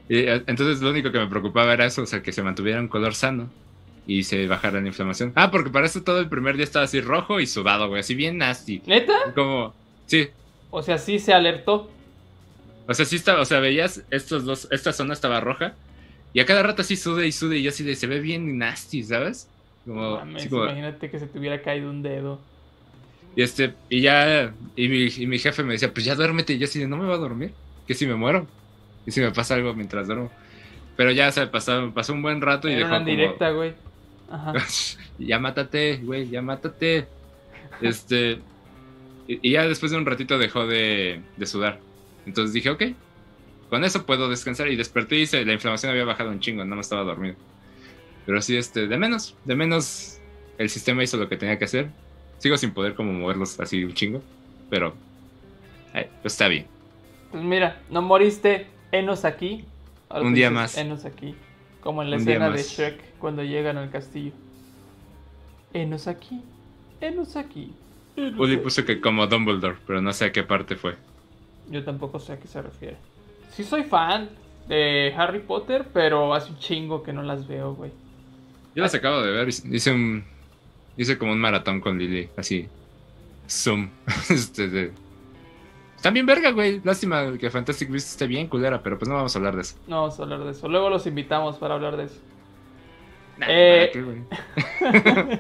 Y, 0.08 0.20
eh, 0.20 0.44
entonces 0.48 0.82
lo 0.82 0.92
único 0.92 1.12
que 1.12 1.20
me 1.20 1.28
preocupaba 1.28 1.74
era 1.74 1.86
eso, 1.86 2.04
o 2.04 2.06
sea, 2.06 2.22
que 2.22 2.32
se 2.34 2.44
mantuviera 2.44 2.80
un 2.80 2.88
color 2.90 3.16
sano 3.16 3.56
y 4.06 4.24
se 4.24 4.48
bajara 4.48 4.82
la 4.82 4.88
inflamación. 4.88 5.34
Ah, 5.36 5.52
porque 5.52 5.72
para 5.72 5.88
eso 5.88 6.04
todo 6.04 6.20
el 6.20 6.30
primer 6.30 6.56
día 6.58 6.64
estaba 6.66 6.86
así 6.86 7.02
rojo 7.02 7.40
y 7.40 7.48
sudado, 7.48 7.88
güey, 7.90 8.02
así 8.02 8.16
bien 8.16 8.38
nasty. 8.38 8.86
¿Neta? 8.86 9.14
Como, 9.34 9.80
sí, 10.06 10.30
O 10.70 10.82
sea, 10.84 10.98
sí 11.00 11.20
se 11.20 11.34
alertó. 11.34 12.00
o 12.88 12.94
sea, 12.94 13.06
sí 13.06 13.16
estaba, 13.16 13.42
o 13.42 13.46
sea, 13.46 13.60
veías 13.60 14.06
estos 14.12 14.46
dos, 14.46 14.68
esta 14.72 14.94
zona 14.94 15.14
estaba 15.14 15.40
roja 15.42 15.80
y 16.34 16.40
a 16.42 16.46
cada 16.46 16.64
rato 16.64 16.82
así 16.84 16.96
sude 16.98 17.28
y 17.28 17.32
sude 17.32 17.58
y 17.60 17.64
yo 17.64 17.70
así 17.70 17.84
de, 17.84 17.96
se 17.96 18.08
ve 18.08 18.20
bien 18.22 18.58
nasty, 18.58 19.04
¿sabes? 19.04 19.54
Mames, 19.86 20.48
como- 20.50 20.66
imagínate 20.66 21.10
que 21.12 21.20
se 21.20 21.28
te 21.28 21.40
hubiera 21.40 21.62
caído 21.62 21.90
un 21.90 22.02
dedo. 22.02 22.52
y 23.36 23.42
este, 23.44 23.80
y 23.90 24.02
ya, 24.02 24.58
y 24.76 24.88
mi, 24.90 25.08
y 25.08 25.28
mi 25.28 25.40
jefe 25.40 25.64
me 25.64 25.74
decía, 25.74 25.94
pues 25.94 26.06
ya 26.06 26.16
duérmete, 26.16 26.54
y 26.54 26.60
yo 26.60 26.66
así 26.66 26.80
de, 26.80 26.88
no 26.88 26.98
me 26.98 27.06
va 27.08 27.16
a 27.16 27.18
dormir, 27.18 27.58
que 27.86 27.94
si 27.94 28.08
me 28.08 28.16
muero, 28.16 28.54
y 29.06 29.12
si 29.12 29.22
me 29.22 29.32
pasa 29.32 29.56
algo 29.56 29.74
mientras 29.74 30.08
duermo. 30.08 30.32
Pero 30.96 31.12
ya 31.12 31.32
se 31.32 31.46
pasó, 31.48 31.92
pasó 31.94 32.14
un 32.14 32.22
buen 32.22 32.42
rato 32.42 32.68
y 32.70 32.72
Era 32.72 32.80
dejó 32.80 32.90
una 32.90 32.98
como- 33.00 33.10
directa, 33.10 33.50
güey. 33.52 33.74
Ajá. 34.30 34.54
ya 35.20 35.40
mátate, 35.40 35.98
güey, 35.98 36.30
ya 36.30 36.42
mátate. 36.42 37.08
Este. 37.82 38.40
Y, 39.28 39.40
y 39.50 39.52
ya 39.54 39.68
después 39.68 39.92
de 39.92 39.98
un 39.98 40.06
ratito 40.06 40.38
dejó 40.38 40.68
de, 40.68 41.22
de 41.38 41.46
sudar. 41.46 41.80
Entonces 42.26 42.54
dije, 42.54 42.70
ok, 42.70 42.84
con 43.70 43.84
eso 43.84 44.06
puedo 44.06 44.30
descansar. 44.30 44.68
Y 44.70 44.76
desperté 44.76 45.18
y 45.18 45.26
se- 45.28 45.46
la 45.46 45.54
inflamación 45.54 45.92
había 45.92 46.06
bajado 46.06 46.30
un 46.30 46.40
chingo, 46.40 46.64
no 46.66 46.76
me 46.76 46.82
estaba 46.82 47.04
dormido. 47.04 47.36
Pero 48.26 48.42
sí, 48.42 48.56
este, 48.58 48.88
de 48.88 48.98
menos, 48.98 49.36
de 49.46 49.56
menos 49.56 50.20
el 50.58 50.70
sistema 50.70 51.04
hizo 51.04 51.18
lo 51.18 51.28
que 51.30 51.38
tenía 51.38 51.60
que 51.60 51.66
hacer. 51.66 51.90
Sigo 52.40 52.58
sin 52.58 52.72
poder 52.72 52.96
como 52.96 53.12
moverlos 53.14 53.60
así 53.60 53.84
un 53.84 53.94
chingo, 53.94 54.22
pero 54.70 54.94
eh, 55.94 56.10
pues 56.22 56.34
está 56.34 56.48
bien. 56.48 56.66
Pues 57.32 57.44
mira, 57.44 57.82
no 57.90 58.02
moriste, 58.02 58.68
enos 59.00 59.26
aquí. 59.26 59.66
Un 60.10 60.34
día 60.34 60.50
más. 60.50 60.78
Enos 60.78 61.06
aquí. 61.06 61.36
Como 61.82 62.02
en 62.02 62.10
la 62.10 62.18
Un 62.18 62.22
escena 62.22 62.50
de. 62.50 62.62
Shrek 62.62 63.18
cuando 63.20 63.44
llegan 63.44 63.78
al 63.78 63.90
castillo. 63.90 64.32
Enos 65.74 66.08
aquí. 66.08 66.42
Enos 67.02 67.36
aquí. 67.36 67.74
enos 68.16 68.40
Uli 68.40 68.58
puso 68.58 68.86
que 68.86 69.02
como 69.02 69.28
Dumbledore, 69.28 69.78
pero 69.86 70.02
no 70.02 70.14
sé 70.14 70.26
a 70.26 70.32
qué 70.32 70.44
parte 70.44 70.76
fue. 70.76 70.96
Yo 71.70 71.84
tampoco 71.84 72.20
sé 72.20 72.34
a 72.34 72.40
qué 72.40 72.48
se 72.48 72.62
refiere. 72.62 72.98
Sí 73.52 73.64
soy 73.64 73.84
fan 73.84 74.30
de 74.68 75.14
Harry 75.18 75.40
Potter, 75.40 75.86
pero 75.94 76.34
hace 76.34 76.52
un 76.52 76.60
chingo 76.60 77.04
que 77.04 77.14
no 77.14 77.24
las 77.24 77.48
veo, 77.48 77.74
güey. 77.74 77.92
Yo 78.76 78.84
las 78.84 78.94
acabo 78.94 79.22
de 79.22 79.32
ver, 79.32 79.50
hice 79.50 79.92
un. 79.92 80.24
Hice 80.98 81.18
como 81.18 81.34
un 81.34 81.40
maratón 81.40 81.82
con 81.82 81.98
Lily, 81.98 82.30
así. 82.38 82.68
Zoom. 83.50 83.90
bien 86.14 86.26
verga, 86.26 86.52
güey. 86.52 86.82
Lástima 86.84 87.38
que 87.38 87.50
Fantastic 87.50 87.90
Beasts 87.90 88.12
esté 88.12 88.28
bien 88.28 88.48
culera, 88.48 88.82
pero 88.84 88.98
pues 88.98 89.10
no 89.10 89.16
vamos 89.16 89.36
a 89.36 89.40
hablar 89.40 89.56
de 89.56 89.62
eso. 89.62 89.76
No 89.88 90.02
vamos 90.02 90.20
a 90.20 90.24
hablar 90.24 90.44
de 90.44 90.52
eso. 90.52 90.68
Luego 90.68 90.90
los 90.90 91.06
invitamos 91.08 91.58
para 91.58 91.76
hablar 91.76 91.98
de 91.98 92.06
eso. 92.06 92.22
Nah, 93.38 93.48
Eh, 93.50 93.78
¿para 93.78 93.92
qué, 93.92 94.02
güey? 94.02 94.24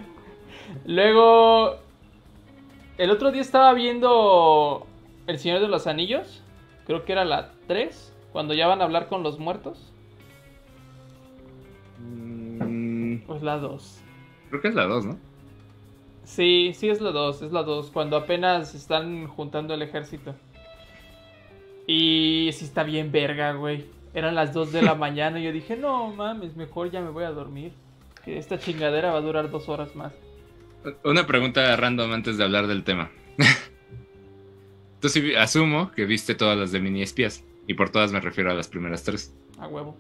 Luego, 0.86 1.78
el 2.98 3.12
otro 3.12 3.32
día 3.32 3.42
estaba 3.42 3.74
viendo 3.74 4.88
El 5.28 5.40
Señor 5.40 5.62
de 5.62 5.68
los 5.68 5.88
Anillos. 5.88 6.44
Creo 6.86 7.06
que 7.06 7.14
era 7.14 7.26
la 7.26 7.52
3, 7.68 8.14
cuando 8.32 8.54
ya 8.54 8.68
van 8.68 8.82
a 8.82 8.86
hablar 8.86 9.08
con 9.08 9.24
los 9.24 9.40
muertos. 9.40 9.94
Mm, 11.98 13.18
Pues 13.26 13.42
la 13.44 13.58
2. 13.58 14.02
creo 14.50 14.62
que 14.62 14.68
es 14.70 14.76
la 14.76 14.86
2, 14.86 15.06
¿no? 15.06 15.20
Sí, 16.24 16.74
sí 16.76 16.90
es 16.90 17.02
la 17.02 17.12
2, 17.12 17.42
es 17.44 17.52
la 17.52 17.64
2, 17.64 17.92
cuando 17.92 18.18
apenas 18.18 18.74
están 18.76 19.28
juntando 19.28 19.74
el 19.74 19.82
ejército. 19.82 20.36
Y 21.88 22.50
sí 22.54 22.66
está 22.66 22.84
bien 22.84 23.12
verga, 23.12 23.54
güey. 23.54 23.86
Eran 24.14 24.36
las 24.36 24.54
2 24.54 24.72
de 24.72 24.82
la 24.82 24.96
mañana 24.96 25.40
y 25.40 25.44
yo 25.44 25.52
dije, 25.52 25.76
no 25.78 26.08
mames, 26.14 26.56
mejor 26.56 26.90
ya 26.92 27.02
me 27.02 27.10
voy 27.10 27.24
a 27.26 27.32
dormir. 27.32 27.72
Que 28.24 28.38
esta 28.38 28.58
chingadera 28.58 29.12
va 29.12 29.20
a 29.20 29.22
durar 29.22 29.52
dos 29.52 29.70
horas 29.70 29.96
más. 29.96 30.14
Una 31.04 31.26
pregunta 31.28 31.76
random 31.76 32.12
antes 32.12 32.38
de 32.38 32.44
hablar 32.44 32.68
del 32.68 32.84
tema. 32.84 33.12
Tú 35.00 35.10
sí 35.10 35.22
vi- 35.22 35.36
asumo 35.36 35.92
que 35.92 36.06
viste 36.06 36.36
todas 36.36 36.58
las 36.58 36.72
de 36.72 36.80
mini 36.80 37.02
espías. 37.02 37.44
Y 37.68 37.74
por 37.74 37.90
todas 37.90 38.12
me 38.12 38.20
refiero 38.20 38.52
a 38.52 38.54
las 38.56 38.68
primeras 38.68 39.04
tres. 39.04 39.34
A 39.60 39.68
huevo. 39.68 39.96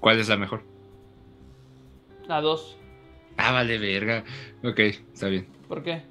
¿Cuál 0.00 0.18
es 0.18 0.28
la 0.28 0.36
mejor? 0.36 0.62
La 2.26 2.40
2. 2.40 2.76
Ah, 3.36 3.52
vale, 3.52 3.78
verga. 3.78 4.24
Ok, 4.64 4.78
está 4.78 5.28
bien. 5.28 5.46
¿Por 5.68 5.82
qué? 5.82 6.02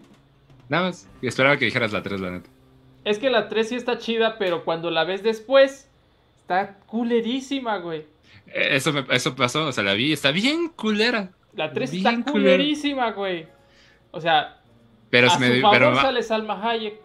Nada 0.69 0.87
más. 0.87 1.07
Esperaba 1.21 1.57
que 1.57 1.65
dijeras 1.65 1.91
la 1.93 2.01
3, 2.03 2.19
la 2.19 2.31
neta. 2.31 2.49
Es 3.07 3.19
que 3.19 3.29
la 3.29 3.47
3 3.47 3.69
sí 3.69 3.75
está 3.75 3.97
chida, 3.97 4.37
pero 4.37 4.65
cuando 4.65 4.91
la 4.91 5.03
ves 5.05 5.23
después, 5.23 5.89
está 6.37 6.75
culerísima, 6.87 7.77
güey. 7.77 7.99
Eh, 8.47 8.75
Eso, 8.75 8.91
me- 8.93 9.05
eso 9.11 9.35
pasó, 9.35 9.67
o 9.67 9.71
sea, 9.71 9.83
la 9.83 9.93
vi, 9.93 10.11
está 10.13 10.31
bien 10.31 10.69
culera. 10.69 11.31
La 11.53 11.71
3 11.71 11.91
Bien 11.91 12.05
está 12.21 12.31
culera. 12.31 12.55
culerísima, 12.57 13.11
güey. 13.11 13.47
O 14.11 14.19
sea, 14.21 14.59
Pero, 15.09 15.27
a 15.27 15.29
se 15.31 15.39
me, 15.39 15.61
favor 15.61 15.77
pero, 15.77 15.95
sale 15.95 16.21
Salma 16.21 16.61
Hayek. 16.69 16.99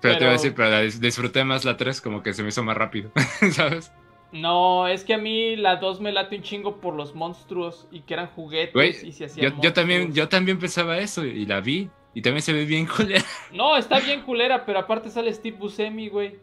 Pero, 0.00 0.14
te 0.18 0.24
voy 0.24 0.28
a 0.28 0.32
decir, 0.32 0.54
pero 0.54 0.70
la 0.70 0.84
dis- 0.84 1.00
disfruté 1.00 1.42
más 1.44 1.64
la 1.64 1.76
3, 1.76 2.00
como 2.00 2.22
que 2.22 2.32
se 2.32 2.42
me 2.44 2.50
hizo 2.50 2.62
más 2.62 2.76
rápido, 2.76 3.10
¿sabes? 3.52 3.92
No, 4.30 4.86
es 4.86 5.04
que 5.04 5.14
a 5.14 5.18
mí 5.18 5.56
la 5.56 5.76
2 5.76 6.00
me 6.00 6.12
late 6.12 6.36
un 6.36 6.42
chingo 6.42 6.80
por 6.80 6.94
los 6.94 7.14
monstruos 7.14 7.88
y 7.90 8.00
que 8.02 8.14
eran 8.14 8.28
juguetes 8.28 8.74
Güey, 8.74 8.94
y 9.08 9.12
se 9.12 9.24
hacían 9.24 9.54
Yo, 9.56 9.60
yo 9.62 9.72
también, 9.72 10.12
yo 10.12 10.28
también 10.28 10.58
pensaba 10.58 10.98
eso 10.98 11.24
y 11.24 11.46
la 11.46 11.60
vi. 11.60 11.90
Y 12.14 12.22
también 12.22 12.42
se 12.42 12.52
ve 12.52 12.64
bien 12.64 12.86
culera. 12.96 13.24
No, 13.52 13.76
está 13.76 14.00
bien 14.00 14.22
culera, 14.22 14.64
pero 14.66 14.78
aparte 14.80 15.10
sale 15.10 15.32
Steve 15.32 15.56
Buscemi, 15.56 16.08
güey. 16.08 16.36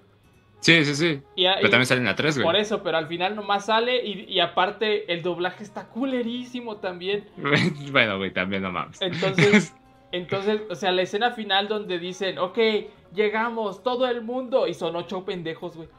Sí, 0.62 0.84
sí, 0.86 0.96
sí. 0.96 1.22
Y, 1.36 1.44
Pero 1.46 1.68
y- 1.68 1.70
también 1.70 1.86
sale 1.86 2.00
en 2.00 2.06
la 2.06 2.16
3, 2.16 2.36
Por 2.36 2.44
güey. 2.46 2.62
eso, 2.62 2.82
pero 2.82 2.98
al 2.98 3.08
final 3.08 3.36
nomás 3.36 3.66
sale 3.68 4.04
y, 4.04 4.24
y 4.28 4.40
aparte 4.40 5.12
el 5.14 5.22
doblaje 5.22 5.64
está 5.64 5.88
culerísimo 5.88 6.78
también. 6.78 7.30
bueno, 7.92 8.18
güey, 8.18 8.32
también 8.34 8.64
no 8.64 8.72
mames. 8.72 9.00
Entonces, 9.02 9.76
entonces, 10.12 10.62
o 10.70 10.76
sea, 10.76 10.92
la 10.92 11.04
escena 11.04 11.32
final 11.32 11.68
donde 11.68 12.00
dicen, 12.00 12.40
ok, 12.40 12.58
llegamos, 13.14 13.84
todo 13.84 14.08
el 14.08 14.22
mundo, 14.24 14.68
y 14.68 14.74
son 14.74 14.96
ocho 14.96 15.24
pendejos, 15.24 15.76
güey. 15.76 15.90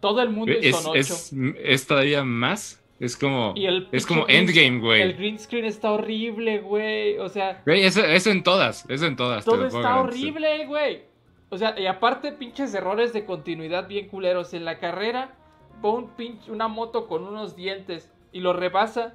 Todo 0.00 0.22
el 0.22 0.30
mundo 0.30 0.52
y 0.52 0.68
es, 0.68 0.76
son 0.76 0.90
ocho. 0.92 0.98
es, 1.00 1.32
es 1.62 1.86
todavía 1.86 2.24
más. 2.24 2.82
Es 3.00 3.16
como. 3.16 3.54
El 3.56 3.88
es 3.92 4.06
como 4.06 4.26
Endgame, 4.28 4.76
El 4.76 4.80
güey. 4.80 5.12
green 5.12 5.38
screen 5.38 5.64
está 5.64 5.92
horrible, 5.92 6.58
güey. 6.60 7.18
O 7.18 7.28
sea, 7.28 7.62
Güey, 7.64 7.84
eso, 7.84 8.04
eso 8.04 8.30
en 8.30 8.42
todas. 8.42 8.84
Eso 8.88 9.06
en 9.06 9.16
todas. 9.16 9.44
todo 9.44 9.66
está 9.66 10.00
horrible, 10.00 10.66
güey. 10.66 11.02
O 11.50 11.56
sea, 11.56 11.78
y 11.78 11.86
aparte, 11.86 12.32
pinches 12.32 12.74
errores 12.74 13.12
de 13.12 13.24
continuidad 13.24 13.86
bien 13.88 14.08
culeros. 14.08 14.52
En 14.52 14.64
la 14.64 14.78
carrera, 14.78 15.34
pone 15.80 16.04
un 16.04 16.10
pinche, 16.10 16.50
una 16.50 16.68
moto 16.68 17.06
con 17.06 17.22
unos 17.24 17.54
dientes 17.56 18.10
y 18.32 18.40
lo 18.40 18.52
rebasa. 18.52 19.14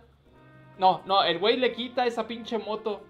No, 0.79 1.01
no, 1.05 1.23
el 1.23 1.37
güey 1.39 1.57
le 1.57 1.73
quita 1.73 2.07
esa 2.07 2.25
pinche 2.27 2.57
moto 2.57 3.03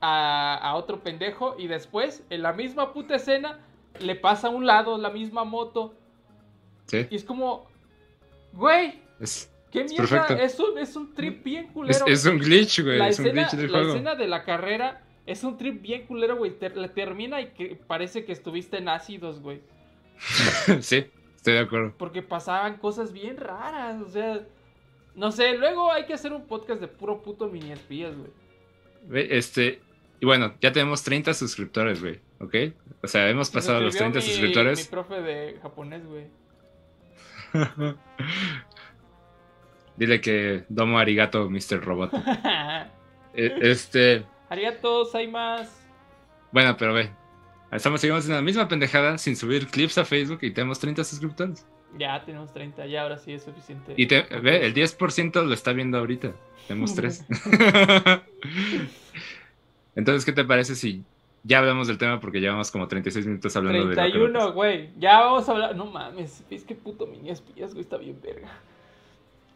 a, 0.00 0.56
a 0.56 0.74
otro 0.74 1.00
pendejo 1.00 1.54
y 1.56 1.68
después, 1.68 2.24
en 2.28 2.42
la 2.42 2.52
misma 2.52 2.92
puta 2.92 3.14
escena, 3.14 3.60
le 4.00 4.14
pasa 4.16 4.48
a 4.48 4.50
un 4.50 4.66
lado 4.66 4.98
la 4.98 5.08
misma 5.08 5.44
moto. 5.44 5.94
Sí. 6.86 7.06
Y 7.10 7.16
es 7.16 7.24
como, 7.24 7.64
güey, 8.52 9.00
Es, 9.20 9.50
qué 9.80 9.84
Es 9.86 10.10
mierda. 10.10 10.26
Es 10.42 10.58
un, 10.60 10.78
es 10.78 10.96
un 10.96 11.14
trip 11.14 11.44
bien 11.44 11.66
es, 11.66 11.72
culero. 11.72 12.06
es 12.06 12.24
un 12.26 12.38
glitch, 12.38 12.82
güey. 12.82 12.98
la 12.98 13.08
Es 13.08 13.18
un 13.18 13.26
escena, 13.26 13.42
glitch 13.48 13.60
del 13.60 13.72
la 13.72 13.78
juego. 13.78 13.92
escena 13.94 14.14
de 14.14 14.26
la 14.28 14.44
carrera 14.44 15.02
es 15.26 15.42
un 15.44 15.56
trip 15.58 15.82
bien 15.82 16.06
culero, 16.06 16.36
güey. 16.36 16.52
Te- 16.58 16.70
la 16.70 16.88
termina 16.88 17.40
y 17.40 17.48
que 17.48 17.78
parece 17.86 18.24
que 18.24 18.32
estuviste 18.32 18.78
en 18.78 18.88
ácidos, 18.88 19.40
güey. 19.40 19.60
sí, 20.80 21.06
estoy 21.36 21.54
de 21.54 21.58
acuerdo. 21.60 21.94
Porque 21.98 22.22
pasaban 22.22 22.78
cosas 22.78 23.12
bien 23.12 23.36
raras, 23.36 24.00
o 24.02 24.08
sea. 24.08 24.40
No 25.14 25.32
sé, 25.32 25.56
luego 25.56 25.90
hay 25.92 26.04
que 26.04 26.12
hacer 26.14 26.32
un 26.34 26.46
podcast 26.46 26.80
de 26.80 26.88
puro 26.88 27.22
puto 27.22 27.48
mini 27.48 27.72
espías, 27.72 28.14
güey. 28.16 29.26
Este. 29.30 29.80
Y 30.20 30.26
bueno, 30.26 30.54
ya 30.60 30.72
tenemos 30.72 31.02
30 31.02 31.34
suscriptores, 31.34 32.00
güey. 32.00 32.20
¿Ok? 32.40 32.54
O 33.02 33.08
sea, 33.08 33.28
hemos 33.30 33.50
pasado 33.50 33.80
los 33.80 33.94
suscribió 33.94 34.12
30 34.12 34.18
mi- 34.18 34.24
Mi 34.24 34.30
suscriptores. 34.30 34.86
profe 34.88 35.20
de 35.22 35.58
japonés, 35.62 36.02
güey. 36.06 36.26
Dile 39.96 40.20
que 40.20 40.64
domo 40.68 40.98
arigato, 40.98 41.48
Mr. 41.50 41.82
Robot. 41.84 42.12
Eh, 43.38 43.54
Este. 43.60 44.24
Arigato, 44.48 45.06
más. 45.30 45.86
Bueno, 46.52 46.74
pero 46.78 46.94
ve. 46.94 47.10
Estamos 47.70 48.00
seguimos 48.00 48.26
en 48.26 48.34
la 48.34 48.40
misma 48.40 48.66
pendejada 48.66 49.18
sin 49.18 49.36
subir 49.36 49.66
clips 49.66 49.98
a 49.98 50.06
Facebook 50.06 50.38
y 50.40 50.52
tenemos 50.52 50.78
30 50.78 51.04
suscriptores. 51.04 51.66
Ya 51.98 52.24
tenemos 52.24 52.52
30, 52.54 52.86
ya 52.86 53.02
ahora 53.02 53.18
sí 53.18 53.34
es 53.34 53.42
suficiente. 53.42 53.92
Y 53.96 54.06
te, 54.06 54.22
ve, 54.22 54.64
el 54.64 54.72
10% 54.72 55.44
lo 55.44 55.52
está 55.52 55.74
viendo 55.74 55.98
ahorita. 55.98 56.32
Tenemos 56.66 56.94
3. 56.94 57.26
Entonces, 59.96 60.24
¿qué 60.24 60.32
te 60.32 60.44
parece 60.44 60.74
si 60.74 61.04
ya 61.42 61.58
hablamos 61.58 61.88
del 61.88 61.98
tema? 61.98 62.20
Porque 62.20 62.40
llevamos 62.40 62.70
como 62.70 62.86
36 62.86 63.26
minutos 63.26 63.56
hablando 63.56 63.80
de 63.80 63.84
lo 63.84 63.90
que 63.90 63.96
31, 63.96 64.52
güey. 64.52 64.90
Ya 64.98 65.20
vamos 65.20 65.48
a 65.48 65.52
hablar. 65.52 65.76
No 65.76 65.86
mames, 65.86 66.44
es 66.50 66.64
que 66.64 66.74
puto 66.74 67.06
mini 67.06 67.30
espías, 67.30 67.72
güey, 67.72 67.82
está 67.82 67.96
bien 67.96 68.18
verga. 68.22 68.48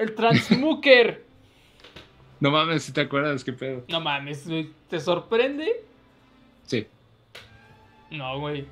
El 0.00 0.14
Transmuker. 0.14 1.24
No 2.40 2.50
mames, 2.50 2.84
si 2.84 2.92
te 2.92 3.02
acuerdas, 3.02 3.44
qué 3.44 3.52
pedo. 3.52 3.84
no 3.88 4.00
mames, 4.00 4.48
¿te 4.88 4.98
sorprende? 4.98 5.84
Sí. 6.62 6.86
No, 8.10 8.40
güey. 8.40 8.66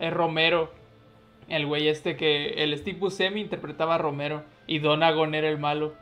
Es 0.00 0.12
Romero. 0.12 0.72
El 1.46 1.66
güey 1.66 1.86
este 1.86 2.16
que. 2.16 2.64
El 2.64 2.76
Steve 2.76 2.98
Buscemi 2.98 3.40
interpretaba 3.40 3.94
a 3.94 3.98
Romero. 3.98 4.42
Y 4.66 4.80
Donagon 4.80 5.36
era 5.36 5.48
el 5.48 5.58
malo. 5.58 5.94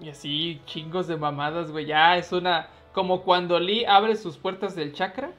Y 0.00 0.10
así, 0.10 0.60
chingos 0.66 1.06
de 1.06 1.16
mamadas, 1.16 1.70
güey. 1.70 1.86
Ya 1.86 2.18
es 2.18 2.30
una. 2.32 2.68
Como 2.92 3.22
cuando 3.22 3.58
Lee 3.58 3.86
abre 3.86 4.16
sus 4.16 4.36
puertas 4.36 4.76
del 4.76 4.92
chakra. 4.92 5.32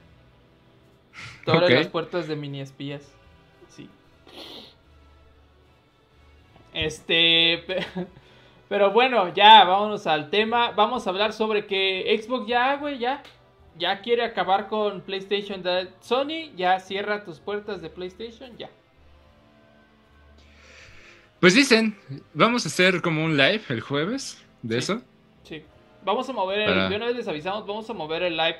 Ok. 1.46 1.70
las 1.70 1.86
puertas 1.86 2.26
de 2.26 2.34
mini 2.34 2.60
espías. 2.60 3.14
Sí. 3.68 3.88
Este. 6.86 7.64
pe- 7.66 7.86
Pero 8.68 8.90
bueno, 8.90 9.32
ya, 9.32 9.64
vámonos 9.64 10.06
al 10.06 10.28
tema. 10.30 10.72
Vamos 10.72 11.06
a 11.06 11.10
hablar 11.10 11.32
sobre 11.32 11.66
que 11.66 12.20
Xbox 12.20 12.46
ya, 12.48 12.76
güey, 12.76 12.98
ya. 12.98 13.22
Ya 13.78 14.00
quiere 14.00 14.24
acabar 14.24 14.68
con 14.68 15.02
PlayStation. 15.02 15.62
Sony 16.00 16.50
ya 16.56 16.80
cierra 16.80 17.22
tus 17.24 17.38
puertas 17.38 17.80
de 17.82 17.90
PlayStation, 17.90 18.56
ya. 18.56 18.68
Pues 21.40 21.54
dicen, 21.54 21.96
vamos 22.32 22.64
a 22.64 22.68
hacer 22.68 23.02
como 23.02 23.24
un 23.24 23.36
live 23.36 23.62
el 23.68 23.80
jueves 23.80 24.42
de 24.62 24.74
Sí. 24.74 24.92
eso. 24.92 25.02
Sí. 25.42 25.64
Vamos 26.04 26.28
a 26.28 26.32
mover 26.32 26.60
el. 26.60 26.66
Para- 26.68 26.88
De 26.88 26.96
una 26.96 27.06
vez 27.06 27.16
les 27.16 27.28
avisamos, 27.28 27.66
vamos 27.66 27.88
a 27.90 27.92
mover 27.92 28.22
el 28.22 28.36
live. 28.36 28.56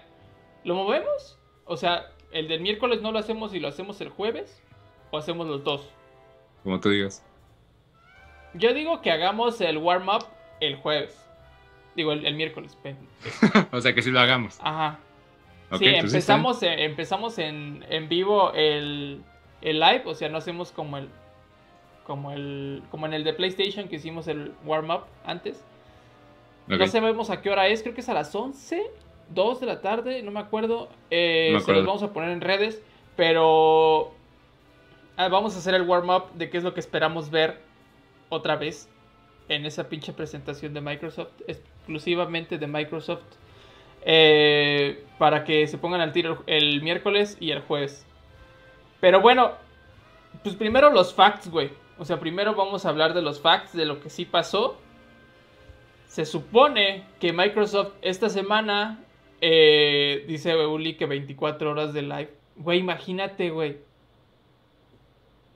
¿Lo 0.64 0.74
movemos? 0.74 1.38
O 1.64 1.76
sea, 1.76 2.06
el 2.32 2.48
del 2.48 2.60
miércoles 2.60 3.00
no 3.02 3.12
lo 3.12 3.18
hacemos 3.18 3.54
y 3.54 3.60
lo 3.60 3.68
hacemos 3.68 4.00
el 4.00 4.10
jueves. 4.10 4.62
¿O 5.10 5.18
hacemos 5.18 5.46
los 5.46 5.64
dos? 5.64 5.88
Como 6.62 6.78
tú 6.80 6.90
digas. 6.90 7.24
Yo 8.58 8.74
digo 8.74 9.00
que 9.00 9.10
hagamos 9.10 9.60
el 9.60 9.78
warm-up 9.78 10.26
el 10.60 10.76
jueves. 10.76 11.22
Digo, 11.94 12.12
el, 12.12 12.26
el 12.26 12.34
miércoles. 12.34 12.76
o 13.72 13.80
sea 13.80 13.94
que 13.94 14.02
sí 14.02 14.10
lo 14.10 14.20
hagamos. 14.20 14.58
Ajá. 14.62 14.98
Sí, 15.78 15.86
empezamos, 15.86 16.62
en, 16.62 16.78
empezamos 16.78 17.38
en, 17.38 17.84
en 17.88 18.08
vivo 18.08 18.52
el, 18.52 19.22
el 19.62 19.80
live, 19.80 20.02
o 20.06 20.14
sea, 20.14 20.28
no 20.28 20.38
hacemos 20.38 20.70
como 20.70 20.96
el 20.96 21.08
como 22.06 22.30
el 22.30 22.84
como 22.88 23.06
en 23.06 23.14
el 23.14 23.24
de 23.24 23.32
PlayStation 23.32 23.88
que 23.88 23.96
hicimos 23.96 24.28
el 24.28 24.52
warm 24.64 24.90
up 24.90 25.06
antes. 25.24 25.64
Ok. 26.66 26.78
No 26.78 26.86
sabemos 26.86 27.30
a 27.30 27.42
qué 27.42 27.50
hora 27.50 27.66
es, 27.66 27.82
creo 27.82 27.94
que 27.94 28.00
es 28.00 28.08
a 28.08 28.14
las 28.14 28.32
11, 28.32 28.80
2 29.30 29.60
de 29.60 29.66
la 29.66 29.80
tarde, 29.80 30.22
no 30.22 30.30
me 30.30 30.38
acuerdo. 30.38 30.88
Eh, 31.10 31.48
No 31.52 31.58
me 31.58 31.64
Se 31.64 31.72
los 31.72 31.84
vamos 31.84 32.02
a 32.04 32.12
poner 32.12 32.30
en 32.30 32.40
redes, 32.42 32.80
pero 33.16 34.12
ah, 35.16 35.28
vamos 35.28 35.56
a 35.56 35.58
hacer 35.58 35.74
el 35.74 35.82
warm 35.82 36.10
up 36.10 36.32
de 36.34 36.48
qué 36.48 36.58
es 36.58 36.64
lo 36.64 36.74
que 36.74 36.80
esperamos 36.80 37.30
ver 37.30 37.65
otra 38.28 38.56
vez 38.56 38.88
en 39.48 39.66
esa 39.66 39.88
pinche 39.88 40.12
presentación 40.12 40.74
de 40.74 40.80
Microsoft, 40.80 41.32
exclusivamente 41.46 42.58
de 42.58 42.66
Microsoft. 42.66 43.24
Eh, 44.08 45.04
para 45.18 45.42
que 45.42 45.66
se 45.66 45.78
pongan 45.78 46.00
al 46.00 46.12
tiro 46.12 46.44
el, 46.46 46.80
miércoles 46.80 47.36
y 47.40 47.50
el 47.50 47.60
jueves. 47.60 48.06
Pero 49.00 49.20
bueno, 49.20 49.52
pues 50.44 50.54
primero 50.54 50.90
los 50.90 51.12
facts, 51.12 51.50
güey. 51.50 51.70
O 51.98 52.04
sea, 52.04 52.20
primero 52.20 52.54
vamos 52.54 52.86
a 52.86 52.90
hablar 52.90 53.14
de 53.14 53.22
los 53.22 53.40
facts, 53.40 53.72
de 53.72 53.84
lo 53.84 54.00
que 54.00 54.08
sí 54.08 54.24
pasó. 54.24 54.78
Se 56.06 56.24
supone 56.24 57.04
que 57.18 57.32
Microsoft 57.32 57.94
esta 58.00 58.28
semana 58.28 59.00
eh, 59.40 60.24
dice 60.28 60.54
Uli 60.54 60.94
que 60.94 61.06
24 61.06 61.72
horas 61.72 61.92
de 61.92 62.02
live. 62.02 62.30
Güey, 62.56 62.78
imagínate, 62.78 63.50
güey. 63.50 63.78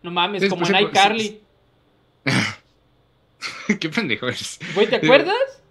No 0.02 0.10
mames, 0.10 0.48
como 0.48 0.62
pues 0.62 0.70
en 0.70 0.76
pues, 0.80 0.90
iCarly. 0.90 1.40
qué 3.80 3.88
pendejo 3.88 4.28
eres. 4.28 4.58
Güey, 4.74 4.88
¿te 4.88 4.96
acuerdas? 4.96 5.62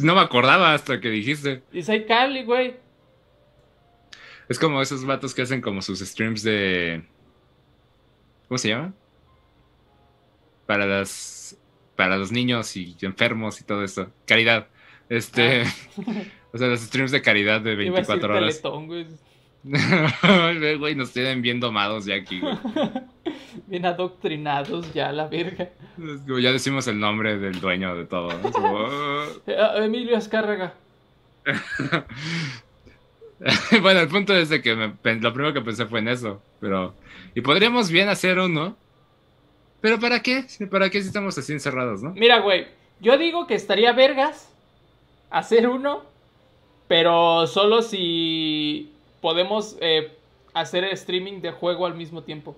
No 0.00 0.14
me 0.14 0.20
acordaba 0.20 0.74
hasta 0.74 1.00
que 1.00 1.08
dijiste. 1.10 1.62
Es 1.72 1.88
iCarly, 1.88 2.44
güey. 2.44 2.76
Es 4.48 4.58
como 4.58 4.82
esos 4.82 5.04
vatos 5.04 5.32
que 5.34 5.42
hacen 5.42 5.60
como 5.60 5.80
sus 5.80 6.00
streams 6.00 6.42
de. 6.42 7.04
¿Cómo 8.48 8.58
se 8.58 8.68
llama? 8.68 8.92
Para 10.66 10.86
las. 10.86 11.56
Para 11.94 12.16
los 12.16 12.32
niños 12.32 12.76
y 12.76 12.96
enfermos 13.02 13.60
y 13.60 13.64
todo 13.64 13.84
esto. 13.84 14.10
Caridad. 14.26 14.66
Este. 15.08 15.62
o 16.52 16.58
sea, 16.58 16.66
los 16.66 16.80
streams 16.80 17.12
de 17.12 17.22
caridad 17.22 17.60
de 17.60 17.70
Ah. 17.72 17.82
Iba 17.82 17.98
a 17.98 18.00
decir 18.00 18.16
24 18.18 18.34
horas. 18.34 18.60
Teletón, 18.60 18.86
güey. 18.88 19.06
Güey, 20.78 20.94
nos 20.94 21.12
tienen 21.12 21.42
bien 21.42 21.60
domados 21.60 22.06
ya 22.06 22.14
aquí, 22.14 22.40
güey. 22.40 22.56
Bien 23.66 23.84
adoctrinados 23.84 24.92
ya, 24.94 25.12
la 25.12 25.26
verga. 25.26 25.70
Ya 26.40 26.52
decimos 26.52 26.86
el 26.86 26.98
nombre 26.98 27.38
del 27.38 27.60
dueño 27.60 27.94
de 27.96 28.04
todo. 28.04 28.30
ah, 29.48 29.72
Emilio 29.76 30.16
Azcárraga. 30.16 30.74
bueno, 33.82 34.00
el 34.00 34.08
punto 34.08 34.34
es 34.36 34.48
de 34.48 34.62
que 34.62 34.74
me- 34.74 34.94
lo 35.20 35.32
primero 35.32 35.52
que 35.52 35.60
pensé 35.60 35.86
fue 35.86 35.98
en 36.00 36.08
eso. 36.08 36.42
Pero. 36.60 36.94
Y 37.34 37.40
podríamos 37.40 37.90
bien 37.90 38.08
hacer 38.08 38.38
uno. 38.38 38.76
Pero 39.80 39.98
¿para 39.98 40.20
qué? 40.20 40.44
¿Para 40.70 40.90
qué 40.90 41.00
si 41.00 41.08
estamos 41.08 41.36
así 41.38 41.52
encerrados, 41.52 42.02
no? 42.02 42.10
Mira, 42.12 42.40
güey, 42.40 42.66
yo 43.00 43.16
digo 43.18 43.46
que 43.46 43.54
estaría 43.54 43.92
vergas 43.92 44.52
hacer 45.30 45.68
uno, 45.68 46.02
pero 46.86 47.46
solo 47.46 47.82
si 47.82 48.92
podemos 49.20 49.76
eh, 49.80 50.12
hacer 50.54 50.84
streaming 50.84 51.40
de 51.40 51.52
juego 51.52 51.86
al 51.86 51.94
mismo 51.94 52.22
tiempo. 52.22 52.56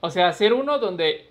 O 0.00 0.10
sea, 0.10 0.28
hacer 0.28 0.52
uno 0.52 0.78
donde 0.78 1.28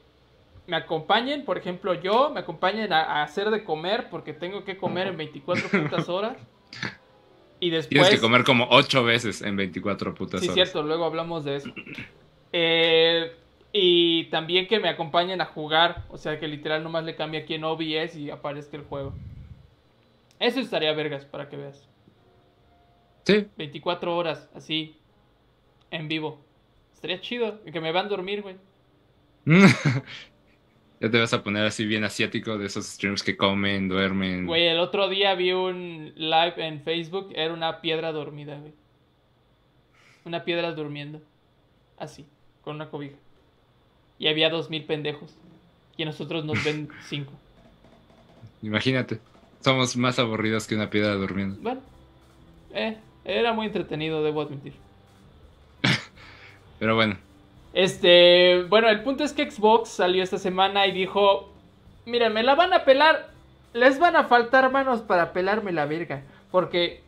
me 0.67 0.77
acompañen, 0.77 1.43
por 1.43 1.57
ejemplo, 1.57 1.93
yo, 1.95 2.29
me 2.29 2.41
acompañen 2.41 2.93
a, 2.93 3.23
hacer 3.23 3.49
de 3.49 3.63
comer 3.63 4.07
porque 4.09 4.33
tengo 4.33 4.63
que 4.63 4.77
comer 4.77 5.07
en 5.07 5.17
24 5.17 5.69
putas 5.83 6.07
horas. 6.09 6.37
Y 7.59 7.71
después... 7.71 7.89
Tienes 7.89 8.09
que 8.09 8.19
comer 8.19 8.43
como 8.43 8.67
8 8.69 9.03
veces 9.03 9.41
en 9.41 9.55
24 9.55 10.13
putas 10.13 10.39
sí, 10.39 10.47
horas. 10.47 10.55
Sí, 10.55 10.61
cierto, 10.61 10.83
luego 10.83 11.05
hablamos 11.05 11.43
de 11.43 11.55
eso. 11.57 11.69
Eh, 12.53 13.35
y 13.73 14.25
también 14.25 14.67
que 14.67 14.79
me 14.79 14.89
acompañen 14.89 15.41
a 15.41 15.45
jugar, 15.45 16.05
o 16.09 16.17
sea, 16.17 16.39
que 16.39 16.47
literal 16.47 16.83
nomás 16.83 17.03
le 17.03 17.15
cambie 17.15 17.41
aquí 17.41 17.55
en 17.55 17.63
OBS 17.63 18.15
y 18.15 18.29
aparezca 18.29 18.77
el 18.77 18.83
juego. 18.83 19.13
Eso 20.39 20.59
estaría 20.59 20.93
vergas, 20.93 21.25
para 21.25 21.49
que 21.49 21.57
veas. 21.57 21.88
Sí. 23.29 23.47
24 23.57 24.15
horas, 24.15 24.49
así, 24.53 24.95
en 25.91 26.07
vivo. 26.07 26.39
Estaría 26.93 27.21
chido, 27.21 27.63
que 27.63 27.79
me 27.79 27.91
van 27.91 28.07
a 28.07 28.09
dormir, 28.09 28.41
güey. 28.41 28.55
ya 29.45 31.09
te 31.09 31.19
vas 31.19 31.33
a 31.33 31.43
poner 31.43 31.65
así 31.65 31.85
bien 31.85 32.03
asiático 32.03 32.57
de 32.57 32.65
esos 32.65 32.85
streams 32.85 33.23
que 33.23 33.37
comen, 33.37 33.87
duermen. 33.87 34.45
Güey, 34.45 34.67
el 34.67 34.79
otro 34.79 35.07
día 35.07 35.33
vi 35.35 35.53
un 35.53 36.11
live 36.15 36.55
en 36.57 36.81
Facebook, 36.81 37.31
era 37.35 37.53
una 37.53 37.81
piedra 37.81 38.11
dormida, 38.11 38.57
güey. 38.59 38.73
Una 40.25 40.43
piedra 40.43 40.73
durmiendo. 40.73 41.21
Así, 41.97 42.25
con 42.61 42.75
una 42.75 42.89
cobija. 42.89 43.15
Y 44.17 44.27
había 44.27 44.49
dos 44.49 44.69
mil 44.69 44.83
pendejos. 44.83 45.33
Y 45.97 46.05
nosotros 46.05 46.45
nos 46.45 46.63
ven 46.63 46.89
cinco. 47.07 47.31
Imagínate. 48.61 49.19
Somos 49.61 49.95
más 49.97 50.19
aburridos 50.19 50.67
que 50.67 50.75
una 50.75 50.89
piedra 50.89 51.13
durmiendo. 51.15 51.57
Bueno, 51.61 51.81
eh, 52.73 52.97
era 53.25 53.53
muy 53.53 53.67
entretenido, 53.67 54.23
debo 54.23 54.41
admitir. 54.41 54.73
Pero 56.79 56.95
bueno. 56.95 57.17
Este, 57.73 58.63
bueno, 58.63 58.89
el 58.89 59.03
punto 59.03 59.23
es 59.23 59.33
que 59.33 59.49
Xbox 59.49 59.89
salió 59.89 60.23
esta 60.23 60.37
semana 60.37 60.87
y 60.87 60.91
dijo, 60.91 61.53
miren, 62.05 62.33
me 62.33 62.43
la 62.43 62.55
van 62.55 62.73
a 62.73 62.83
pelar, 62.83 63.29
les 63.73 63.99
van 63.99 64.15
a 64.15 64.23
faltar 64.23 64.71
manos 64.71 65.01
para 65.01 65.33
pelarme 65.33 65.71
la 65.71 65.85
verga. 65.85 66.23
Porque 66.51 67.01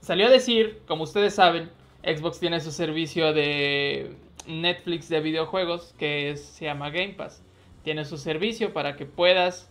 salió 0.00 0.26
a 0.26 0.30
decir, 0.30 0.80
como 0.86 1.04
ustedes 1.04 1.34
saben, 1.34 1.70
Xbox 2.04 2.38
tiene 2.38 2.60
su 2.60 2.70
servicio 2.70 3.32
de 3.32 4.14
Netflix 4.46 5.08
de 5.08 5.20
videojuegos 5.20 5.94
que 5.98 6.36
se 6.36 6.66
llama 6.66 6.90
Game 6.90 7.14
Pass. 7.14 7.42
Tiene 7.82 8.04
su 8.04 8.16
servicio 8.16 8.72
para 8.72 8.96
que 8.96 9.06
puedas... 9.06 9.68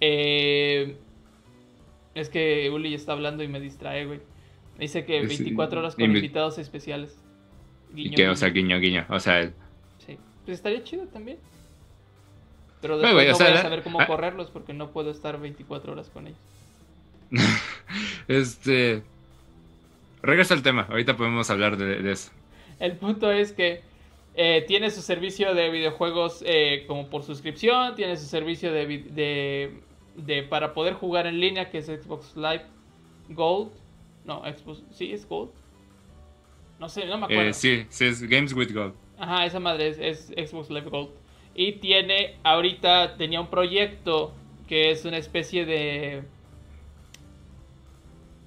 Eh, 0.00 0.96
es 2.14 2.28
que 2.28 2.70
Uli 2.70 2.94
está 2.94 3.12
hablando 3.12 3.42
y 3.42 3.48
me 3.48 3.60
distrae, 3.60 4.06
güey. 4.06 4.20
Dice 4.78 5.04
que 5.04 5.20
24 5.20 5.80
horas 5.80 5.94
con 5.94 6.04
invitados 6.04 6.58
especiales. 6.58 7.18
y 7.94 8.10
que, 8.10 8.28
o 8.28 8.36
sea, 8.36 8.50
guiño, 8.50 8.78
guiño. 8.78 9.06
O 9.08 9.20
sea, 9.20 9.40
él. 9.40 9.54
Sí. 9.98 10.18
Pues 10.44 10.58
estaría 10.58 10.82
chido 10.84 11.06
también. 11.06 11.38
Pero 12.80 12.98
después 12.98 13.12
no 13.12 13.44
voy 13.44 13.52
a 13.52 13.62
saber 13.62 13.82
cómo 13.82 14.00
ah. 14.00 14.06
correrlos 14.06 14.50
porque 14.50 14.74
no 14.74 14.90
puedo 14.90 15.10
estar 15.10 15.40
24 15.40 15.92
horas 15.92 16.10
con 16.10 16.26
ellos. 16.26 16.38
este. 18.28 19.02
Regresa 20.22 20.54
al 20.54 20.62
tema. 20.62 20.86
Ahorita 20.90 21.16
podemos 21.16 21.48
hablar 21.50 21.76
de 21.76 22.10
eso. 22.10 22.30
El 22.78 22.96
punto 22.96 23.30
es 23.30 23.52
que 23.52 23.82
eh, 24.38 24.64
tiene 24.66 24.90
su 24.90 25.00
servicio 25.00 25.54
de 25.54 25.70
videojuegos 25.70 26.42
eh, 26.46 26.84
como 26.86 27.08
por 27.08 27.22
suscripción, 27.22 27.94
tiene 27.94 28.18
su 28.18 28.26
servicio 28.26 28.70
de, 28.70 29.80
de, 30.14 30.42
para 30.42 30.74
poder 30.74 30.92
jugar 30.92 31.26
en 31.26 31.40
línea 31.40 31.70
que 31.70 31.78
es 31.78 31.86
Xbox 31.86 32.36
Live 32.36 32.66
Gold. 33.30 33.70
No, 34.26 34.42
Xbox, 34.42 34.82
sí, 34.90 35.12
es 35.12 35.26
Gold. 35.26 35.50
No 36.78 36.88
sé, 36.88 37.06
no 37.06 37.16
me 37.16 37.24
acuerdo. 37.24 37.44
Eh, 37.44 37.52
sí, 37.54 37.86
sí, 37.88 38.04
es 38.04 38.22
Games 38.22 38.52
with 38.52 38.72
Gold. 38.74 38.94
Ajá, 39.18 39.46
esa 39.46 39.60
madre 39.60 39.88
es, 39.88 39.98
es 39.98 40.50
Xbox 40.50 40.68
Live 40.68 40.90
Gold. 40.90 41.10
Y 41.54 41.72
tiene, 41.72 42.36
ahorita 42.42 43.16
tenía 43.16 43.40
un 43.40 43.48
proyecto 43.48 44.34
que 44.68 44.90
es 44.90 45.04
una 45.04 45.16
especie 45.16 45.64
de... 45.64 46.24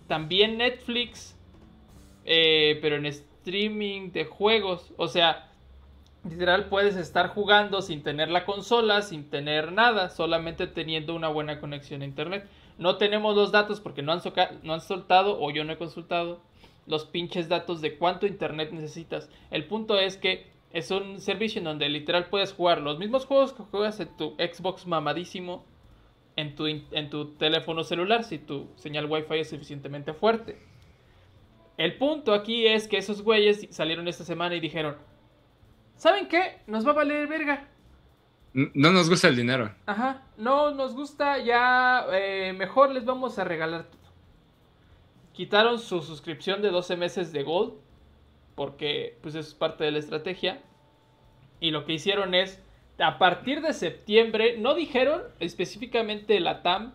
También 0.07 0.57
Netflix, 0.57 1.35
pero 2.25 2.97
en 2.97 3.05
streaming 3.07 4.11
de 4.11 4.25
juegos. 4.25 4.93
O 4.97 5.07
sea, 5.07 5.49
Literal 6.27 6.65
puedes 6.65 6.97
estar 6.97 7.29
jugando 7.29 7.81
sin 7.81 8.03
tener 8.03 8.29
la 8.29 8.43
consola, 8.43 9.01
sin 9.01 9.29
tener 9.29 9.71
nada, 9.71 10.09
solamente 10.09 10.67
teniendo 10.67 11.15
una 11.15 11.29
buena 11.29 11.61
conexión 11.61 12.01
a 12.01 12.05
internet. 12.05 12.45
No 12.79 12.97
tenemos 12.97 13.35
los 13.35 13.51
datos 13.51 13.81
porque 13.81 14.01
no 14.01 14.13
han, 14.13 14.81
soltado 14.81 15.39
o 15.39 15.51
yo 15.51 15.65
no 15.65 15.73
he 15.73 15.77
consultado 15.77 16.39
los 16.87 17.05
pinches 17.05 17.49
datos 17.49 17.81
de 17.81 17.97
cuánto 17.97 18.25
internet 18.25 18.71
necesitas. 18.71 19.29
El 19.51 19.65
punto 19.65 19.99
es 19.99 20.15
que 20.15 20.47
es 20.71 20.89
un 20.89 21.19
servicio 21.19 21.59
en 21.59 21.65
donde 21.65 21.89
literal 21.89 22.29
puedes 22.29 22.53
jugar 22.53 22.81
los 22.81 22.97
mismos 22.97 23.25
juegos 23.25 23.51
que 23.51 23.63
juegas 23.63 23.99
en 23.99 24.15
tu 24.15 24.35
Xbox 24.35 24.87
mamadísimo 24.87 25.65
en 26.37 26.55
tu, 26.55 26.67
en 26.67 27.09
tu 27.09 27.33
teléfono 27.33 27.83
celular 27.83 28.23
si 28.23 28.39
tu 28.39 28.69
señal 28.75 29.07
Wi-Fi 29.07 29.39
es 29.39 29.49
suficientemente 29.49 30.13
fuerte. 30.13 30.57
El 31.77 31.97
punto 31.97 32.33
aquí 32.33 32.65
es 32.65 32.87
que 32.87 32.97
esos 32.97 33.23
güeyes 33.23 33.67
salieron 33.71 34.07
esta 34.07 34.23
semana 34.23 34.55
y 34.55 34.61
dijeron, 34.61 34.95
¿saben 35.97 36.29
qué? 36.29 36.61
Nos 36.65 36.87
va 36.87 36.91
a 36.91 36.95
valer 36.95 37.27
verga. 37.27 37.67
No 38.53 38.91
nos 38.91 39.09
gusta 39.09 39.27
el 39.27 39.35
dinero. 39.35 39.71
Ajá, 39.85 40.23
no 40.37 40.71
nos 40.71 40.95
gusta, 40.95 41.37
ya 41.37 42.05
eh, 42.11 42.53
mejor 42.53 42.91
les 42.91 43.05
vamos 43.05 43.37
a 43.37 43.43
regalar 43.43 43.83
todo. 43.83 43.99
Quitaron 45.33 45.79
su 45.79 46.01
suscripción 46.01 46.61
de 46.61 46.69
12 46.69 46.97
meses 46.97 47.31
de 47.31 47.43
Gold, 47.43 47.73
porque 48.55 49.17
pues 49.21 49.35
es 49.35 49.53
parte 49.53 49.83
de 49.83 49.91
la 49.91 49.99
estrategia. 49.99 50.61
Y 51.59 51.71
lo 51.71 51.85
que 51.85 51.93
hicieron 51.93 52.33
es, 52.33 52.61
a 52.97 53.17
partir 53.19 53.61
de 53.61 53.73
septiembre, 53.73 54.57
no 54.57 54.73
dijeron 54.73 55.21
específicamente 55.39 56.39
la 56.39 56.61
TAM, 56.63 56.93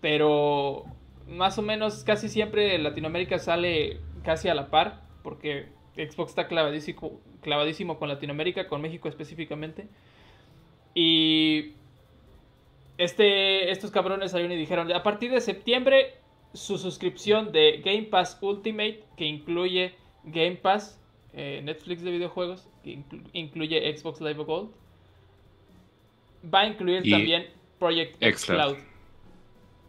pero 0.00 0.84
más 1.28 1.58
o 1.58 1.62
menos 1.62 2.02
casi 2.04 2.28
siempre 2.28 2.78
Latinoamérica 2.78 3.38
sale 3.38 4.00
casi 4.24 4.48
a 4.48 4.54
la 4.54 4.70
par, 4.70 5.02
porque 5.22 5.68
Xbox 5.96 6.30
está 6.30 6.48
clavadísimo, 6.48 7.20
clavadísimo 7.42 7.98
con 7.98 8.08
Latinoamérica, 8.08 8.68
con 8.68 8.80
México 8.80 9.08
específicamente. 9.08 9.88
Y 10.94 11.72
este, 12.98 13.70
estos 13.70 13.90
cabrones 13.90 14.30
salieron 14.30 14.52
y 14.52 14.56
dijeron, 14.56 14.92
a 14.92 15.02
partir 15.02 15.30
de 15.30 15.40
septiembre, 15.40 16.14
su 16.52 16.78
suscripción 16.78 17.52
de 17.52 17.82
Game 17.84 18.04
Pass 18.04 18.38
Ultimate, 18.40 19.04
que 19.16 19.24
incluye 19.24 19.94
Game 20.24 20.56
Pass, 20.56 21.00
eh, 21.32 21.60
Netflix 21.64 22.02
de 22.02 22.12
videojuegos, 22.12 22.68
que 22.82 23.02
incluye 23.32 23.96
Xbox 23.96 24.20
Live 24.20 24.44
Gold, 24.44 24.70
va 26.52 26.60
a 26.60 26.66
incluir 26.66 27.08
también 27.10 27.46
Project 27.78 28.16
X 28.20 28.46
Cloud. 28.46 28.76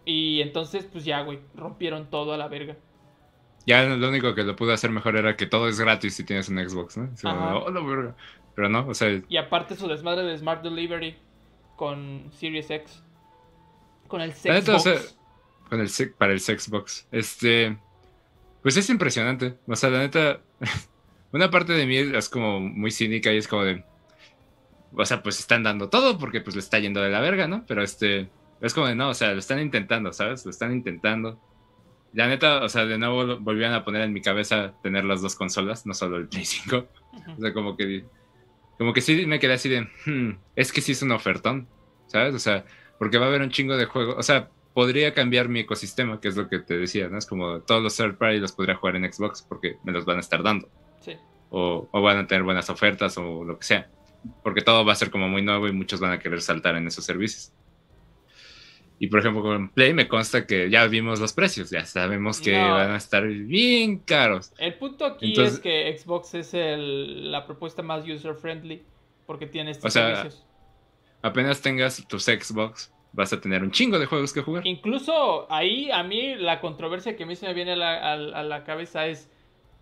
Y 0.06 0.42
entonces, 0.42 0.86
pues 0.86 1.06
ya, 1.06 1.22
güey, 1.22 1.40
rompieron 1.56 2.10
todo 2.10 2.34
a 2.34 2.38
la 2.38 2.48
verga. 2.48 2.76
Ya 3.66 3.84
lo 3.84 4.10
único 4.10 4.36
que 4.36 4.44
lo 4.44 4.56
pudo 4.56 4.74
hacer 4.74 4.92
mejor 4.92 5.16
era 5.16 5.36
que 5.36 5.48
todo 5.48 5.68
es 5.68 5.80
gratis 5.80 6.16
si 6.16 6.24
tienes 6.24 6.50
un 6.50 6.58
Xbox, 6.58 6.98
¿no? 6.98 7.10
Oh, 7.24 7.72
Pero 8.56 8.70
no, 8.70 8.88
o 8.88 8.94
sea. 8.94 9.22
Y 9.28 9.38
aparte 9.38 9.76
su 9.76 9.88
desmadre 9.88 10.24
de 10.24 10.38
Smart 10.38 10.64
Delivery 10.64 11.18
con 11.76 12.32
Series 12.32 12.70
X. 12.70 13.04
Con 14.08 14.22
el 14.22 14.34
Xbox. 14.34 15.18
con 15.70 15.82
el 15.82 15.90
para 16.18 16.34
el 16.34 16.40
Xbox. 16.40 17.08
Este. 17.12 17.78
Pues 18.62 18.78
es 18.78 18.90
impresionante. 18.90 19.58
O 19.68 19.76
sea, 19.76 19.90
la 19.90 20.00
neta. 20.00 20.40
una 21.32 21.50
parte 21.50 21.74
de 21.74 21.86
mí 21.86 21.98
es 21.98 22.30
como 22.30 22.60
muy 22.60 22.92
cínica 22.92 23.32
y 23.34 23.38
es 23.38 23.48
como 23.48 23.64
de. 23.64 23.84
O 24.94 25.06
sea, 25.06 25.22
pues 25.22 25.40
están 25.40 25.64
dando 25.64 25.90
todo 25.90 26.18
porque 26.18 26.40
pues 26.40 26.56
le 26.56 26.62
está 26.62 26.80
yendo 26.80 27.02
de 27.02 27.10
la 27.10 27.20
verga, 27.20 27.48
¿no? 27.48 27.66
Pero 27.68 27.84
este. 27.84 28.30
Es 28.62 28.74
como 28.74 28.88
de 28.88 28.96
no, 28.96 29.10
o 29.10 29.14
sea, 29.14 29.34
lo 29.34 29.40
están 29.40 29.60
intentando, 29.60 30.14
¿sabes? 30.14 30.46
Lo 30.46 30.52
están 30.52 30.72
intentando 30.72 31.40
la 32.16 32.28
neta, 32.28 32.64
o 32.64 32.70
sea, 32.70 32.86
de 32.86 32.98
nuevo 32.98 33.38
volvían 33.40 33.74
a 33.74 33.84
poner 33.84 34.02
en 34.04 34.14
mi 34.14 34.22
cabeza 34.22 34.74
tener 34.82 35.04
las 35.04 35.22
dos 35.22 35.36
consolas, 35.36 35.86
no 35.86 35.94
solo 35.94 36.18
el 36.18 36.30
Play 36.30 36.46
5. 36.46 36.88
O 37.38 37.42
sea, 37.42 37.54
como 37.54 37.76
que, 37.76 38.06
como 38.78 38.94
que 38.94 39.02
sí 39.02 39.26
me 39.26 39.40
quedé 39.40 39.54
así 39.54 39.70
de, 39.70 39.88
hmm, 40.06 40.38
es 40.56 40.72
que 40.72 40.82
sí 40.82 40.92
es 40.92 41.02
un 41.02 41.12
ofertón, 41.12 41.68
¿sabes? 42.08 42.34
O 42.34 42.40
sea, 42.40 42.66
porque 43.00 43.18
va 43.18 43.26
a 43.26 43.30
haber 43.30 43.42
un 43.42 43.50
chingo 43.50 43.78
de 43.78 43.86
juegos, 43.86 44.16
o 44.18 44.24
sea, 44.24 44.50
podría 44.74 45.14
cambiar 45.14 45.48
mi 45.48 45.62
ecosistema, 45.62 46.20
que 46.20 46.28
es 46.28 46.36
lo 46.36 46.50
que 46.50 46.60
te 46.60 46.78
decía, 46.78 47.08
¿no? 47.08 47.18
Es 47.18 47.26
como 47.26 47.62
todos 47.62 47.82
los 47.82 47.96
third 47.96 48.18
party 48.18 48.40
los 48.40 48.52
podría 48.52 48.76
jugar 48.76 48.98
en 48.98 49.12
Xbox 49.12 49.42
porque 49.42 49.78
me 49.84 49.94
los 49.94 50.06
van 50.06 50.18
a 50.18 50.20
estar 50.20 50.44
dando. 50.44 50.70
Sí. 51.00 51.14
O, 51.50 51.88
o 51.90 52.02
van 52.02 52.18
a 52.18 52.28
tener 52.28 52.44
buenas 52.44 52.70
ofertas 52.70 53.18
o 53.18 53.44
lo 53.46 53.58
que 53.58 53.64
sea. 53.64 53.90
Porque 54.44 54.62
todo 54.62 54.84
va 54.84 54.92
a 54.92 54.96
ser 54.96 55.12
como 55.12 55.30
muy 55.30 55.42
nuevo 55.42 55.68
y 55.68 55.72
muchos 55.72 56.02
van 56.02 56.12
a 56.12 56.20
querer 56.20 56.42
saltar 56.42 56.76
en 56.76 56.88
esos 56.88 57.06
servicios. 57.06 57.54
Y 58.98 59.08
por 59.08 59.20
ejemplo, 59.20 59.42
con 59.42 59.70
Play 59.70 59.94
me 59.94 60.08
consta 60.08 60.46
que 60.48 60.70
ya 60.70 60.86
vimos 60.88 61.20
los 61.20 61.34
precios, 61.34 61.70
ya 61.70 61.86
sabemos 61.86 62.40
que 62.40 62.58
van 62.58 62.92
a 62.92 62.98
estar 62.98 63.28
bien 63.28 64.00
caros. 64.00 64.54
El 64.58 64.76
punto 64.76 65.06
aquí 65.06 65.34
es 65.40 65.60
que 65.60 65.98
Xbox 65.98 66.34
es 66.34 66.54
el, 66.54 67.32
la 67.32 67.46
propuesta 67.46 67.82
más 67.82 68.08
user 68.08 68.36
friendly 68.36 68.84
porque 69.26 69.48
tiene 69.48 69.72
estos 69.72 69.86
o 69.86 69.90
sea, 69.92 70.30
Apenas 71.22 71.62
tengas 71.62 72.08
tus 72.08 72.24
Xbox, 72.26 72.94
vas 73.12 73.34
a 73.34 73.42
tener 73.42 73.64
un 73.64 73.72
chingo 73.72 74.00
de 74.00 74.06
juegos 74.06 74.32
que 74.32 74.42
jugar. 74.42 74.66
Incluso 74.66 75.52
ahí 75.52 75.90
a 75.92 76.04
mí 76.04 76.36
la 76.36 76.62
controversia 76.62 77.16
que 77.18 77.24
a 77.24 77.26
mí 77.26 77.36
se 77.36 77.48
me 77.48 77.54
viene 77.54 77.74
a 77.74 77.76
la, 77.76 78.14
a 78.14 78.44
la 78.44 78.64
cabeza 78.64 79.08
es 79.08 79.30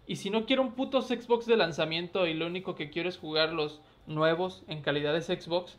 Y 0.07 0.16
si 0.16 0.30
no 0.30 0.45
quiero 0.45 0.61
un 0.61 0.74
puto 0.74 1.01
Xbox 1.01 1.45
de 1.45 1.57
lanzamiento 1.57 2.26
y 2.26 2.34
lo 2.34 2.47
único 2.47 2.76
que 2.76 2.89
quiero 2.89 3.09
es 3.09 3.18
jugar 3.18 3.53
los 3.53 3.82
nuevos 4.07 4.64
en 4.68 4.82
calidad 4.82 5.14
de 5.14 5.22
Xbox 5.22 5.78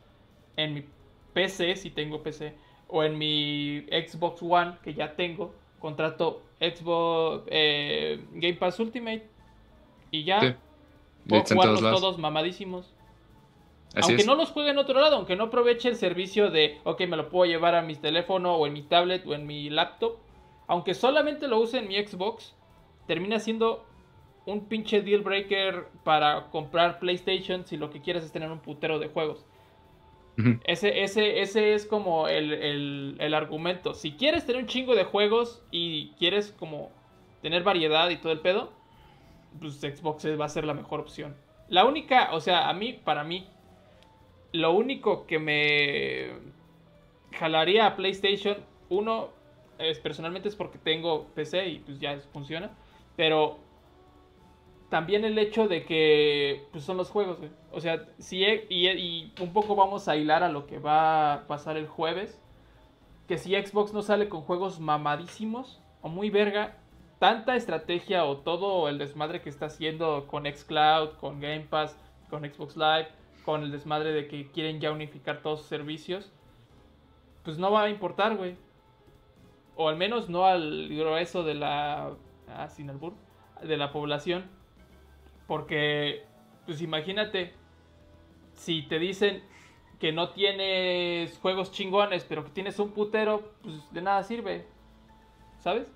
en 0.56 0.74
mi 0.74 0.84
PC, 1.32 1.76
si 1.76 1.90
tengo 1.90 2.22
PC, 2.22 2.54
o 2.88 3.02
en 3.02 3.16
mi 3.18 3.80
Xbox 3.90 4.42
One, 4.42 4.76
que 4.82 4.94
ya 4.94 5.14
tengo, 5.16 5.54
contrato 5.80 6.42
Xbox 6.60 7.44
eh, 7.48 8.24
Game 8.32 8.54
Pass 8.54 8.78
Ultimate 8.80 9.26
y 10.10 10.24
ya 10.24 10.40
Sí. 10.40 10.54
puedo 11.28 11.42
jugarlos 11.44 11.80
todos 11.80 12.18
mamadísimos. 12.18 12.92
Así 13.94 14.10
aunque 14.10 14.22
es. 14.22 14.26
no 14.26 14.34
los 14.34 14.50
juegue 14.50 14.70
en 14.70 14.78
otro 14.78 15.00
lado, 15.00 15.16
aunque 15.16 15.36
no 15.36 15.44
aproveche 15.44 15.88
el 15.88 15.96
servicio 15.96 16.50
de, 16.50 16.78
ok, 16.84 17.02
me 17.02 17.16
lo 17.16 17.28
puedo 17.28 17.50
llevar 17.50 17.74
a 17.76 17.82
mi 17.82 17.94
teléfono 17.94 18.56
o 18.56 18.66
en 18.66 18.72
mi 18.72 18.82
tablet 18.82 19.24
o 19.26 19.34
en 19.34 19.46
mi 19.46 19.70
laptop, 19.70 20.16
aunque 20.66 20.94
solamente 20.94 21.46
lo 21.46 21.60
use 21.60 21.78
en 21.78 21.88
mi 21.88 21.96
Xbox, 22.04 22.54
termina 23.06 23.38
siendo 23.38 23.84
un 24.46 24.66
pinche 24.66 25.00
deal 25.00 25.22
breaker 25.22 25.86
para 26.02 26.50
comprar 26.50 26.98
PlayStation 26.98 27.64
si 27.66 27.76
lo 27.76 27.90
que 27.90 28.00
quieres 28.00 28.24
es 28.24 28.32
tener 28.32 28.50
un 28.50 28.58
putero 28.58 28.98
de 28.98 29.08
juegos. 29.08 29.44
Ese, 30.64 31.02
ese, 31.04 31.40
ese 31.42 31.74
es 31.74 31.86
como 31.86 32.28
el, 32.28 32.52
el- 32.52 33.16
el 33.20 33.34
argumento. 33.34 33.94
Si 33.94 34.12
quieres 34.12 34.46
tener 34.46 34.62
un 34.62 34.68
chingo 34.68 34.94
de 34.94 35.04
juegos 35.04 35.62
y 35.70 36.12
quieres 36.18 36.52
como 36.52 36.90
tener 37.42 37.62
variedad 37.62 38.08
y 38.10 38.16
todo 38.16 38.32
el 38.32 38.40
pedo, 38.40 38.72
pues 39.60 39.74
Xbox 39.80 40.26
va 40.40 40.46
a 40.46 40.48
ser 40.48 40.64
la 40.64 40.74
mejor 40.74 41.00
opción. 41.00 41.36
La 41.68 41.84
única, 41.84 42.30
o 42.34 42.40
sea, 42.40 42.68
a 42.68 42.74
mí, 42.74 42.94
para 42.94 43.24
mí, 43.24 43.46
lo 44.52 44.72
único 44.72 45.26
que 45.26 45.38
me 45.38 46.30
jalaría 47.32 47.86
a 47.86 47.96
PlayStation, 47.96 48.56
uno, 48.88 49.30
es, 49.78 49.98
personalmente 49.98 50.48
es 50.48 50.56
porque 50.56 50.78
tengo 50.78 51.26
PC 51.34 51.68
y 51.68 51.78
pues 51.80 51.98
ya 51.98 52.18
funciona, 52.32 52.70
pero 53.16 53.58
también 54.88 55.24
el 55.24 55.38
hecho 55.38 55.68
de 55.68 55.84
que 55.84 56.66
pues 56.72 56.84
son 56.84 56.96
los 56.96 57.10
juegos, 57.10 57.38
güey. 57.38 57.50
O 57.72 57.80
sea, 57.80 58.06
si 58.18 58.44
e- 58.44 58.66
y, 58.68 58.88
y 58.88 59.32
un 59.40 59.52
poco 59.52 59.74
vamos 59.76 60.08
a 60.08 60.16
hilar 60.16 60.42
a 60.42 60.48
lo 60.48 60.66
que 60.66 60.78
va 60.78 61.32
a 61.34 61.46
pasar 61.46 61.76
el 61.76 61.88
jueves, 61.88 62.40
que 63.28 63.38
si 63.38 63.54
Xbox 63.54 63.92
no 63.92 64.02
sale 64.02 64.28
con 64.28 64.42
juegos 64.42 64.80
mamadísimos 64.80 65.80
o 66.02 66.08
muy 66.08 66.30
verga, 66.30 66.76
tanta 67.18 67.56
estrategia 67.56 68.24
o 68.24 68.38
todo 68.38 68.88
el 68.88 68.98
desmadre 68.98 69.40
que 69.40 69.48
está 69.48 69.66
haciendo 69.66 70.26
con 70.26 70.44
xCloud, 70.44 71.16
con 71.20 71.40
Game 71.40 71.66
Pass, 71.70 71.96
con 72.28 72.42
Xbox 72.44 72.76
Live, 72.76 73.08
con 73.44 73.62
el 73.62 73.72
desmadre 73.72 74.12
de 74.12 74.28
que 74.28 74.50
quieren 74.50 74.80
ya 74.80 74.92
unificar 74.92 75.40
todos 75.42 75.60
sus 75.60 75.68
servicios, 75.68 76.32
pues 77.44 77.58
no 77.58 77.70
va 77.70 77.84
a 77.84 77.90
importar, 77.90 78.36
güey. 78.36 78.56
O 79.76 79.88
al 79.88 79.96
menos 79.96 80.28
no 80.28 80.44
al 80.44 80.88
grueso 80.88 81.42
de 81.42 81.54
la 81.54 82.12
ah, 82.48 82.68
sin 82.68 82.90
albur, 82.90 83.14
de 83.62 83.76
la 83.76 83.92
población. 83.92 84.44
Porque, 85.46 86.24
pues 86.66 86.80
imagínate, 86.80 87.52
si 88.54 88.82
te 88.82 88.98
dicen 88.98 89.42
que 89.98 90.12
no 90.12 90.30
tienes 90.30 91.38
juegos 91.38 91.72
chingones, 91.72 92.24
pero 92.24 92.44
que 92.44 92.50
tienes 92.50 92.78
un 92.78 92.92
putero, 92.92 93.52
pues 93.62 93.76
de 93.92 94.02
nada 94.02 94.22
sirve. 94.22 94.66
¿Sabes? 95.60 95.88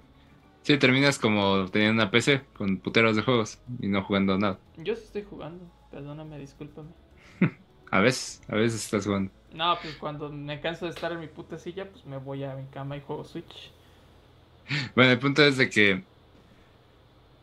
Sí, 0.62 0.76
terminas 0.78 1.18
como 1.18 1.66
teniendo 1.70 2.02
una 2.02 2.10
PC 2.10 2.42
con 2.54 2.78
puteros 2.78 3.16
de 3.16 3.22
juegos 3.22 3.58
y 3.80 3.88
no 3.88 4.02
jugando 4.04 4.38
nada. 4.38 4.58
Yo 4.76 4.94
sí 4.96 5.04
estoy 5.04 5.24
jugando, 5.28 5.64
perdóname, 5.90 6.38
discúlpame. 6.38 6.90
A 7.90 8.00
veces, 8.00 8.42
a 8.48 8.54
veces 8.54 8.84
estás 8.84 9.06
jugando. 9.06 9.30
No, 9.54 9.78
pues 9.80 9.94
cuando 9.96 10.28
me 10.28 10.60
canso 10.60 10.84
de 10.84 10.90
estar 10.90 11.10
en 11.10 11.20
mi 11.20 11.26
puta 11.26 11.56
silla, 11.56 11.90
pues 11.90 12.04
me 12.04 12.18
voy 12.18 12.44
a 12.44 12.54
mi 12.54 12.66
cama 12.66 12.98
y 12.98 13.00
juego 13.00 13.24
Switch. 13.24 13.72
Bueno, 14.94 15.12
el 15.12 15.18
punto 15.18 15.42
es 15.42 15.56
de 15.56 15.70
que 15.70 16.02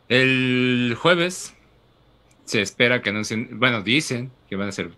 el 0.08 0.96
jueves 0.96 1.55
se 2.46 2.62
espera 2.62 3.02
que 3.02 3.10
anuncien, 3.10 3.58
bueno, 3.58 3.82
dicen 3.82 4.30
que 4.48 4.56
van 4.56 4.68
a 4.68 4.72
ser 4.72 4.90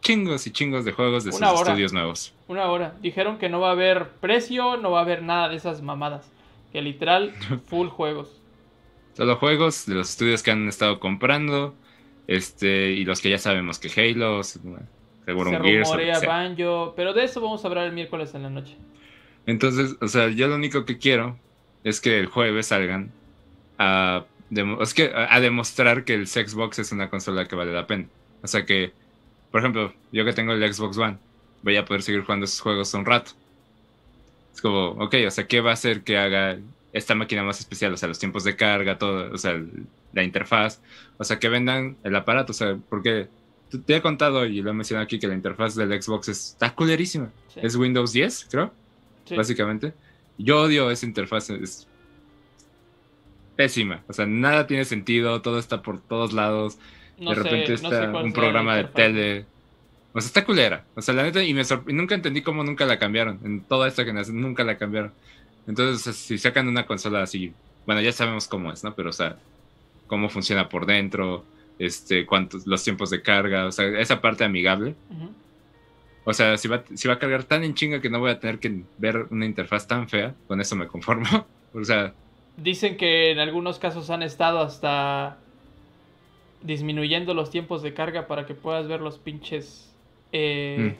chingos 0.00 0.46
y 0.46 0.52
chingos 0.52 0.84
de 0.84 0.92
juegos 0.92 1.24
de 1.24 1.32
sus 1.32 1.40
Una 1.40 1.52
hora. 1.52 1.70
estudios 1.70 1.92
nuevos. 1.92 2.34
Una 2.46 2.66
hora. 2.66 2.94
Dijeron 3.00 3.38
que 3.38 3.48
no 3.48 3.60
va 3.60 3.70
a 3.70 3.72
haber 3.72 4.08
precio, 4.20 4.76
no 4.76 4.92
va 4.92 5.00
a 5.00 5.02
haber 5.02 5.22
nada 5.22 5.48
de 5.48 5.56
esas 5.56 5.82
mamadas. 5.82 6.30
Que 6.72 6.82
literal, 6.82 7.32
full 7.66 7.88
juegos. 7.88 8.40
Solo 9.14 9.36
juegos 9.36 9.86
de 9.86 9.94
los 9.96 10.10
estudios 10.10 10.42
que 10.42 10.50
han 10.52 10.68
estado 10.68 11.00
comprando, 11.00 11.74
este, 12.26 12.92
y 12.92 13.04
los 13.04 13.20
que 13.20 13.30
ya 13.30 13.38
sabemos 13.38 13.78
que 13.78 13.88
Halo, 13.88 14.42
seguro 14.44 14.78
Se 15.24 15.32
un 15.34 15.62
Gears 15.62 15.88
rumorea. 15.88 16.20
Banjo, 16.20 16.92
pero 16.96 17.12
de 17.12 17.24
eso 17.24 17.40
vamos 17.40 17.64
a 17.64 17.68
hablar 17.68 17.86
el 17.86 17.92
miércoles 17.92 18.34
en 18.34 18.44
la 18.44 18.50
noche. 18.50 18.76
Entonces, 19.46 19.96
o 20.00 20.06
sea, 20.06 20.28
yo 20.28 20.48
lo 20.48 20.54
único 20.54 20.84
que 20.84 20.98
quiero 20.98 21.36
es 21.82 22.00
que 22.00 22.20
el 22.20 22.26
jueves 22.26 22.66
salgan 22.66 23.10
a, 23.78 24.24
es 24.80 24.94
que, 24.94 25.12
a, 25.14 25.34
a 25.34 25.40
demostrar 25.40 26.04
que 26.04 26.14
el 26.14 26.26
Xbox 26.26 26.78
es 26.78 26.92
una 26.92 27.08
consola 27.10 27.46
que 27.46 27.56
vale 27.56 27.72
la 27.72 27.86
pena. 27.86 28.06
O 28.42 28.46
sea 28.46 28.64
que, 28.66 28.92
por 29.50 29.60
ejemplo, 29.60 29.92
yo 30.12 30.24
que 30.24 30.32
tengo 30.32 30.52
el 30.52 30.74
Xbox 30.74 30.96
One, 30.98 31.18
voy 31.62 31.76
a 31.76 31.84
poder 31.84 32.02
seguir 32.02 32.22
jugando 32.22 32.44
esos 32.44 32.60
juegos 32.60 32.92
un 32.94 33.04
rato. 33.04 33.32
Es 34.54 34.60
como, 34.60 34.88
ok, 34.90 35.14
o 35.26 35.30
sea, 35.30 35.46
¿qué 35.46 35.60
va 35.60 35.70
a 35.70 35.74
hacer 35.74 36.02
que 36.02 36.18
haga 36.18 36.58
esta 36.92 37.14
máquina 37.14 37.42
más 37.44 37.60
especial? 37.60 37.92
O 37.92 37.96
sea, 37.96 38.08
los 38.08 38.18
tiempos 38.18 38.44
de 38.44 38.56
carga, 38.56 38.98
todo, 38.98 39.32
o 39.32 39.38
sea, 39.38 39.52
el- 39.52 39.86
la 40.12 40.24
interfaz. 40.24 40.80
O 41.18 41.24
sea, 41.24 41.38
que 41.38 41.48
vendan 41.48 41.96
el 42.02 42.16
aparato, 42.16 42.50
o 42.50 42.54
sea, 42.54 42.76
porque 42.88 43.28
te- 43.70 43.78
te 43.78 43.96
he 43.96 44.02
contado 44.02 44.44
y 44.46 44.60
lo 44.60 44.70
he 44.70 44.72
mencionado 44.74 45.04
aquí 45.04 45.20
que 45.20 45.28
la 45.28 45.34
interfaz 45.34 45.76
del 45.76 46.02
Xbox 46.02 46.28
está 46.28 46.74
culerísima. 46.74 47.30
Sí. 47.54 47.60
Es 47.62 47.76
Windows 47.76 48.12
10, 48.12 48.48
creo 48.50 48.72
Sí. 49.26 49.36
básicamente. 49.36 49.92
Yo 50.38 50.62
odio 50.62 50.90
esa 50.90 51.06
interfaz, 51.06 51.50
es 51.50 51.86
pésima. 53.64 54.02
O 54.08 54.12
sea, 54.12 54.24
nada 54.26 54.66
tiene 54.66 54.84
sentido, 54.84 55.42
todo 55.42 55.58
está 55.58 55.82
por 55.82 56.00
todos 56.00 56.32
lados. 56.32 56.78
No 57.18 57.30
de 57.30 57.36
sé- 57.36 57.42
repente 57.42 57.68
no 57.68 57.74
está 57.74 58.12
sé 58.12 58.18
un 58.24 58.32
programa 58.32 58.76
de 58.76 58.84
tele. 58.84 59.44
O 60.14 60.20
sea, 60.20 60.26
está 60.28 60.44
culera. 60.44 60.84
O 60.96 61.02
sea, 61.02 61.14
la 61.14 61.24
neta, 61.24 61.42
y 61.44 61.52
me 61.52 61.62
y 61.62 61.92
nunca 61.92 62.14
entendí 62.14 62.42
cómo 62.42 62.64
nunca 62.64 62.86
la 62.86 62.98
cambiaron. 62.98 63.38
En 63.44 63.60
toda 63.60 63.86
esta 63.86 64.04
generación 64.04 64.40
nunca 64.40 64.64
la 64.64 64.78
cambiaron. 64.78 65.12
Entonces, 65.66 66.00
o 66.00 66.04
sea, 66.04 66.12
si 66.14 66.38
sacan 66.38 66.68
una 66.68 66.86
consola 66.86 67.22
así, 67.22 67.52
bueno, 67.86 68.00
ya 68.00 68.12
sabemos 68.12 68.48
cómo 68.48 68.72
es, 68.72 68.82
¿no? 68.82 68.94
Pero, 68.94 69.10
o 69.10 69.12
sea, 69.12 69.36
cómo 70.06 70.28
funciona 70.30 70.68
por 70.68 70.86
dentro, 70.86 71.44
este, 71.78 72.24
cuántos, 72.26 72.66
los 72.66 72.82
tiempos 72.82 73.10
de 73.10 73.20
carga, 73.22 73.66
o 73.66 73.72
sea, 73.72 73.86
esa 74.00 74.20
parte 74.20 74.42
amigable. 74.44 74.94
O 76.24 76.32
sea, 76.32 76.56
si 76.56 76.68
va, 76.68 76.82
si 76.94 77.08
va 77.08 77.14
a 77.14 77.18
cargar 77.18 77.44
tan 77.44 77.64
en 77.64 77.74
chinga 77.74 78.00
que 78.00 78.10
no 78.10 78.20
voy 78.20 78.30
a 78.30 78.40
tener 78.40 78.58
que 78.58 78.82
ver 78.98 79.26
una 79.30 79.46
interfaz 79.46 79.86
tan 79.86 80.08
fea, 80.08 80.34
con 80.48 80.60
eso 80.60 80.76
me 80.76 80.86
conformo. 80.88 81.46
O 81.72 81.84
sea, 81.84 82.12
Dicen 82.56 82.96
que 82.96 83.30
en 83.30 83.38
algunos 83.38 83.78
casos 83.78 84.10
han 84.10 84.22
estado 84.22 84.60
hasta 84.60 85.38
disminuyendo 86.62 87.32
los 87.34 87.50
tiempos 87.50 87.82
de 87.82 87.94
carga 87.94 88.26
para 88.26 88.46
que 88.46 88.54
puedas 88.54 88.86
ver 88.86 89.00
los 89.00 89.18
pinches 89.18 89.86
eh, 90.32 90.94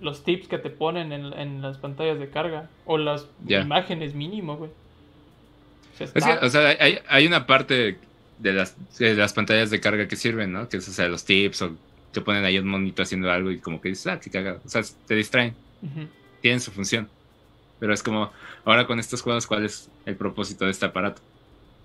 Mm. 0.00 0.04
los 0.04 0.24
tips 0.24 0.48
que 0.48 0.58
te 0.58 0.70
ponen 0.70 1.12
en, 1.12 1.32
en 1.32 1.60
las 1.62 1.78
pantallas 1.78 2.18
de 2.18 2.28
carga 2.30 2.68
o 2.84 2.96
las 2.98 3.26
imágenes 3.62 4.14
mínimo, 4.14 4.56
güey. 4.56 4.70
O 4.70 5.96
sea, 5.98 6.06
es 6.06 6.12
que, 6.12 6.18
está- 6.20 6.46
o 6.46 6.48
sea, 6.50 6.68
hay, 6.78 6.98
hay 7.08 7.26
una 7.26 7.46
parte 7.46 7.98
de 8.38 8.52
las, 8.52 8.76
de 8.98 9.14
las 9.14 9.32
pantallas 9.32 9.70
de 9.70 9.80
carga 9.80 10.06
que 10.08 10.16
sirven, 10.16 10.52
¿no? 10.52 10.68
Que 10.68 10.76
es, 10.78 10.88
o 10.88 10.92
sea, 10.92 11.08
los 11.08 11.24
tips 11.24 11.62
o 11.62 11.76
que 12.12 12.20
ponen 12.20 12.44
ahí 12.44 12.58
un 12.58 12.68
monito 12.68 13.02
haciendo 13.02 13.30
algo 13.30 13.50
y 13.50 13.58
como 13.58 13.80
que 13.80 13.88
dices, 13.90 14.06
ah, 14.06 14.20
qué 14.20 14.30
cagado. 14.30 14.60
O 14.64 14.68
sea, 14.68 14.82
te 15.06 15.14
distraen, 15.14 15.54
tienen 16.42 16.60
su 16.60 16.70
función. 16.70 17.08
Pero 17.78 17.92
es 17.92 18.02
como, 18.02 18.30
ahora 18.64 18.86
con 18.86 18.98
estos 18.98 19.22
juegos, 19.22 19.46
¿cuál 19.46 19.64
es 19.64 19.90
el 20.06 20.16
propósito 20.16 20.64
de 20.64 20.70
este 20.70 20.86
aparato? 20.86 21.20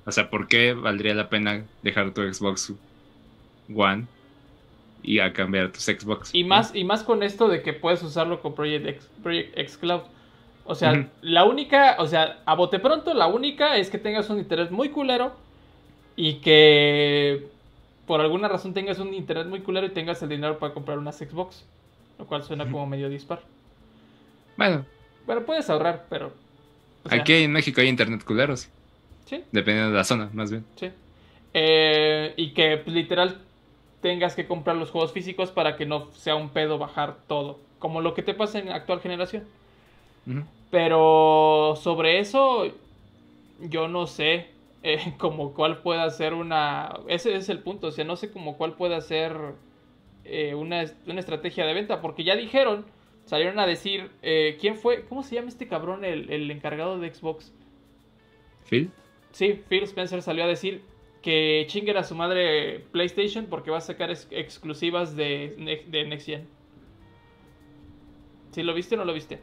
O 0.05 0.11
sea, 0.11 0.29
¿por 0.29 0.47
qué 0.47 0.73
valdría 0.73 1.13
la 1.13 1.29
pena 1.29 1.65
dejar 1.83 2.11
tu 2.11 2.21
Xbox 2.21 2.73
One 3.73 4.07
y 5.03 5.19
a 5.19 5.33
cambiar 5.33 5.71
tus 5.71 5.83
Xbox? 5.83 6.33
Y 6.33 6.43
más, 6.43 6.73
y 6.73 6.83
más 6.83 7.03
con 7.03 7.23
esto 7.23 7.47
de 7.47 7.61
que 7.61 7.73
puedes 7.73 8.01
usarlo 8.03 8.41
con 8.41 8.55
Project 8.55 8.87
X, 8.87 9.09
Project 9.21 9.57
X 9.57 9.77
Cloud. 9.77 10.01
O 10.63 10.75
sea, 10.75 11.09
la 11.21 11.43
única, 11.43 11.95
o 11.99 12.07
sea, 12.07 12.39
a 12.45 12.55
bote 12.55 12.79
pronto, 12.79 13.13
la 13.13 13.27
única 13.27 13.77
es 13.77 13.89
que 13.89 13.97
tengas 13.97 14.29
un 14.29 14.39
internet 14.39 14.71
muy 14.71 14.89
culero 14.89 15.33
y 16.15 16.35
que 16.35 17.47
por 18.05 18.21
alguna 18.21 18.47
razón 18.47 18.73
tengas 18.73 18.99
un 18.99 19.13
internet 19.13 19.47
muy 19.47 19.61
culero 19.61 19.87
y 19.87 19.89
tengas 19.89 20.21
el 20.21 20.29
dinero 20.29 20.59
para 20.59 20.73
comprar 20.73 20.97
unas 20.97 21.17
Xbox. 21.17 21.65
Lo 22.19 22.27
cual 22.27 22.43
suena 22.43 22.69
como 22.69 22.85
medio 22.85 23.09
dispar. 23.09 23.41
Bueno, 24.55 24.85
Bueno, 25.25 25.43
puedes 25.45 25.69
ahorrar, 25.69 26.05
pero. 26.09 26.33
o 27.03 27.09
sea, 27.09 27.21
aquí 27.21 27.33
en 27.33 27.51
México 27.51 27.81
hay 27.81 27.87
internet 27.87 28.23
culeros. 28.23 28.69
Sí, 29.25 29.43
Dependiendo 29.51 29.91
de 29.91 29.97
la 29.97 30.03
zona, 30.03 30.29
más 30.33 30.51
bien. 30.51 30.65
sí. 30.75 30.89
Eh, 31.53 32.33
y 32.37 32.51
que 32.53 32.77
pues, 32.77 32.95
literal 32.95 33.41
tengas 34.01 34.35
que 34.35 34.47
comprar 34.47 34.77
los 34.77 34.89
juegos 34.89 35.11
físicos 35.11 35.51
para 35.51 35.75
que 35.75 35.85
no 35.85 36.09
sea 36.13 36.35
un 36.35 36.49
pedo 36.49 36.77
bajar 36.77 37.17
todo. 37.27 37.59
Como 37.79 38.01
lo 38.01 38.13
que 38.13 38.23
te 38.23 38.33
pasa 38.33 38.59
en 38.59 38.69
la 38.69 38.75
actual 38.75 39.01
generación. 39.01 39.43
Pero 40.69 41.77
sobre 41.81 42.19
eso, 42.19 42.65
yo 43.59 43.87
no 43.87 44.07
sé 44.07 44.47
eh, 44.83 45.13
como 45.17 45.53
cuál 45.53 45.79
pueda 45.79 46.09
ser 46.09 46.33
una... 46.33 46.93
Ese 47.07 47.35
es 47.35 47.49
el 47.49 47.59
punto, 47.59 47.87
o 47.87 47.91
sea, 47.91 48.05
no 48.05 48.15
sé 48.15 48.31
como 48.31 48.57
cuál 48.57 48.73
pueda 48.73 49.01
ser 49.01 49.35
eh, 50.23 50.55
una, 50.55 50.85
una 51.07 51.19
estrategia 51.19 51.65
de 51.65 51.73
venta, 51.73 52.01
porque 52.01 52.23
ya 52.23 52.35
dijeron, 52.35 52.85
salieron 53.31 53.59
a 53.59 53.65
decir, 53.65 54.11
eh, 54.21 54.57
¿quién 54.59 54.75
fue? 54.75 55.05
¿Cómo 55.05 55.23
se 55.23 55.35
llama 55.35 55.47
este 55.47 55.65
cabrón, 55.65 56.03
el, 56.03 56.29
el 56.29 56.51
encargado 56.51 56.99
de 56.99 57.13
Xbox? 57.13 57.53
Phil. 58.69 58.91
Sí, 59.31 59.61
Phil 59.69 59.83
Spencer 59.83 60.21
salió 60.21 60.43
a 60.43 60.47
decir 60.47 60.81
que 61.21 61.63
chinguen 61.69 61.95
a 61.95 62.03
su 62.03 62.13
madre 62.13 62.83
PlayStation 62.91 63.45
porque 63.45 63.71
va 63.71 63.77
a 63.77 63.81
sacar 63.81 64.09
ex- 64.11 64.27
exclusivas 64.31 65.15
de, 65.15 65.85
de 65.87 66.03
Next 66.03 66.25
Gen. 66.25 66.45
¿Sí 68.51 68.63
lo 68.63 68.73
viste 68.73 68.95
o 68.95 68.97
no 68.97 69.05
lo 69.05 69.13
viste? 69.13 69.39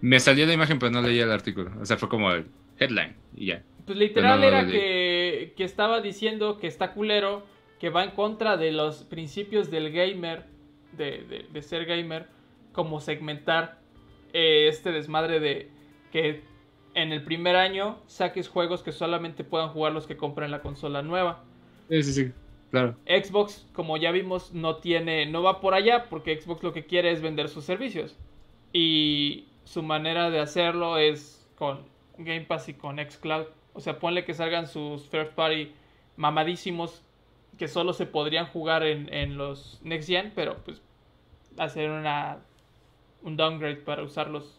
Me 0.00 0.18
salió 0.18 0.44
la 0.44 0.52
imagen, 0.52 0.80
pero 0.80 0.90
no 0.90 1.00
leí 1.00 1.20
el 1.20 1.30
artículo. 1.30 1.70
O 1.80 1.86
sea, 1.86 1.96
fue 1.96 2.08
como 2.08 2.32
el 2.32 2.46
headline 2.80 3.14
y 3.36 3.46
ya. 3.46 3.62
Pues 3.86 3.96
literal 3.96 4.40
no, 4.40 4.46
era 4.46 4.66
que, 4.66 5.52
que 5.56 5.62
estaba 5.62 6.00
diciendo 6.00 6.58
que 6.58 6.66
está 6.66 6.92
culero, 6.92 7.46
que 7.78 7.88
va 7.90 8.02
en 8.02 8.10
contra 8.10 8.56
de 8.56 8.72
los 8.72 9.04
principios 9.04 9.70
del 9.70 9.92
gamer, 9.92 10.46
de, 10.92 11.24
de- 11.24 11.46
de 11.52 11.62
ser 11.62 11.84
gamer, 11.86 12.26
como 12.72 13.00
segmentar 13.00 13.78
eh, 14.32 14.68
este 14.68 14.92
desmadre 14.92 15.40
de 15.40 15.70
que 16.10 16.42
en 16.94 17.12
el 17.12 17.22
primer 17.24 17.56
año 17.56 17.98
saques 18.06 18.48
juegos 18.48 18.82
que 18.82 18.92
solamente 18.92 19.44
puedan 19.44 19.70
jugar 19.70 19.92
los 19.92 20.06
que 20.06 20.16
compren 20.16 20.50
la 20.50 20.60
consola 20.62 21.02
nueva. 21.02 21.44
Sí, 21.88 22.02
sí, 22.02 22.12
sí. 22.12 22.32
Claro. 22.70 22.96
Xbox, 23.06 23.66
como 23.74 23.98
ya 23.98 24.10
vimos, 24.12 24.52
no 24.54 24.76
tiene, 24.76 25.26
no 25.26 25.42
va 25.42 25.60
por 25.60 25.74
allá 25.74 26.08
porque 26.08 26.40
Xbox 26.40 26.62
lo 26.62 26.72
que 26.72 26.86
quiere 26.86 27.10
es 27.12 27.20
vender 27.20 27.48
sus 27.50 27.64
servicios. 27.64 28.16
Y 28.72 29.48
su 29.64 29.82
manera 29.82 30.30
de 30.30 30.40
hacerlo 30.40 30.96
es 30.96 31.46
con 31.56 31.80
Game 32.16 32.42
Pass 32.42 32.68
y 32.70 32.74
con 32.74 32.96
Xcloud. 32.98 33.44
O 33.74 33.80
sea, 33.80 33.98
ponle 33.98 34.24
que 34.24 34.32
salgan 34.34 34.66
sus 34.66 35.06
first 35.08 35.32
party 35.32 35.72
mamadísimos 36.16 37.02
que 37.62 37.68
solo 37.68 37.92
se 37.92 38.06
podrían 38.06 38.46
jugar 38.46 38.82
en, 38.82 39.08
en 39.14 39.36
los 39.36 39.78
Next 39.84 40.08
Gen, 40.08 40.32
pero 40.34 40.56
pues 40.64 40.82
hacer 41.56 41.90
una 41.90 42.40
un 43.22 43.36
downgrade 43.36 43.76
para 43.76 44.02
usarlos. 44.02 44.58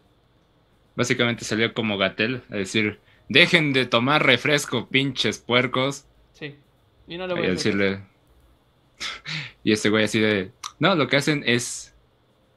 Básicamente 0.96 1.44
salió 1.44 1.74
como 1.74 1.98
Gatel 1.98 2.44
a 2.50 2.56
decir: 2.56 3.02
Dejen 3.28 3.74
de 3.74 3.86
tomar 3.86 4.26
refresco, 4.26 4.88
pinches 4.88 5.38
puercos. 5.38 6.06
Sí. 6.32 6.56
Y 7.06 7.18
no 7.18 7.28
le 7.28 7.34
Y 7.34 7.38
voy 7.40 7.48
a 7.48 7.50
decir. 7.50 7.76
decirle. 7.76 8.06
y 9.66 9.74
este 9.74 9.90
güey 9.90 10.06
así 10.06 10.22
de. 10.22 10.54
No, 10.80 10.96
lo 10.96 11.10
que 11.10 11.18
hacen 11.18 11.44
es. 11.46 11.94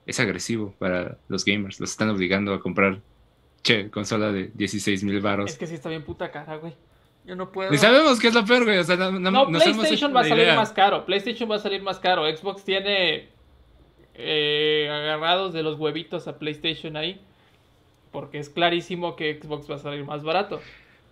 Es 0.07 0.21
agresivo 0.21 0.77
para 0.79 1.19
los 1.27 1.45
gamers. 1.45 1.81
Los 1.81 1.91
están 1.91 2.09
obligando 2.11 2.55
a 2.55 2.61
comprar. 2.61 3.01
Che, 3.65 3.91
consola 3.91 4.31
de 4.31 4.53
16 4.55 5.03
mil 5.03 5.21
baros. 5.21 5.51
Es 5.51 5.59
que 5.59 5.67
sí 5.67 5.75
está 5.75 5.89
bien 5.89 6.05
puta 6.05 6.31
cara, 6.31 6.55
güey. 6.55 6.73
Yo 7.27 7.35
no 7.37 7.51
puedo. 7.51 7.71
Ni 7.71 7.77
sabemos 7.79 8.21
qué 8.21 8.29
es 8.29 8.35
lo 8.35 8.45
peor, 8.45 8.65
güey. 8.65 8.79
O 8.79 8.85
sea, 8.85 8.97
no, 8.97 9.11
no- 9.11 9.47
PlayStation 9.49 10.15
va 10.15 10.21
a 10.21 10.25
salir 10.25 10.45
idea. 10.45 10.55
más 10.57 10.73
caro. 10.73 11.05
PlayStation 11.05 11.51
va 11.51 11.57
a 11.57 11.59
salir 11.59 11.83
más 11.83 11.99
caro. 11.99 12.25
Xbox 12.25 12.65
tiene 12.65 13.29
eh, 14.15 14.89
agarrados 14.91 15.53
de 15.53 15.63
los 15.63 15.79
huevitos 15.79 16.29
a 16.29 16.39
PlayStation 16.39 16.97
ahí. 16.97 17.21
Porque 18.13 18.39
es 18.39 18.49
clarísimo 18.49 19.17
que 19.17 19.39
Xbox 19.43 19.71
va 19.71 19.75
a 19.75 19.79
salir 19.79 20.05
más 20.05 20.23
barato. 20.23 20.61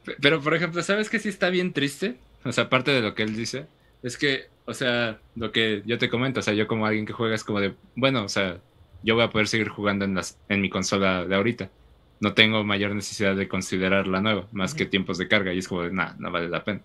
Pe- 0.05 0.17
Pero, 0.21 0.41
por 0.41 0.55
ejemplo, 0.55 0.83
¿sabes 0.83 1.11
qué 1.11 1.19
sí 1.19 1.29
está 1.29 1.51
bien 1.51 1.73
triste? 1.73 2.17
O 2.45 2.53
sea, 2.53 2.65
aparte 2.65 2.93
de 2.93 3.01
lo 3.03 3.15
que 3.15 3.23
él 3.25 3.37
dice, 3.37 3.67
es 4.03 4.17
que, 4.17 4.47
o 4.67 4.75
sea, 4.75 5.19
lo 5.35 5.51
que 5.51 5.83
yo 5.85 5.99
te 5.99 6.09
comento, 6.09 6.41
o 6.41 6.43
sea, 6.43 6.55
yo 6.55 6.67
como 6.67 6.87
alguien 6.87 7.07
que 7.07 7.13
juega 7.13 7.35
es 7.35 7.43
como 7.45 7.61
de, 7.61 7.75
bueno, 7.97 8.23
o 8.25 8.29
sea, 8.29 8.59
yo 9.03 9.15
voy 9.17 9.25
a 9.25 9.31
poder 9.31 9.49
seguir 9.49 9.69
jugando 9.69 10.05
en, 10.05 10.15
las, 10.15 10.39
en 10.49 10.61
mi 10.61 10.71
consola 10.71 11.25
de 11.27 11.35
ahorita. 11.35 11.71
No 12.25 12.33
tengo 12.33 12.65
mayor 12.65 12.95
necesidad 12.95 13.37
de 13.37 13.49
considerar 13.49 14.07
la 14.07 14.23
nueva, 14.23 14.49
más 14.51 14.73
que 14.73 14.87
tiempos 14.87 15.19
de 15.19 15.29
carga, 15.29 15.53
y 15.53 15.59
es 15.59 15.69
como 15.69 15.83
de, 15.83 15.93
nah, 15.93 16.15
no 16.19 16.31
vale 16.31 16.49
la 16.49 16.65
pena. 16.65 16.81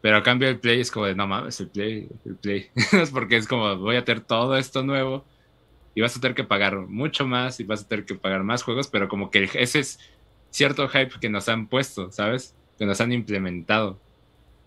Pero 0.00 0.16
a 0.16 0.22
cambio 0.24 0.48
el 0.48 0.58
Play 0.58 0.80
es 0.80 0.90
como 0.90 1.06
de, 1.06 1.14
no 1.14 1.28
mames, 1.28 1.60
el 1.60 1.68
Play, 1.68 2.08
el 2.24 2.34
Play. 2.34 2.68
es 3.00 3.12
porque 3.12 3.36
es 3.36 3.46
como, 3.46 3.76
voy 3.76 3.94
a 3.94 4.04
tener 4.04 4.24
todo 4.24 4.56
esto 4.56 4.82
nuevo 4.82 5.24
y 5.94 6.00
vas 6.00 6.16
a 6.16 6.20
tener 6.20 6.34
que 6.34 6.42
pagar 6.42 6.76
mucho 6.76 7.24
más 7.24 7.60
y 7.60 7.64
vas 7.64 7.82
a 7.84 7.86
tener 7.86 8.04
que 8.04 8.16
pagar 8.16 8.42
más 8.42 8.64
juegos, 8.64 8.88
pero 8.88 9.08
como 9.08 9.30
que 9.30 9.48
ese 9.54 9.78
es 9.78 10.00
cierto 10.50 10.88
hype 10.88 11.20
que 11.20 11.28
nos 11.28 11.48
han 11.48 11.68
puesto, 11.68 12.10
¿sabes? 12.10 12.56
Que 12.78 12.84
nos 12.84 13.00
han 13.00 13.12
implementado. 13.12 14.00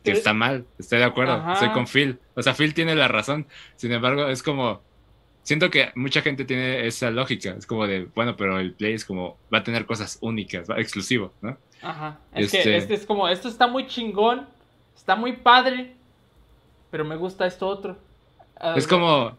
Que 0.06 0.12
está 0.14 0.34
mal, 0.34 0.66
estoy 0.80 1.00
de 1.00 1.06
acuerdo, 1.06 1.34
Ajá. 1.34 1.52
estoy 1.52 1.72
con 1.72 1.86
Phil. 1.86 2.18
O 2.36 2.42
sea, 2.42 2.54
Phil 2.54 2.74
tiene 2.74 2.96
la 2.96 3.10
razón. 3.10 3.46
Sin 3.76 3.92
embargo, 3.92 4.30
es 4.30 4.42
como, 4.42 4.82
siento 5.44 5.70
que 5.70 5.92
mucha 5.96 6.22
gente 6.22 6.46
tiene 6.46 6.86
esa 6.88 7.10
lógica. 7.12 7.52
Es 7.58 7.66
como 7.66 7.88
de, 7.88 8.06
bueno, 8.16 8.36
pero 8.38 8.60
el 8.60 8.74
Play 8.74 8.94
es 8.94 9.06
como, 9.06 9.38
va 9.54 9.60
a 9.60 9.64
tener 9.64 9.86
cosas 9.86 10.18
únicas, 10.22 10.70
va- 10.70 10.80
exclusivo, 10.80 11.34
¿no? 11.42 11.58
Ajá. 11.82 12.20
Es 12.34 12.52
que 12.52 12.58
Este- 12.60 12.78
este 12.78 12.94
es 12.94 13.06
como, 13.06 13.28
esto 13.28 13.48
está 13.48 13.68
muy 13.68 13.88
chingón, 13.88 14.48
está 14.96 15.16
muy 15.16 15.34
padre, 15.34 15.96
pero 16.92 17.06
me 17.06 17.16
gusta 17.16 17.46
esto 17.48 17.68
otro. 17.68 17.98
Ah, 18.56 18.76
Es 18.78 18.88
como, 18.88 19.36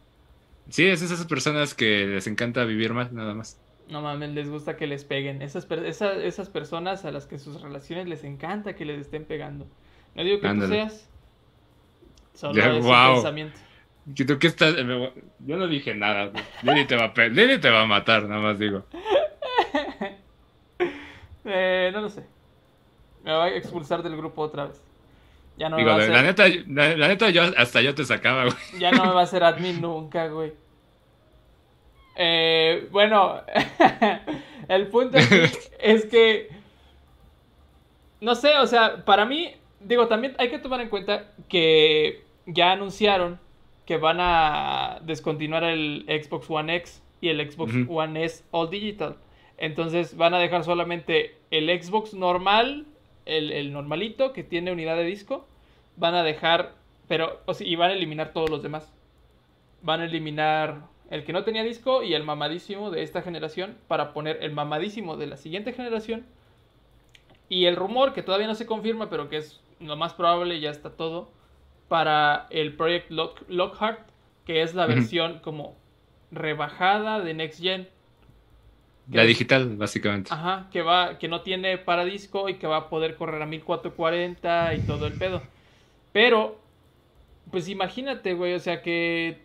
sí, 0.69 0.85
es 0.85 1.01
esas 1.01 1.25
personas 1.25 1.73
que 1.73 2.05
les 2.05 2.27
encanta 2.27 2.65
vivir 2.65 2.93
mal, 2.93 3.09
nada 3.13 3.33
más. 3.33 3.57
No 3.89 4.01
mames, 4.01 4.31
les 4.31 4.49
gusta 4.49 4.75
que 4.77 4.87
les 4.87 5.03
peguen. 5.05 5.41
Esas, 5.41 5.65
per- 5.65 5.85
esa- 5.85 6.15
esas 6.15 6.49
personas 6.49 7.05
a 7.05 7.11
las 7.11 7.25
que 7.25 7.37
sus 7.37 7.61
relaciones 7.61 8.07
les 8.07 8.23
encanta 8.23 8.75
que 8.75 8.85
les 8.85 8.99
estén 9.01 9.23
pegando. 9.25 9.67
No 10.15 10.23
digo 10.23 10.39
que 10.41 10.47
Ándale. 10.47 10.69
tú 10.69 10.73
seas. 10.89 11.09
Solo 12.33 12.61
es 12.77 12.83
guau. 12.83 13.09
un 13.11 13.15
pensamiento. 13.17 13.59
¿Y 14.05 14.25
¿Tú 14.25 14.37
qué 14.37 14.47
estás? 14.47 14.75
me 14.83 14.97
voy- 14.97 15.13
Yo 15.39 15.57
no 15.57 15.67
dije 15.67 15.93
nada. 15.95 16.31
Lili 16.61 16.85
te 16.85 16.95
va 16.95 17.13
a 17.15 17.27
Lili 17.27 17.59
te 17.59 17.69
va 17.69 17.81
a 17.81 17.85
matar, 17.85 18.23
nada 18.23 18.41
más 18.41 18.59
digo. 18.59 18.83
Eh, 21.45 21.89
no 21.93 21.99
lo 21.99 22.09
sé. 22.09 22.23
Me 23.23 23.33
va 23.33 23.43
a 23.45 23.49
expulsar 23.49 24.01
del 24.01 24.15
grupo 24.15 24.41
otra 24.43 24.67
vez. 24.67 24.81
Ya 25.57 25.67
no, 25.67 25.75
me 25.75 25.81
Digo, 25.83 25.91
va 25.93 25.97
a 25.97 25.99
hacer, 25.99 26.13
la 26.13 26.21
neta, 26.21 26.43
la, 26.67 26.95
la 26.95 27.07
neta, 27.09 27.29
yo 27.31 27.43
hasta 27.57 27.81
yo 27.81 27.93
te 27.93 28.05
sacaba, 28.05 28.45
güey. 28.45 28.55
ya 28.79 28.91
no 28.91 29.03
me 29.05 29.11
va 29.11 29.19
a 29.19 29.23
hacer 29.23 29.43
admin 29.43 29.81
nunca, 29.81 30.27
güey. 30.27 30.53
Eh, 32.15 32.87
bueno, 32.91 33.41
el 34.69 34.87
punto 34.87 35.17
es 35.79 36.05
que, 36.05 36.49
no 38.21 38.35
sé, 38.35 38.57
o 38.59 38.67
sea, 38.67 39.03
para 39.03 39.25
mí, 39.25 39.53
digo, 39.79 40.07
también 40.07 40.35
hay 40.39 40.49
que 40.49 40.59
tomar 40.59 40.79
en 40.81 40.89
cuenta 40.89 41.31
que 41.49 42.23
ya 42.45 42.71
anunciaron 42.71 43.39
que 43.85 43.97
van 43.97 44.17
a 44.19 44.99
descontinuar 45.03 45.63
el 45.63 46.05
Xbox 46.07 46.49
One 46.49 46.75
X 46.77 47.01
y 47.21 47.29
el 47.29 47.51
Xbox. 47.51 47.73
One 47.87 48.23
S 48.23 48.43
All 48.51 48.69
Digital. 48.69 49.17
Entonces 49.57 50.17
van 50.17 50.33
a 50.33 50.39
dejar 50.39 50.63
solamente 50.63 51.35
el 51.51 51.69
Xbox 51.81 52.13
normal, 52.13 52.85
el, 53.25 53.51
el 53.51 53.71
normalito 53.71 54.33
que 54.33 54.43
tiene 54.43 54.71
unidad 54.71 54.97
de 54.97 55.05
disco. 55.05 55.47
Van 55.95 56.15
a 56.15 56.23
dejar, 56.23 56.73
pero, 57.07 57.39
o 57.45 57.53
sea, 57.53 57.67
y 57.67 57.75
van 57.75 57.91
a 57.91 57.93
eliminar 57.93 58.33
todos 58.33 58.49
los 58.49 58.63
demás. 58.63 58.91
Van 59.81 60.01
a 60.01 60.05
eliminar 60.05 60.87
el 61.09 61.23
que 61.23 61.33
no 61.33 61.43
tenía 61.43 61.63
disco 61.63 62.03
y 62.03 62.13
el 62.13 62.23
mamadísimo 62.23 62.89
de 62.89 63.03
esta 63.03 63.21
generación 63.21 63.77
para 63.87 64.13
poner 64.13 64.39
el 64.41 64.51
mamadísimo 64.51 65.15
de 65.15 65.27
la 65.27 65.37
siguiente 65.37 65.73
generación. 65.73 66.25
Y 67.49 67.65
el 67.65 67.75
rumor, 67.75 68.13
que 68.13 68.23
todavía 68.23 68.47
no 68.47 68.55
se 68.55 68.65
confirma, 68.65 69.09
pero 69.09 69.29
que 69.29 69.37
es 69.37 69.61
lo 69.79 69.95
más 69.95 70.13
probable, 70.13 70.59
ya 70.59 70.71
está 70.71 70.89
todo, 70.91 71.29
para 71.87 72.47
el 72.49 72.73
Project 72.75 73.11
Lock- 73.11 73.45
Lockhart, 73.47 73.99
que 74.45 74.61
es 74.61 74.73
la 74.73 74.85
versión 74.85 75.39
como 75.39 75.75
rebajada 76.31 77.19
de 77.21 77.33
Next 77.33 77.61
Gen. 77.61 77.87
La 79.11 79.23
es- 79.23 79.27
digital, 79.27 79.75
básicamente. 79.77 80.29
Ajá, 80.33 80.69
que 80.71 80.81
va, 80.81 81.17
que 81.19 81.27
no 81.27 81.41
tiene 81.41 81.77
para 81.77 82.05
disco 82.05 82.47
y 82.49 82.55
que 82.55 82.67
va 82.67 82.77
a 82.77 82.89
poder 82.89 83.15
correr 83.15 83.41
a 83.41 83.45
1440 83.45 84.73
y 84.75 84.79
todo 84.81 85.07
el 85.07 85.13
pedo. 85.13 85.41
Pero, 86.13 86.59
pues 87.51 87.67
imagínate, 87.69 88.33
güey, 88.33 88.53
o 88.53 88.59
sea 88.59 88.81
que. 88.81 89.41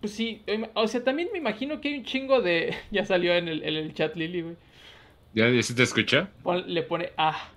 Pues 0.00 0.12
sí, 0.12 0.42
im- 0.46 0.68
o 0.74 0.86
sea, 0.86 1.02
también 1.02 1.30
me 1.32 1.38
imagino 1.38 1.80
que 1.80 1.88
hay 1.88 1.98
un 1.98 2.04
chingo 2.04 2.40
de. 2.42 2.74
Ya 2.90 3.04
salió 3.04 3.32
en 3.34 3.48
el, 3.48 3.62
en 3.62 3.74
el 3.74 3.94
chat 3.94 4.14
Lili, 4.16 4.42
güey. 4.42 4.56
¿Ya 5.34 5.62
sí 5.62 5.74
te 5.74 5.82
escuchó? 5.82 6.28
Pon- 6.42 6.64
le 6.66 6.82
pone 6.82 7.10
ah. 7.16 7.50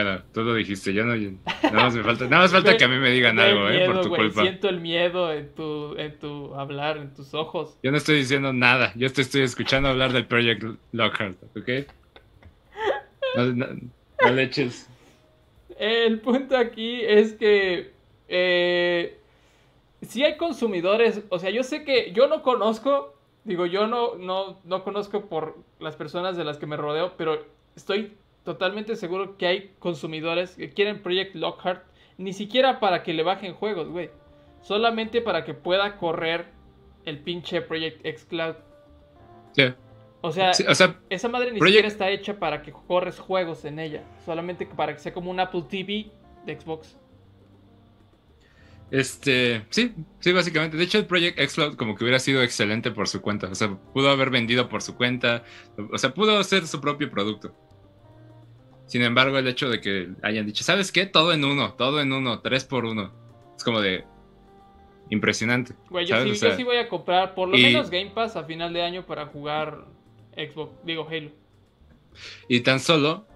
Bueno, 0.00 0.22
tú 0.32 0.42
lo 0.42 0.54
dijiste, 0.54 0.94
ya 0.94 1.02
no. 1.02 1.16
Nada 1.16 1.72
más 1.72 1.92
me 1.92 2.04
falta, 2.04 2.26
nada 2.26 2.42
más 2.42 2.52
falta 2.52 2.76
que 2.76 2.84
a 2.84 2.86
mí 2.86 2.98
me 2.98 3.10
digan 3.10 3.36
algo, 3.40 3.68
eh, 3.68 3.84
por 3.84 4.02
tu 4.02 4.10
güey, 4.10 4.20
culpa. 4.20 4.42
Siento 4.42 4.68
el 4.68 4.78
miedo 4.78 5.32
en 5.32 5.52
tu, 5.56 5.96
en 5.98 6.16
tu 6.20 6.54
hablar, 6.54 6.98
en 6.98 7.12
tus 7.12 7.34
ojos. 7.34 7.76
Yo 7.82 7.90
no 7.90 7.96
estoy 7.96 8.18
diciendo 8.18 8.52
nada, 8.52 8.92
yo 8.94 9.12
te 9.12 9.22
estoy 9.22 9.42
escuchando 9.42 9.88
hablar 9.88 10.12
del 10.12 10.24
Project 10.24 10.62
Lockhart, 10.92 11.36
¿ok? 11.56 11.90
No, 13.34 13.46
no, 13.46 13.66
no 14.22 14.30
le 14.30 14.42
eches. 14.44 14.88
El 15.76 16.20
punto 16.20 16.56
aquí 16.56 17.00
es 17.00 17.32
que 17.32 17.90
eh, 18.28 19.18
si 20.02 20.22
hay 20.22 20.36
consumidores, 20.36 21.22
o 21.28 21.40
sea, 21.40 21.50
yo 21.50 21.64
sé 21.64 21.82
que 21.82 22.12
yo 22.12 22.28
no 22.28 22.44
conozco, 22.44 23.16
digo, 23.42 23.66
yo 23.66 23.88
no, 23.88 24.14
no, 24.14 24.60
no 24.62 24.84
conozco 24.84 25.22
por 25.22 25.56
las 25.80 25.96
personas 25.96 26.36
de 26.36 26.44
las 26.44 26.56
que 26.58 26.66
me 26.66 26.76
rodeo, 26.76 27.14
pero 27.16 27.44
estoy 27.74 28.12
totalmente 28.48 28.96
seguro 28.96 29.36
que 29.36 29.46
hay 29.46 29.74
consumidores 29.78 30.52
que 30.56 30.70
quieren 30.70 31.02
Project 31.02 31.34
Lockhart, 31.34 31.82
ni 32.16 32.32
siquiera 32.32 32.80
para 32.80 33.02
que 33.02 33.12
le 33.12 33.22
bajen 33.22 33.52
juegos, 33.52 33.88
güey, 33.90 34.08
solamente 34.62 35.20
para 35.20 35.44
que 35.44 35.52
pueda 35.52 35.98
correr 35.98 36.46
el 37.04 37.18
pinche 37.18 37.60
Project 37.60 38.06
X 38.06 38.24
Cloud. 38.24 38.54
Sí, 39.52 39.64
O 40.22 40.32
sea, 40.32 40.54
sí, 40.54 40.64
o 40.66 40.74
sea, 40.74 40.98
esa 41.10 41.28
madre 41.28 41.52
ni 41.52 41.58
Project- 41.58 41.66
siquiera 41.74 41.88
está 41.88 42.08
hecha 42.08 42.38
para 42.38 42.62
que 42.62 42.72
corres 42.72 43.18
juegos 43.18 43.66
en 43.66 43.78
ella. 43.80 44.02
Solamente 44.24 44.64
para 44.64 44.94
que 44.94 44.98
sea 45.00 45.12
como 45.12 45.30
un 45.30 45.40
Apple 45.40 45.64
TV 45.68 46.10
de 46.46 46.58
Xbox. 46.58 46.96
Este, 48.90 49.62
sí, 49.68 49.92
sí, 50.20 50.32
básicamente. 50.32 50.78
De 50.78 50.84
hecho, 50.84 50.96
el 50.96 51.04
Project 51.06 51.38
Xcloud 51.38 51.76
como 51.76 51.94
que 51.94 52.04
hubiera 52.04 52.18
sido 52.18 52.42
excelente 52.42 52.90
por 52.90 53.08
su 53.08 53.20
cuenta. 53.20 53.48
O 53.48 53.54
sea, 53.54 53.76
pudo 53.92 54.08
haber 54.08 54.30
vendido 54.30 54.70
por 54.70 54.80
su 54.80 54.96
cuenta. 54.96 55.44
O 55.92 55.98
sea, 55.98 56.14
pudo 56.14 56.42
ser 56.44 56.66
su 56.66 56.80
propio 56.80 57.10
producto. 57.10 57.54
Sin 58.88 59.02
embargo, 59.02 59.38
el 59.38 59.46
hecho 59.46 59.70
de 59.70 59.80
que 59.80 60.08
hayan 60.22 60.44
dicho, 60.46 60.64
¿sabes 60.64 60.90
qué? 60.90 61.06
Todo 61.06 61.32
en 61.32 61.44
uno, 61.44 61.74
todo 61.74 62.00
en 62.00 62.12
uno, 62.12 62.40
tres 62.40 62.64
por 62.64 62.84
uno. 62.84 63.12
Es 63.56 63.62
como 63.62 63.80
de 63.80 64.04
impresionante. 65.10 65.74
Güey, 65.90 66.06
yo, 66.06 66.16
sí, 66.16 66.20
¿sabes? 66.20 66.32
O 66.32 66.36
sea, 66.40 66.48
yo 66.50 66.56
sí 66.56 66.64
voy 66.64 66.76
a 66.78 66.88
comprar 66.88 67.34
por 67.34 67.48
lo 67.48 67.56
y- 67.56 67.62
menos 67.62 67.90
Game 67.90 68.10
Pass 68.10 68.36
a 68.36 68.44
final 68.44 68.72
de 68.72 68.82
año 68.82 69.06
para 69.06 69.26
jugar 69.26 69.84
Xbox, 70.36 70.72
digo 70.84 71.06
Halo. 71.10 71.30
Y 72.48 72.60
tan 72.60 72.80
solo, 72.80 73.26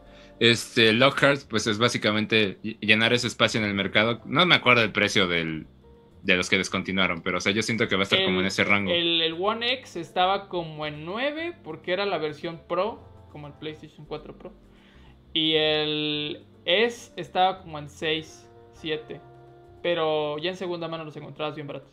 este, 0.41 0.93
Lockhart, 0.93 1.43
pues 1.49 1.67
es 1.67 1.79
básicamente 1.79 2.59
ll- 2.63 2.79
llenar 2.81 3.13
ese 3.13 3.27
espacio 3.27 3.61
en 3.61 3.67
el 3.67 3.75
mercado. 3.75 4.21
No 4.27 4.45
me 4.47 4.55
acuerdo 4.55 4.83
el 4.83 4.93
precio 4.93 5.29
del, 5.29 5.67
de 6.23 6.37
los 6.37 6.49
que 6.51 6.59
descontinuaron, 6.59 7.23
pero 7.23 7.39
o 7.39 7.41
sea, 7.41 7.53
yo 7.53 7.63
siento 7.63 7.89
que 7.89 7.97
va 7.97 8.03
a 8.03 8.05
estar 8.05 8.25
como 8.25 8.41
en 8.41 8.47
ese 8.47 8.65
rango. 8.65 8.91
El, 8.91 9.21
el 9.23 9.35
One 9.39 9.73
X 9.75 9.97
estaba 9.97 10.49
como 10.49 10.87
en 10.87 11.05
9 11.05 11.55
porque 11.63 11.93
era 11.93 12.07
la 12.07 12.19
versión 12.19 12.61
Pro, 12.69 13.01
como 13.31 13.47
el 13.47 13.53
PlayStation 13.55 14.07
4 14.07 14.37
Pro. 14.39 14.53
Y 15.33 15.55
el 15.55 16.45
S 16.65 17.13
estaba 17.17 17.61
como 17.61 17.79
en 17.79 17.89
6, 17.89 18.49
7. 18.75 19.21
Pero 19.83 20.39
ya 20.39 20.51
en 20.51 20.57
segunda 20.57 20.89
mano 20.89 21.05
los 21.05 21.17
encontrabas 21.17 21.55
bien 21.55 21.67
baratos. 21.67 21.91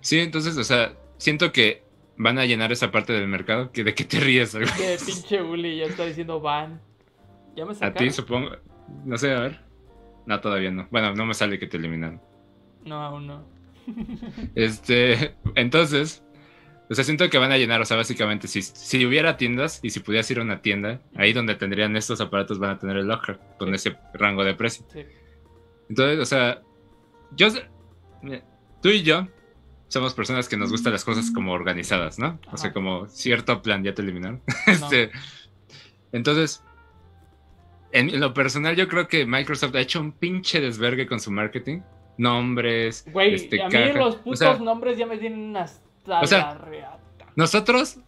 Sí, 0.00 0.18
entonces, 0.20 0.56
o 0.56 0.64
sea, 0.64 0.94
siento 1.18 1.52
que 1.52 1.82
van 2.16 2.38
a 2.38 2.46
llenar 2.46 2.72
esa 2.72 2.90
parte 2.90 3.12
del 3.12 3.28
mercado. 3.28 3.72
Que, 3.72 3.84
¿De 3.84 3.94
qué 3.94 4.04
te 4.04 4.20
ríes? 4.20 4.52
De 4.52 4.66
pinche 5.04 5.42
Uli 5.42 5.78
ya 5.78 5.84
está 5.84 6.04
diciendo 6.04 6.40
van. 6.40 6.80
Ya 7.54 7.64
me 7.64 7.74
A 7.80 7.92
ti, 7.94 8.10
supongo. 8.10 8.50
No 9.04 9.16
sé, 9.16 9.32
a 9.32 9.40
ver. 9.40 9.60
No, 10.26 10.40
todavía 10.40 10.70
no. 10.70 10.86
Bueno, 10.90 11.14
no 11.14 11.24
me 11.24 11.34
sale 11.34 11.58
que 11.58 11.66
te 11.66 11.76
eliminaron. 11.76 12.20
No, 12.84 13.02
aún 13.02 13.26
no. 13.26 13.44
Este, 14.54 15.34
entonces, 15.54 16.24
o 16.88 16.94
sea, 16.94 17.04
siento 17.04 17.28
que 17.28 17.38
van 17.38 17.52
a 17.52 17.58
llenar, 17.58 17.80
o 17.80 17.84
sea, 17.84 17.96
básicamente, 17.96 18.46
si, 18.46 18.62
si 18.62 19.04
hubiera 19.04 19.36
tiendas 19.36 19.80
y 19.82 19.90
si 19.90 20.00
pudieras 20.00 20.30
ir 20.30 20.38
a 20.38 20.42
una 20.42 20.62
tienda, 20.62 21.00
ahí 21.16 21.32
donde 21.32 21.56
tendrían 21.56 21.96
estos 21.96 22.20
aparatos 22.20 22.58
van 22.58 22.70
a 22.70 22.78
tener 22.78 22.96
el 22.96 23.06
locker 23.08 23.40
con 23.58 23.74
ese 23.74 23.96
rango 24.14 24.44
de 24.44 24.54
precio. 24.54 24.86
Sí. 24.92 25.04
Entonces, 25.88 26.18
o 26.20 26.24
sea, 26.24 26.62
yo, 27.32 27.48
mira, 28.22 28.42
tú 28.82 28.88
y 28.90 29.02
yo 29.02 29.26
somos 29.88 30.14
personas 30.14 30.48
que 30.48 30.56
nos 30.56 30.70
gustan 30.70 30.92
las 30.92 31.04
cosas 31.04 31.30
como 31.30 31.52
organizadas, 31.52 32.18
¿no? 32.18 32.38
O 32.52 32.56
sea, 32.56 32.72
como 32.72 33.06
cierto 33.08 33.62
plan, 33.62 33.82
ya 33.84 33.94
te 33.94 34.02
eliminaron. 34.02 34.42
No. 34.46 34.54
Este, 34.72 35.10
entonces, 36.12 36.62
en 37.92 38.20
lo 38.20 38.34
personal, 38.34 38.76
yo 38.76 38.88
creo 38.88 39.08
que 39.08 39.26
Microsoft 39.26 39.74
ha 39.74 39.80
hecho 39.80 40.00
un 40.00 40.12
pinche 40.12 40.60
desvergue 40.60 41.06
con 41.06 41.20
su 41.20 41.30
marketing. 41.30 41.80
Nombres, 42.18 43.04
Güey, 43.12 43.34
este, 43.34 43.60
a 43.60 43.66
mí 43.66 43.72
caja. 43.72 43.92
los 43.92 44.16
O 44.16 44.22
putos 44.22 44.38
sea, 44.38 44.58
nombres 44.58 44.96
ya 44.96 45.06
me 45.06 45.18
tienen 45.18 45.56
hasta 45.56 45.85
o 46.06 46.26
sea, 46.26 46.58
nosotros 47.34 47.98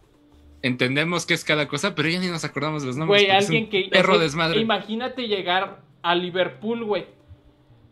entendemos 0.61 1.25
qué 1.25 1.33
es 1.33 1.43
cada 1.43 1.67
cosa, 1.67 1.95
pero 1.95 2.09
ya 2.09 2.19
ni 2.19 2.27
nos 2.27 2.43
acordamos 2.43 2.83
los 2.83 2.97
nombres. 2.97 3.23
Güey, 3.23 3.37
es 3.37 3.45
alguien 3.45 3.65
un 3.65 3.69
que. 3.69 3.89
Perro 3.91 4.13
o 4.13 4.15
sea, 4.15 4.23
desmadre. 4.23 4.59
Imagínate 4.59 5.27
llegar 5.27 5.81
a 6.01 6.15
Liverpool, 6.15 6.83
güey. 6.83 7.05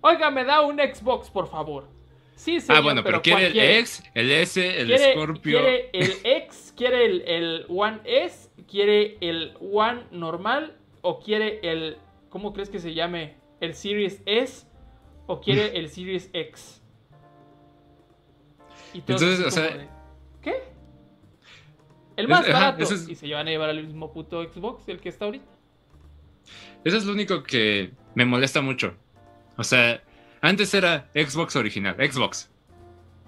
Oiga, 0.02 0.32
me 0.32 0.44
da 0.44 0.62
un 0.62 0.78
Xbox, 0.78 1.30
por 1.30 1.50
favor. 1.50 1.88
Sí, 2.36 2.60
señor, 2.62 2.78
ah, 2.78 2.82
bueno, 2.82 3.04
pero, 3.04 3.22
quiere 3.22 3.40
¿cuál 3.40 3.46
el 3.46 3.52
quiere? 3.54 3.80
X, 3.80 4.04
el 4.14 4.32
S, 4.32 4.82
el 4.82 4.88
quiere, 4.88 5.14
Scorpio. 5.14 5.60
quiere 5.60 5.90
el 5.92 6.14
X, 6.24 6.74
quiere 6.78 7.06
el, 7.06 7.22
el 7.22 7.66
One 7.68 8.00
S, 8.06 8.50
quiere 8.70 9.18
el 9.22 9.54
One 9.60 10.04
normal 10.12 10.78
o 11.02 11.20
quiere 11.20 11.60
el 11.64 11.98
¿cómo 12.30 12.54
crees 12.54 12.70
que 12.70 12.80
se 12.80 12.94
llame? 12.94 13.36
El 13.60 13.74
Series 13.74 14.22
S 14.28 14.68
o 15.26 15.42
quiere 15.42 15.72
el 15.78 15.90
Series 15.90 16.30
X. 16.32 16.82
Y 18.94 19.00
Entonces, 19.00 19.40
o 19.40 19.52
sea, 19.52 19.64
de, 19.64 19.88
¿qué? 20.52 20.64
El 22.16 22.28
más 22.28 22.48
Es- 22.48 22.54
barato 22.54 22.84
es- 22.84 23.08
y 23.10 23.16
se 23.16 23.32
van 23.34 23.48
a 23.48 23.52
llevar 23.52 23.70
al 23.70 23.84
mismo 23.84 24.12
puto 24.12 24.44
Xbox, 24.44 24.88
el 24.90 25.00
que 25.00 25.10
está 25.10 25.26
ahorita. 25.26 25.46
Eso 26.84 26.98
es 26.98 27.06
lo 27.06 27.14
único 27.14 27.44
que 27.44 27.92
me 28.16 28.26
molesta 28.26 28.62
mucho. 28.62 28.96
O 29.58 29.64
sea, 29.64 30.02
antes 30.42 30.74
era 30.74 31.10
Xbox 31.14 31.56
original, 31.56 31.96
Xbox. 31.96 32.50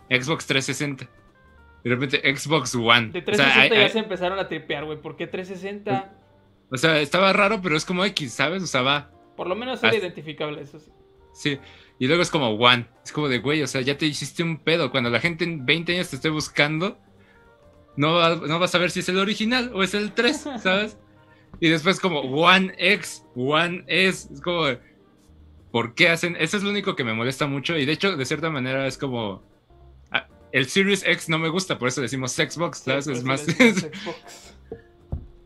Xbox 0.10 0.46
360. 0.48 1.08
De 1.84 1.90
repente 1.90 2.20
Xbox 2.36 2.74
One. 2.76 3.10
De 3.12 3.20
O 3.20 3.22
sea, 3.22 3.26
360 3.26 3.62
hay- 3.62 3.70
ya 3.70 3.86
hay- 3.86 3.90
se 3.92 4.00
empezaron 4.00 4.40
a 4.40 4.48
tripear, 4.48 4.86
güey. 4.86 5.00
¿Por 5.02 5.16
qué 5.16 5.28
360? 5.28 6.14
o 6.72 6.78
sea, 6.78 7.00
estaba 7.00 7.32
raro, 7.34 7.62
pero 7.62 7.76
es 7.78 7.86
como 7.86 8.06
X, 8.06 8.34
¿sabes? 8.34 8.64
O 8.64 8.68
sea, 8.68 8.82
va. 8.82 9.12
Por 9.36 9.48
lo 9.48 9.56
menos 9.56 9.84
era 9.84 9.96
identificable, 9.96 10.62
eso 10.62 10.80
sí. 10.80 10.92
Sí. 11.34 11.60
Y 12.00 12.08
luego 12.08 12.22
es 12.22 12.30
como 12.32 12.50
One. 12.50 12.86
Es 13.04 13.12
como 13.12 13.28
de, 13.28 13.40
güey, 13.40 13.62
o 13.64 13.68
sea, 13.68 13.82
ya 13.82 13.98
te 13.98 14.06
hiciste 14.06 14.42
un 14.44 14.58
pedo. 14.58 14.92
Cuando 14.92 15.10
la 15.10 15.20
gente 15.20 15.44
en 15.46 15.66
20 15.66 15.94
años 15.94 16.10
te 16.10 16.16
esté 16.18 16.30
buscando, 16.30 16.98
no, 18.00 18.14
va- 18.14 18.36
no 18.48 18.60
vas 18.60 18.74
a 18.74 18.78
ver 18.78 18.92
si 18.92 19.02
es 19.02 19.10
el 19.10 19.18
original 19.20 19.72
o 19.74 19.84
es 19.84 19.94
el 19.94 20.14
3, 20.14 20.38
¿sabes? 20.64 20.98
Y 21.60 21.70
después 21.70 22.00
como 22.00 22.22
One 22.22 22.74
X, 22.78 23.24
One 23.36 23.84
S. 23.88 24.30
Es 24.34 24.42
como, 24.42 24.66
¿por 25.72 25.94
qué 25.96 26.10
hacen? 26.10 26.36
Eso 26.40 26.58
es 26.58 26.64
lo 26.64 26.70
único 26.70 26.96
que 26.96 27.04
me 27.04 27.14
molesta 27.14 27.48
mucho. 27.48 27.78
Y 27.78 27.86
de 27.86 27.92
hecho, 27.92 28.16
de 28.16 28.26
cierta 28.26 28.50
manera, 28.50 28.88
es 28.88 28.98
como... 28.98 29.44
ah, 30.12 30.28
El 30.52 30.68
Series 30.68 31.04
X 31.06 31.28
no 31.30 31.38
me 31.40 31.50
gusta, 31.50 31.78
por 31.78 31.88
eso 31.90 32.02
decimos 32.02 32.32
Xbox, 32.34 32.80
¿sabes? 32.80 33.06
Sí, 33.06 33.12
es 33.12 33.24
más... 33.24 33.42
Xbox. 33.46 34.56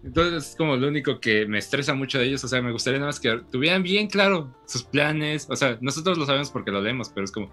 Entonces 0.04 0.50
es 0.50 0.56
como 0.58 0.76
lo 0.76 0.90
único 0.90 1.20
que 1.22 1.46
me 1.46 1.58
estresa 1.60 1.94
mucho 1.94 2.20
de 2.20 2.26
ellos. 2.26 2.44
O 2.44 2.48
sea, 2.50 2.62
me 2.62 2.72
gustaría 2.74 3.00
nada 3.00 3.10
más 3.10 3.20
que 3.22 3.40
tuvieran 3.52 3.84
bien 3.84 4.08
claro 4.08 4.54
sus 4.68 4.84
planes. 4.84 5.48
O 5.50 5.56
sea, 5.56 5.78
nosotros 5.82 6.18
lo 6.18 6.26
sabemos 6.26 6.52
porque 6.52 6.72
lo 6.72 6.82
leemos, 6.82 7.10
pero 7.10 7.24
es 7.24 7.32
como 7.32 7.50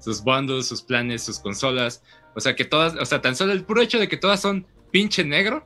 sus 0.00 0.22
bundles, 0.22 0.66
sus 0.66 0.82
planes, 0.82 1.22
sus 1.22 1.38
consolas. 1.38 2.02
O 2.34 2.40
sea, 2.40 2.56
que 2.56 2.64
todas, 2.64 2.94
o 2.96 3.04
sea, 3.04 3.20
tan 3.20 3.36
solo 3.36 3.52
el 3.52 3.64
puro 3.64 3.82
hecho 3.82 3.98
de 3.98 4.08
que 4.08 4.16
todas 4.16 4.40
son 4.40 4.66
pinche 4.90 5.24
negro 5.24 5.64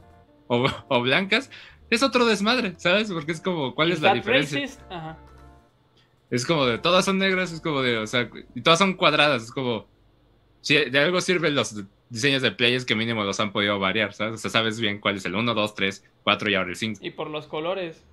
o, 0.48 0.66
o 0.88 1.00
blancas 1.02 1.50
es 1.90 2.02
otro 2.02 2.26
desmadre, 2.26 2.74
¿sabes? 2.78 3.12
Porque 3.12 3.32
es 3.32 3.40
como, 3.40 3.74
¿cuál 3.74 3.92
es 3.92 4.00
la 4.00 4.14
diferencia? 4.14 4.66
Ajá. 4.90 5.18
Es 6.30 6.44
como 6.44 6.66
de 6.66 6.78
todas 6.78 7.04
son 7.04 7.18
negras, 7.18 7.52
es 7.52 7.60
como 7.60 7.82
de, 7.82 7.98
o 7.98 8.06
sea, 8.06 8.28
y 8.54 8.60
todas 8.60 8.78
son 8.78 8.94
cuadradas, 8.94 9.44
es 9.44 9.52
como. 9.52 9.86
Si 10.60 10.74
de 10.74 10.98
algo 10.98 11.20
sirven 11.20 11.54
los 11.54 11.76
diseños 12.10 12.42
de 12.42 12.50
players 12.50 12.84
que 12.84 12.96
mínimo 12.96 13.22
los 13.22 13.38
han 13.38 13.52
podido 13.52 13.78
variar, 13.78 14.12
¿sabes? 14.12 14.34
O 14.34 14.38
sea, 14.38 14.50
sabes 14.50 14.80
bien 14.80 14.98
cuál 14.98 15.16
es 15.16 15.24
el 15.24 15.36
1, 15.36 15.54
2, 15.54 15.74
3, 15.76 16.04
4 16.24 16.50
y 16.50 16.54
ahora 16.56 16.70
el 16.70 16.76
5. 16.76 17.00
Y 17.04 17.10
por 17.10 17.30
los 17.30 17.46
colores. 17.46 18.04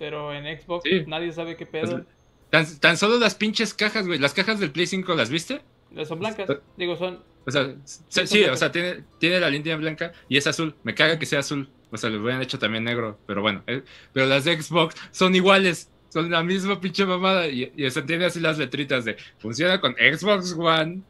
Pero 0.00 0.34
en 0.34 0.44
Xbox 0.58 0.82
Sí. 0.82 1.04
nadie 1.06 1.30
sabe 1.30 1.56
qué 1.56 1.64
pedo. 1.64 2.04
Tan, 2.50 2.66
tan 2.80 2.96
solo 2.96 3.18
las 3.18 3.36
pinches 3.36 3.72
cajas, 3.72 4.08
güey. 4.08 4.18
Las 4.18 4.34
cajas 4.34 4.58
del 4.58 4.72
Play 4.72 4.86
5, 4.88 5.14
¿las 5.14 5.30
viste? 5.30 5.62
Son 6.04 6.18
blancas. 6.18 6.50
Digo, 6.76 6.96
son. 6.96 7.22
O 7.46 7.50
sea, 7.50 7.74
sí, 8.08 8.44
o 8.44 8.56
sea, 8.56 8.70
tiene, 8.70 9.04
tiene 9.18 9.40
la 9.40 9.50
línea 9.50 9.76
blanca 9.76 10.12
y 10.28 10.36
es 10.36 10.46
azul. 10.46 10.74
Me 10.84 10.94
caga 10.94 11.18
que 11.18 11.26
sea 11.26 11.40
azul. 11.40 11.68
O 11.90 11.96
sea, 11.96 12.08
le 12.08 12.18
hubieran 12.18 12.40
hecho 12.40 12.58
también 12.58 12.84
negro, 12.84 13.18
pero 13.26 13.42
bueno. 13.42 13.62
eh, 13.66 13.82
pero 14.12 14.26
las 14.26 14.44
de 14.44 14.60
Xbox 14.60 14.96
son 15.10 15.34
iguales. 15.34 15.90
Son 16.08 16.30
la 16.30 16.42
misma 16.42 16.80
pinche 16.80 17.04
mamada. 17.04 17.48
Y, 17.48 17.72
y 17.76 17.90
se 17.90 18.02
tiene 18.02 18.26
así 18.26 18.40
las 18.40 18.58
letritas 18.58 19.04
de 19.04 19.16
funciona 19.38 19.80
con 19.80 19.94
Xbox 19.94 20.54
One, 20.58 21.02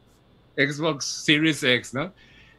Xbox 0.57 1.05
Series 1.05 1.63
X, 1.63 1.95
¿no? 1.95 2.13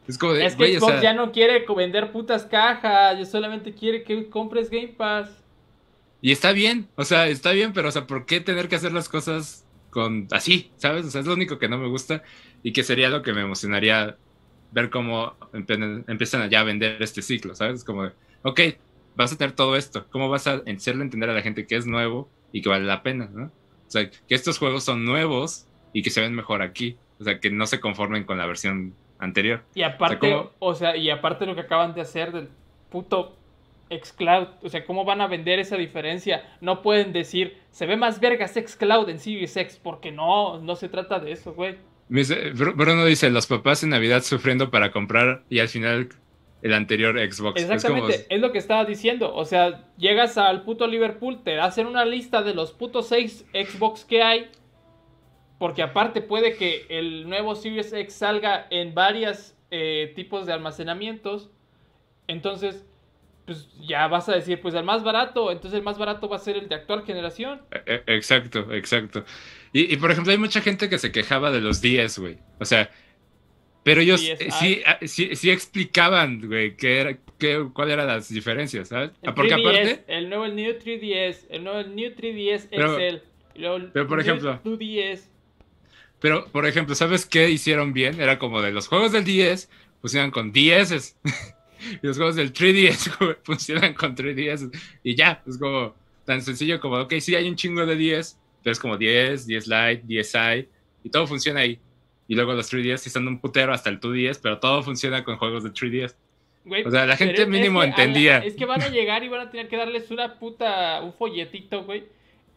Es 0.07 0.17
como 0.17 0.33
de. 0.33 0.45
Es 0.45 0.55
que 0.55 0.77
o 0.77 0.79
Xbox 0.79 0.93
sea, 0.93 1.01
ya 1.01 1.13
no 1.13 1.31
quiere 1.31 1.65
vender 1.75 2.11
putas 2.11 2.45
cajas. 2.45 3.17
Ya 3.17 3.25
solamente 3.25 3.73
quiere 3.73 4.03
que 4.03 4.29
compres 4.29 4.69
Game 4.69 4.89
Pass. 4.89 5.29
Y 6.21 6.31
está 6.31 6.53
bien, 6.53 6.87
o 6.95 7.03
sea, 7.03 7.27
está 7.27 7.51
bien, 7.51 7.73
pero, 7.73 7.89
o 7.89 7.91
sea, 7.91 8.07
¿por 8.07 8.25
qué 8.25 8.39
tener 8.39 8.69
que 8.69 8.77
hacer 8.77 8.93
las 8.93 9.09
cosas 9.09 9.62
con 9.93 10.27
así, 10.31 10.71
¿sabes? 10.77 11.05
O 11.05 11.11
sea, 11.11 11.21
es 11.21 11.27
lo 11.27 11.33
único 11.35 11.59
que 11.59 11.69
no 11.69 11.77
me 11.77 11.87
gusta 11.87 12.23
y 12.63 12.73
que 12.73 12.83
sería 12.83 13.09
lo 13.09 13.21
que 13.21 13.33
me 13.33 13.41
emocionaría 13.41 14.17
ver 14.71 14.89
cómo 14.89 15.35
empe- 15.53 16.03
empiezan 16.07 16.41
a 16.41 16.47
ya 16.47 16.63
vender 16.63 17.01
este 17.01 17.21
ciclo, 17.21 17.53
¿sabes? 17.55 17.83
Como, 17.83 18.09
ok, 18.41 18.59
vas 19.15 19.31
a 19.31 19.37
tener 19.37 19.55
todo 19.55 19.75
esto, 19.77 20.07
¿cómo 20.09 20.29
vas 20.29 20.47
a 20.47 20.63
hacerle 20.65 21.03
entender 21.03 21.29
a 21.29 21.33
la 21.33 21.41
gente 21.43 21.67
que 21.67 21.75
es 21.75 21.85
nuevo 21.85 22.27
y 22.51 22.61
que 22.61 22.69
vale 22.69 22.85
la 22.85 23.03
pena, 23.03 23.29
¿no? 23.31 23.45
O 23.45 23.91
sea, 23.93 24.09
que 24.09 24.35
estos 24.35 24.57
juegos 24.57 24.83
son 24.83 25.05
nuevos 25.05 25.67
y 25.93 26.01
que 26.01 26.09
se 26.09 26.21
ven 26.21 26.33
mejor 26.33 26.63
aquí, 26.63 26.97
o 27.19 27.23
sea, 27.23 27.39
que 27.39 27.51
no 27.51 27.67
se 27.67 27.79
conformen 27.79 28.23
con 28.23 28.39
la 28.39 28.47
versión 28.47 28.95
anterior. 29.19 29.63
Y 29.75 29.83
aparte, 29.83 30.17
¿cómo? 30.17 30.51
o 30.59 30.73
sea, 30.73 30.97
y 30.97 31.11
aparte 31.11 31.45
lo 31.45 31.53
que 31.53 31.61
acaban 31.61 31.93
de 31.93 32.01
hacer 32.01 32.31
del 32.31 32.49
puto 32.89 33.37
xCloud, 34.01 34.47
o 34.63 34.69
sea, 34.69 34.85
¿cómo 34.85 35.05
van 35.05 35.21
a 35.21 35.27
vender 35.27 35.59
esa 35.59 35.77
diferencia? 35.77 36.43
No 36.61 36.81
pueden 36.81 37.13
decir, 37.13 37.57
se 37.71 37.85
ve 37.85 37.97
más 37.97 38.19
vergas 38.19 38.53
xCloud 38.53 39.09
en 39.09 39.19
Series 39.19 39.55
X, 39.57 39.79
porque 39.81 40.11
no, 40.11 40.59
no 40.59 40.75
se 40.75 40.89
trata 40.89 41.19
de 41.19 41.31
eso, 41.31 41.53
güey. 41.53 41.77
Bruno 42.09 43.05
dice, 43.05 43.29
los 43.29 43.47
papás 43.47 43.83
en 43.83 43.89
Navidad 43.89 44.21
sufriendo 44.23 44.69
para 44.69 44.91
comprar 44.91 45.43
y 45.49 45.59
al 45.59 45.67
final 45.69 46.09
el 46.61 46.73
anterior 46.73 47.15
Xbox. 47.17 47.59
Es 47.59 47.65
como- 47.65 47.75
Exactamente, 47.75 48.25
es, 48.29 48.41
lo 48.41 48.51
que 48.51 48.57
estaba 48.57 48.85
diciendo, 48.85 49.33
o 49.33 49.45
sea, 49.45 49.85
llegas 49.97 50.37
al 50.37 50.63
puto 50.63 50.87
Liverpool, 50.87 51.43
te 51.43 51.59
hacen 51.59 51.87
una 51.87 52.05
lista 52.05 52.41
de 52.41 52.53
los 52.53 52.71
putos 52.71 53.07
6 53.07 53.45
Xbox 53.53 54.05
que 54.05 54.21
hay, 54.21 54.49
porque 55.59 55.81
aparte 55.81 56.21
puede 56.21 56.55
que 56.55 56.85
el 56.89 57.27
nuevo 57.27 57.55
Series 57.55 57.91
X 57.93 58.13
salga 58.13 58.67
en 58.69 58.93
varios 58.93 59.55
tipos 60.15 60.45
de 60.45 60.53
almacenamientos, 60.53 61.49
entonces, 62.27 62.85
pues 63.45 63.67
ya 63.87 64.07
vas 64.07 64.29
a 64.29 64.35
decir, 64.35 64.61
pues 64.61 64.73
el 64.75 64.83
más 64.83 65.03
barato, 65.03 65.51
entonces 65.51 65.77
el 65.77 65.83
más 65.83 65.97
barato 65.97 66.29
va 66.29 66.37
a 66.37 66.39
ser 66.39 66.55
el 66.57 66.69
de 66.69 66.75
actual 66.75 67.03
generación. 67.05 67.61
E- 67.71 68.03
e- 68.07 68.15
Exacto, 68.15 68.71
exacto. 68.73 69.25
Y, 69.73 69.93
y, 69.93 69.97
por 69.97 70.11
ejemplo, 70.11 70.31
hay 70.31 70.37
mucha 70.37 70.61
gente 70.61 70.87
que 70.89 70.97
se 70.99 71.11
quejaba 71.11 71.51
de 71.51 71.59
los 71.61 71.81
10, 71.81 72.19
güey. 72.19 72.37
O 72.59 72.65
sea, 72.65 72.89
Pero 73.83 73.99
ellos 73.99 74.21
sí, 74.21 74.81
ah, 74.85 74.97
sí, 75.05 75.35
sí 75.35 75.51
explicaban, 75.51 76.39
güey, 76.47 76.77
qué 76.77 76.99
era, 77.01 77.17
qué, 77.37 77.67
cuáles 77.73 77.95
eran 77.95 78.07
las 78.07 78.29
diferencias, 78.29 78.87
¿sabes? 78.87 79.11
El 79.21 79.31
Ah, 79.31 79.35
Porque 79.35 79.53
3DS, 79.55 79.59
aparte, 79.59 80.03
el 80.07 80.29
nuevo 80.29 80.45
el 80.45 80.55
New 80.55 80.71
3DS, 80.79 81.47
el 81.49 81.63
nuevo 81.65 81.79
el 81.79 81.93
New 81.93 82.11
3DS 82.15 82.67
Pero- 82.71 82.97
luego 83.55 83.75
el 83.75 83.91
pero, 83.91 84.07
por 84.07 84.21
ejemplo- 84.21 84.61
2DS. 84.63 85.27
pero, 86.21 86.45
por 86.47 86.65
ejemplo, 86.65 86.95
¿sabes 86.95 87.25
qué 87.25 87.49
hicieron 87.49 87.91
bien? 87.91 88.21
Era 88.21 88.39
como 88.39 88.61
de 88.61 88.71
los 88.71 88.87
juegos 88.87 89.11
del 89.11 89.25
10 89.25 89.69
funcionan 89.99 90.31
con 90.31 90.53
10 90.53 91.17
y 92.01 92.05
los 92.07 92.17
juegos 92.17 92.35
del 92.35 92.53
3DS 92.53 93.17
güey, 93.19 93.35
funcionan 93.43 93.93
con 93.93 94.15
3DS 94.15 94.69
y 95.03 95.15
ya, 95.15 95.41
es 95.47 95.57
como 95.57 95.93
tan 96.25 96.41
sencillo 96.41 96.79
como, 96.79 96.97
ok, 96.99 97.13
sí 97.19 97.35
hay 97.35 97.47
un 97.49 97.55
chingo 97.55 97.85
de 97.85 97.95
10, 97.95 98.39
pero 98.63 98.71
es 98.71 98.79
como 98.79 98.97
10, 98.97 99.45
10 99.45 99.67
Lite, 99.67 100.03
10i 100.05 100.67
y 101.03 101.09
todo 101.09 101.27
funciona 101.27 101.59
ahí. 101.61 101.79
Y 102.27 102.35
luego 102.35 102.53
los 102.53 102.71
3DS 102.73 102.97
sí 102.97 103.09
están 103.09 103.27
un 103.27 103.39
putero 103.39 103.73
hasta 103.73 103.89
el 103.89 103.99
2DS, 103.99 104.39
pero 104.41 104.59
todo 104.59 104.81
funciona 104.83 105.23
con 105.25 105.37
juegos 105.37 105.63
de 105.65 105.71
3DS. 105.71 106.15
Güey, 106.65 106.85
O 106.85 106.89
sea, 106.91 107.05
la 107.05 107.17
gente 107.17 107.41
es 107.41 107.47
mínimo 107.49 107.81
que 107.81 107.87
a 107.87 107.89
la- 107.89 107.95
entendía. 107.95 108.37
es 108.37 108.55
que 108.55 108.65
van 108.65 108.81
a 108.81 108.87
llegar 108.87 109.21
y 109.25 109.27
van 109.27 109.41
a 109.41 109.51
tener 109.51 109.67
que 109.67 109.75
darles 109.75 110.09
una 110.11 110.39
puta. 110.39 111.01
Un 111.01 111.13
folletito, 111.13 111.83
güey. 111.83 112.05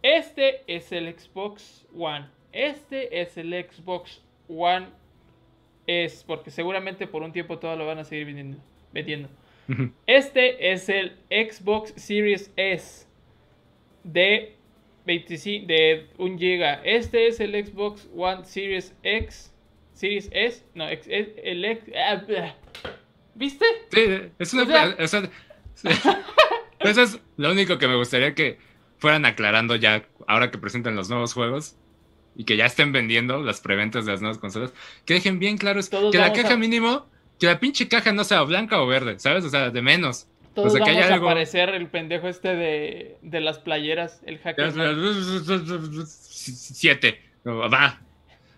Este 0.01 0.63
es 0.69 0.93
el 0.93 1.13
Xbox 1.19 1.85
One. 1.99 2.27
Este 2.53 3.21
es 3.21 3.37
el 3.37 3.51
Xbox 3.69 4.23
One. 4.47 4.87
Es 5.89 6.23
porque 6.25 6.53
seguramente 6.53 7.09
por 7.09 7.23
un 7.23 7.33
tiempo 7.33 7.59
todo 7.59 7.75
lo 7.75 7.85
van 7.85 7.99
a 7.99 8.05
seguir 8.05 8.27
vendiendo. 8.27 8.59
Vendiendo. 8.93 9.29
Este 10.07 10.73
es 10.73 10.89
el 10.89 11.17
Xbox 11.29 11.93
Series 11.97 12.53
S 12.57 13.07
de 14.05 14.55
25 15.07 15.67
de 15.67 16.07
1 16.19 16.37
GB. 16.37 16.81
Este 16.85 17.27
es 17.29 17.41
el 17.41 17.53
Xbox 17.67 18.09
One 18.17 18.45
Series 18.45 18.95
X. 19.03 19.53
Series 19.93 20.29
S. 20.33 20.63
No, 20.75 20.89
X- 20.89 21.09
es- 21.11 21.29
el 21.43 21.65
X. 21.65 21.93
ah. 21.97 22.55
¿Viste? 23.35 23.65
Sí, 23.93 24.07
es 24.39 24.55
una. 24.55 24.63
O 24.63 24.67
sea- 24.67 24.97
o 25.01 25.07
sea, 25.09 25.31
sí. 25.75 25.89
eso 26.81 27.03
es 27.03 27.21
lo 27.37 27.51
único 27.53 27.79
que 27.79 27.89
me 27.89 27.97
gustaría 27.97 28.35
que 28.35 28.59
fueran 28.99 29.25
aclarando 29.27 29.75
ya, 29.77 30.07
ahora 30.27 30.51
que 30.51 30.59
presentan 30.59 30.97
los 30.97 31.09
nuevos 31.11 31.35
juegos 31.35 31.77
y 32.37 32.45
que 32.45 32.57
ya 32.57 32.67
estén 32.67 32.93
vendiendo 32.93 33.43
las 33.43 33.61
preventas 33.61 34.07
de 34.07 34.13
las 34.13 34.21
nuevas 34.21 34.39
consolas. 34.39 34.73
Que 35.05 35.15
dejen 35.15 35.39
bien 35.39 35.59
claro 35.59 35.81
es 35.81 35.91
Todos 35.91 36.13
que 36.13 36.19
la 36.19 36.33
caja 36.33 36.55
a- 36.55 36.57
mínimo, 36.57 37.07
que 37.39 37.47
la 37.47 37.61
pinche 37.61 37.89
caja 37.89 38.13
no 38.13 38.25
sea 38.25 38.43
blanca 38.43 38.81
o 38.81 38.87
verde, 38.87 39.19
¿sabes? 39.19 39.45
O 39.45 39.49
sea, 39.49 39.71
de 39.71 39.83
menos. 39.83 40.29
Todos 40.55 40.73
O 40.73 40.77
sea, 40.77 40.85
que 40.85 40.93
vamos 40.93 41.11
a 41.11 41.15
aparecer 41.17 41.69
el 41.71 41.89
pendejo 41.89 42.29
este 42.29 42.55
de, 42.55 43.19
de 43.21 43.41
las 43.41 43.59
playeras, 43.59 44.23
el 44.25 44.39
hacker. 44.39 44.73
Siete. 46.07 47.21
Va. 47.47 48.01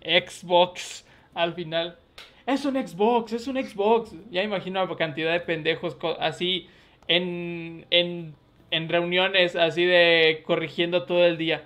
Xbox 0.03 1.05
al 1.35 1.55
final. 1.55 1.99
Es 2.47 2.65
un 2.65 2.75
Xbox, 2.75 3.33
es 3.33 3.47
un 3.49 3.57
Xbox. 3.57 4.15
Ya 4.31 4.43
imagino 4.43 4.85
la 4.85 4.97
cantidad 4.97 5.33
de 5.33 5.41
pendejos 5.41 5.97
así 6.21 6.69
en, 7.09 7.85
en, 7.91 8.35
en 8.71 8.89
reuniones 8.89 9.57
así 9.57 9.85
de 9.85 10.43
corrigiendo 10.47 11.05
todo 11.05 11.25
el 11.27 11.37
día. 11.37 11.65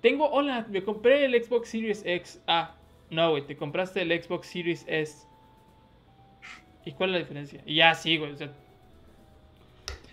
Tengo, 0.00 0.30
hola, 0.30 0.66
me 0.68 0.82
compré 0.84 1.24
el 1.24 1.42
Xbox 1.42 1.70
Series 1.70 2.02
X. 2.04 2.40
Ah, 2.46 2.76
no, 3.10 3.30
güey, 3.30 3.46
te 3.46 3.56
compraste 3.56 4.02
el 4.02 4.22
Xbox 4.22 4.46
Series 4.46 4.84
S. 4.86 5.26
¿Y 6.88 6.92
cuál 6.92 7.10
es 7.10 7.12
la 7.14 7.18
diferencia? 7.18 7.62
Y 7.66 7.74
ya, 7.76 7.94
sí, 7.94 8.16
güey. 8.16 8.32
o 8.32 8.36
sea, 8.36 8.50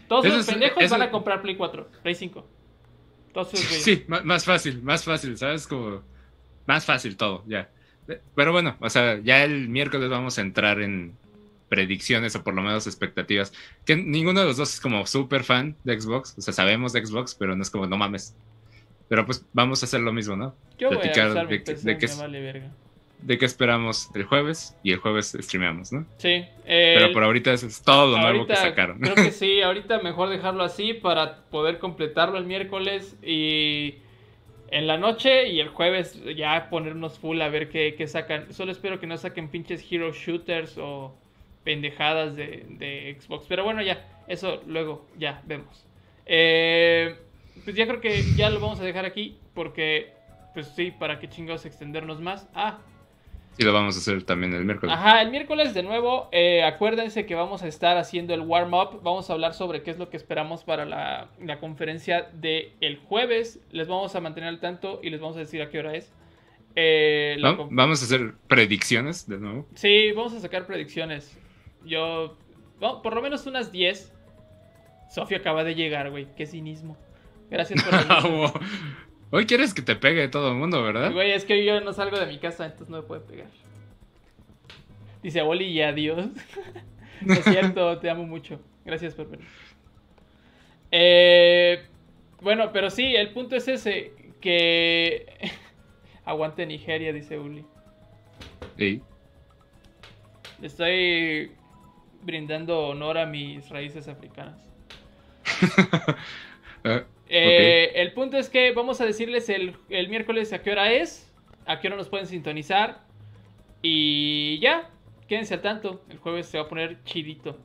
todos 0.10 0.26
Eso 0.26 0.36
los 0.38 0.46
es- 0.48 0.54
pendejos 0.54 0.84
eso- 0.84 0.94
van 0.94 1.02
a 1.04 1.10
comprar 1.12 1.42
Play 1.42 1.56
4, 1.56 1.88
Play 2.04 2.16
5. 2.16 2.46
Todos 3.34 3.54
esos 3.54 3.66
güeyes. 3.68 3.84
Sí, 3.84 4.04
má- 4.08 4.22
más 4.24 4.44
fácil, 4.46 4.82
más 4.82 5.04
fácil, 5.06 5.38
¿sabes? 5.38 5.68
Como 5.68 6.02
más 6.68 6.86
fácil 6.86 7.16
todo, 7.18 7.44
ya. 7.48 7.70
Pero 8.36 8.52
bueno, 8.52 8.76
o 8.82 8.90
sea, 8.90 9.20
ya 9.24 9.44
el 9.44 9.68
miércoles 9.70 10.10
vamos 10.10 10.38
a 10.38 10.42
entrar 10.42 10.82
en 10.82 11.16
predicciones 11.70 12.36
o 12.36 12.44
por 12.44 12.54
lo 12.54 12.62
menos 12.62 12.86
expectativas. 12.88 13.52
Que 13.86 13.96
ninguno 13.96 14.42
de 14.42 14.46
los 14.48 14.58
dos 14.58 14.74
es 14.74 14.80
como 14.82 15.06
súper 15.08 15.44
fan 15.44 15.76
de 15.86 16.00
Xbox, 16.00 16.36
o 16.38 16.42
sea, 16.42 16.54
sabemos 16.54 16.94
de 16.94 17.06
Xbox, 17.06 17.34
pero 17.36 17.56
no 17.56 17.62
es 17.64 17.70
como, 17.70 17.88
no 17.88 17.98
mames. 17.98 18.36
Pero 19.08 19.26
pues 19.26 19.46
vamos 19.54 19.82
a 19.82 19.86
hacer 19.86 20.02
lo 20.02 20.12
mismo, 20.14 20.36
¿no? 20.36 20.54
Yo 20.78 20.90
voy 20.90 20.98
a 20.98 21.02
de 21.46 21.60
de 21.84 21.98
que 21.98 22.08
vale 22.18 22.42
verga. 22.42 22.72
De 23.20 23.38
qué 23.40 23.46
esperamos 23.46 24.10
el 24.14 24.24
jueves 24.26 24.78
y 24.84 24.92
el 24.92 25.00
jueves 25.00 25.36
streameamos, 25.40 25.92
¿no? 25.92 26.06
Sí. 26.18 26.46
Pero 26.66 27.08
el- 27.08 27.12
por 27.14 27.24
ahorita 27.24 27.54
eso 27.54 27.66
es 27.68 27.82
todo 27.82 28.12
lo 28.12 28.22
nuevo 28.22 28.46
que 28.46 28.56
sacaron. 28.56 29.00
Creo 29.00 29.16
que 29.16 29.32
sí, 29.32 29.62
ahorita 29.62 30.00
mejor 30.00 30.30
dejarlo 30.30 30.64
así 30.64 30.94
para 30.94 31.38
poder 31.50 31.80
completarlo 31.80 32.38
el 32.38 32.46
miércoles 32.46 33.18
y 33.24 33.96
en 34.70 34.86
la 34.88 34.98
noche 34.98 35.48
y 35.50 35.60
el 35.60 35.70
jueves 35.70 36.22
ya 36.36 36.70
ponernos 36.70 37.18
full 37.18 37.42
a 37.42 37.50
ver 37.50 37.70
qué, 37.70 37.96
qué 37.98 38.06
sacan. 38.08 38.54
Solo 38.54 38.72
espero 38.72 39.00
que 39.00 39.08
no 39.08 39.18
saquen 39.18 39.50
pinches 39.50 39.84
hero 39.90 40.12
shooters 40.12 40.78
o 40.78 41.16
pendejadas 41.64 42.36
de, 42.36 42.66
de 42.70 43.18
Xbox. 43.20 43.46
Pero 43.48 43.64
bueno, 43.64 43.82
ya, 43.82 44.06
eso 44.28 44.62
luego 44.68 45.08
ya 45.18 45.42
vemos. 45.46 45.86
Eh, 46.28 47.16
pues 47.64 47.76
ya 47.76 47.88
creo 47.88 48.02
que 48.02 48.22
ya 48.36 48.50
lo 48.50 48.60
vamos 48.60 48.80
a 48.80 48.84
dejar 48.84 49.06
aquí 49.06 49.38
porque, 49.54 50.12
pues 50.54 50.68
sí, 50.76 50.92
para 50.92 51.20
qué 51.20 51.28
chingados 51.30 51.66
extendernos 51.66 52.20
más. 52.22 52.48
Ah, 52.54 52.80
Y 53.58 53.64
lo 53.64 53.72
vamos 53.72 53.96
a 53.96 54.00
hacer 54.00 54.24
también 54.24 54.54
el 54.54 54.66
miércoles. 54.66 54.94
Ajá, 54.94 55.22
el 55.22 55.32
miércoles 55.32 55.74
de 55.74 55.84
nuevo, 55.84 56.28
eh, 56.32 56.64
acuérdense 56.64 57.26
que 57.26 57.36
vamos 57.36 57.64
a 57.64 57.68
estar 57.68 57.98
haciendo 57.98 58.34
el 58.34 58.42
warm-up, 58.42 59.02
vamos 59.02 59.30
a 59.30 59.34
hablar 59.34 59.54
sobre 59.54 59.82
qué 59.82 59.92
es 59.92 59.98
lo 59.98 60.10
que 60.10 60.18
esperamos 60.18 60.64
para 60.64 60.86
la, 60.86 61.30
la 61.42 61.60
conferencia 61.60 62.30
del 62.34 62.74
el 62.82 62.98
jueves, 62.98 63.60
les 63.72 63.88
vamos 63.88 64.14
a 64.16 64.20
mantener 64.20 64.50
al 64.50 64.60
tanto 64.60 65.00
y 65.02 65.10
les 65.10 65.22
vamos 65.22 65.38
a 65.38 65.40
decir 65.40 65.62
a 65.62 65.70
qué 65.70 65.80
hora 65.80 65.96
es. 65.96 66.12
Eh, 66.76 67.38
Vamos 67.70 68.02
a 68.02 68.06
hacer 68.06 68.34
predicciones 68.48 69.28
de 69.28 69.38
nuevo. 69.38 69.66
Sí, 69.76 70.12
vamos 70.12 70.34
a 70.34 70.42
sacar 70.42 70.66
predicciones. 70.66 71.38
Yo, 71.86 72.38
bueno, 72.80 73.02
por 73.02 73.16
lo 73.16 73.22
menos 73.22 73.46
unas 73.48 73.72
10. 73.72 74.12
Sofía 75.10 75.38
acaba 75.38 75.64
de 75.64 75.76
llegar, 75.76 76.10
güey, 76.10 76.28
qué 76.36 76.46
cinismo. 76.46 76.98
Gracias 77.50 77.82
por. 77.82 78.62
Hoy 79.32 79.46
quieres 79.46 79.74
que 79.74 79.82
te 79.82 79.96
pegue 79.96 80.28
todo 80.28 80.50
el 80.50 80.56
mundo, 80.56 80.84
¿verdad? 80.84 81.12
Güey, 81.12 81.32
es 81.32 81.46
que 81.46 81.66
yo 81.66 81.82
no 81.82 81.94
salgo 81.94 82.18
de 82.18 82.28
mi 82.28 82.38
casa, 82.38 82.66
entonces 82.66 82.90
no 82.90 82.98
me 82.98 83.04
puede 83.04 83.22
pegar. 83.22 83.48
Dice 85.24 85.42
Oli 85.42 85.66
y 85.66 85.82
adiós. 85.82 86.28
No 87.22 87.34
es 87.34 87.44
cierto, 87.44 87.98
te 88.00 88.10
amo 88.10 88.26
mucho. 88.26 88.60
Gracias 88.86 89.16
por 89.16 89.28
venir. 89.28 89.48
Eh, 90.92 91.84
bueno, 92.42 92.72
pero 92.72 92.92
sí, 92.92 93.16
el 93.16 93.32
punto 93.32 93.56
es 93.56 93.68
ese. 93.68 94.14
Que... 94.40 95.26
Aguante 96.26 96.66
Nigeria, 96.66 97.12
dice 97.12 97.40
Uli. 97.40 97.66
Sí. 98.78 99.02
Estoy 100.62 101.52
brindando 102.22 102.88
honor 102.88 103.18
a 103.18 103.26
mis 103.26 103.68
raíces 103.70 104.08
africanas. 104.08 104.60
Eh, 107.28 107.92
El 107.96 108.14
punto 108.14 108.38
es 108.38 108.50
que 108.50 108.72
vamos 108.72 109.02
a 109.02 109.06
decirles 109.06 109.50
el, 109.50 109.76
el 109.90 110.10
miércoles 110.10 110.54
a 110.54 110.62
qué 110.62 110.72
hora 110.72 110.92
es, 110.92 111.32
a 111.66 111.80
qué 111.80 111.88
hora 111.88 111.98
nos 111.98 112.10
pueden 112.10 112.28
sintonizar. 112.28 113.04
Y 113.82 114.60
ya, 114.60 114.90
quédense 115.28 115.56
al 115.56 115.62
tanto. 115.62 116.04
El 116.10 116.18
jueves 116.18 116.48
se 116.48 116.58
va 116.58 116.66
a 116.66 116.68
poner 116.68 117.04
chidito. 117.04 117.58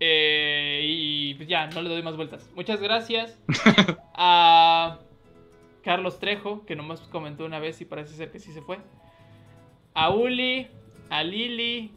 Eh, 0.00 0.82
y 0.84 1.34
pues 1.34 1.48
ya, 1.48 1.66
no 1.68 1.82
le 1.82 1.88
doy 1.88 2.02
más 2.02 2.16
vueltas. 2.16 2.48
Muchas 2.54 2.80
gracias 2.80 3.38
a 4.14 5.00
Carlos 5.82 6.18
Trejo, 6.20 6.64
que 6.66 6.76
nomás 6.76 7.00
comentó 7.02 7.44
una 7.44 7.58
vez 7.58 7.80
y 7.80 7.84
parece 7.84 8.14
ser 8.14 8.30
que 8.30 8.38
sí 8.38 8.52
se 8.52 8.62
fue. 8.62 8.78
A 9.94 10.10
Uli, 10.10 10.68
a 11.10 11.24
Lili, 11.24 11.90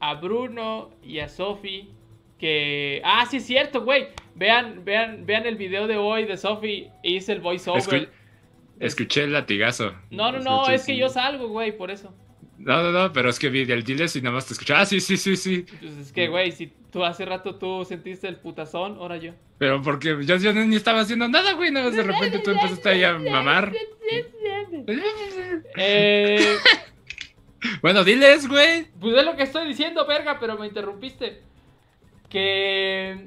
a 0.00 0.14
Bruno 0.14 0.90
y 1.02 1.20
a 1.20 1.28
Sofi. 1.28 1.90
Que. 2.38 3.00
Ah, 3.04 3.26
sí 3.28 3.38
es 3.38 3.46
cierto, 3.46 3.82
güey. 3.82 4.08
Vean, 4.38 4.84
vean, 4.84 5.26
vean 5.26 5.46
el 5.46 5.56
video 5.56 5.86
de 5.86 5.96
hoy 5.96 6.24
de 6.24 6.36
Sofi. 6.36 6.88
Hice 7.02 7.32
el 7.32 7.40
voiceover. 7.40 7.82
Escu- 7.82 8.08
escuché 8.80 9.24
el 9.24 9.32
latigazo. 9.32 9.92
No, 10.10 10.30
no, 10.32 10.38
no, 10.38 10.60
Escuché, 10.62 10.74
es 10.76 10.86
que 10.86 10.92
sí. 10.92 10.98
yo 10.98 11.08
salgo, 11.08 11.48
güey, 11.48 11.76
por 11.76 11.90
eso. 11.90 12.14
No, 12.56 12.82
no, 12.82 12.90
no, 12.92 13.12
pero 13.12 13.30
es 13.30 13.38
que 13.38 13.48
vi 13.50 13.62
el 13.70 13.82
diles 13.84 14.14
y 14.16 14.22
nada 14.22 14.34
más 14.36 14.46
te 14.46 14.52
escuché. 14.52 14.74
Ah, 14.74 14.84
sí, 14.86 15.00
sí, 15.00 15.16
sí, 15.16 15.36
sí. 15.36 15.64
Pues 15.80 15.96
es 15.98 16.12
que, 16.12 16.26
güey, 16.28 16.50
si 16.52 16.72
tú 16.92 17.04
hace 17.04 17.24
rato 17.24 17.56
tú 17.56 17.84
sentiste 17.84 18.26
el 18.28 18.36
putazón, 18.36 18.96
ahora 18.98 19.16
yo. 19.16 19.32
Pero 19.58 19.80
porque 19.82 20.16
yo, 20.24 20.36
yo 20.36 20.52
ni 20.52 20.76
estaba 20.76 21.00
haciendo 21.00 21.28
nada, 21.28 21.52
güey. 21.54 21.70
Nada 21.70 21.86
más 21.86 21.96
de 21.96 22.02
repente 22.04 22.38
tú 22.40 22.50
empezaste 22.52 22.88
ahí 22.88 23.04
a 23.04 23.18
mamar. 23.18 23.72
Eh, 25.76 26.56
Bueno, 27.82 28.04
diles, 28.04 28.48
güey. 28.48 28.86
pues 29.00 29.16
es 29.16 29.24
lo 29.24 29.34
que 29.36 29.42
estoy 29.42 29.66
diciendo, 29.66 30.06
verga, 30.06 30.38
pero 30.38 30.56
me 30.56 30.66
interrumpiste. 30.68 31.42
Que 32.28 33.26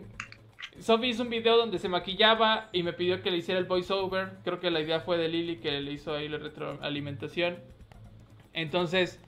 Sophie 0.82 1.10
hizo 1.10 1.22
un 1.22 1.30
video 1.30 1.58
donde 1.58 1.78
se 1.78 1.90
maquillaba 1.90 2.70
y 2.72 2.82
me 2.82 2.94
pidió 2.94 3.22
que 3.22 3.30
le 3.30 3.38
hiciera 3.38 3.60
el 3.60 3.66
voiceover. 3.66 4.32
Creo 4.44 4.60
que 4.60 4.72
la 4.72 4.80
idea 4.80 5.00
fue 5.00 5.18
de 5.18 5.28
Lily 5.28 5.58
que 5.58 5.80
le 5.80 5.92
hizo 5.92 6.14
ahí 6.14 6.28
la 6.28 6.40
retroalimentación. 6.40 7.60
Entonces, 8.54 9.20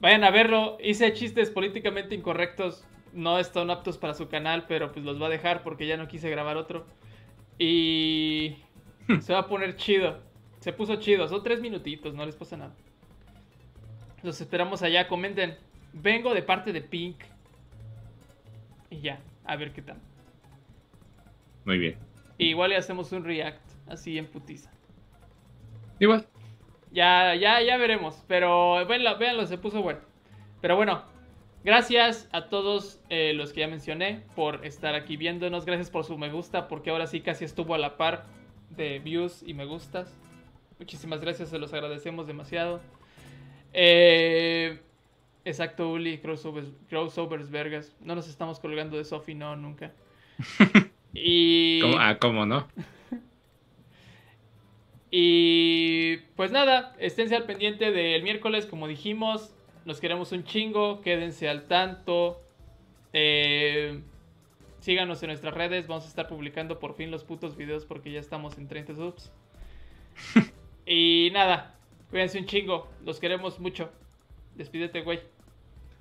vayan 0.00 0.24
a 0.24 0.30
verlo. 0.30 0.76
Hice 0.82 1.12
chistes 1.14 1.50
políticamente 1.50 2.14
incorrectos. 2.14 2.84
No 3.14 3.38
están 3.38 3.70
aptos 3.70 3.96
para 3.96 4.12
su 4.12 4.28
canal, 4.28 4.66
pero 4.68 4.92
pues 4.92 5.04
los 5.04 5.20
va 5.20 5.26
a 5.26 5.30
dejar 5.30 5.62
porque 5.62 5.86
ya 5.86 5.96
no 5.96 6.06
quise 6.06 6.28
grabar 6.28 6.58
otro. 6.58 6.84
Y 7.58 8.56
se 9.20 9.32
va 9.32 9.40
a 9.40 9.46
poner 9.46 9.76
chido. 9.76 10.18
Se 10.60 10.74
puso 10.74 10.96
chido. 10.96 11.26
Son 11.28 11.42
tres 11.42 11.62
minutitos, 11.62 12.12
no 12.14 12.26
les 12.26 12.36
pasa 12.36 12.58
nada. 12.58 12.74
Los 14.22 14.38
esperamos 14.42 14.82
allá. 14.82 15.08
Comenten. 15.08 15.56
vengo 15.94 16.34
de 16.34 16.42
parte 16.42 16.74
de 16.74 16.82
Pink. 16.82 17.16
Y 18.90 19.00
ya, 19.00 19.18
a 19.46 19.56
ver 19.56 19.72
qué 19.72 19.80
tal. 19.80 19.96
Muy 21.64 21.78
bien. 21.78 21.98
igual 22.38 22.70
le 22.70 22.76
hacemos 22.76 23.12
un 23.12 23.24
react, 23.24 23.60
así 23.88 24.18
en 24.18 24.26
putiza. 24.26 24.70
Igual. 25.98 26.26
Ya, 26.92 27.34
ya, 27.34 27.60
ya 27.62 27.76
veremos. 27.76 28.24
Pero 28.26 28.84
véanlo, 28.86 29.18
véanlo, 29.18 29.46
se 29.46 29.58
puso 29.58 29.82
bueno. 29.82 30.00
Pero 30.60 30.76
bueno, 30.76 31.02
gracias 31.64 32.28
a 32.32 32.48
todos 32.48 33.00
eh, 33.08 33.32
los 33.34 33.52
que 33.52 33.60
ya 33.60 33.68
mencioné 33.68 34.24
por 34.34 34.64
estar 34.64 34.94
aquí 34.94 35.16
viéndonos. 35.16 35.64
Gracias 35.64 35.90
por 35.90 36.04
su 36.04 36.18
me 36.18 36.30
gusta, 36.30 36.68
porque 36.68 36.90
ahora 36.90 37.06
sí 37.06 37.20
casi 37.20 37.44
estuvo 37.44 37.74
a 37.74 37.78
la 37.78 37.96
par 37.96 38.26
de 38.70 38.98
views 38.98 39.42
y 39.46 39.54
me 39.54 39.64
gustas. 39.64 40.18
Muchísimas 40.78 41.20
gracias, 41.20 41.50
se 41.50 41.58
los 41.58 41.72
agradecemos 41.74 42.26
demasiado. 42.26 42.80
Eh, 43.72 44.80
exacto, 45.44 45.90
Uli, 45.90 46.18
crossovers, 46.18 46.68
crossovers 46.88 47.50
vergas. 47.50 47.94
No 48.00 48.14
nos 48.14 48.28
estamos 48.28 48.58
colgando 48.58 48.96
de 48.96 49.04
Sophie, 49.04 49.34
no, 49.34 49.54
nunca. 49.56 49.92
y... 51.14 51.80
Ah, 51.98 52.18
¿cómo 52.20 52.46
no? 52.46 52.66
Y 55.10 56.18
pues 56.36 56.52
nada, 56.52 56.94
esténse 56.98 57.34
al 57.34 57.44
pendiente 57.44 57.90
del 57.90 58.22
miércoles, 58.22 58.66
como 58.66 58.86
dijimos. 58.86 59.52
Nos 59.84 60.00
queremos 60.00 60.30
un 60.32 60.44
chingo, 60.44 61.00
quédense 61.00 61.48
al 61.48 61.66
tanto. 61.66 62.40
Eh, 63.12 64.00
síganos 64.80 65.22
en 65.22 65.28
nuestras 65.28 65.54
redes, 65.54 65.88
vamos 65.88 66.04
a 66.04 66.08
estar 66.08 66.28
publicando 66.28 66.78
por 66.78 66.94
fin 66.94 67.10
los 67.10 67.24
putos 67.24 67.56
videos 67.56 67.84
porque 67.84 68.12
ya 68.12 68.20
estamos 68.20 68.56
en 68.58 68.68
30 68.68 68.94
subs. 68.94 69.32
y 70.86 71.30
nada, 71.32 71.74
cuídense 72.10 72.38
un 72.38 72.46
chingo, 72.46 72.88
los 73.04 73.18
queremos 73.18 73.58
mucho. 73.58 73.90
Despídete, 74.54 75.00
güey. 75.00 75.20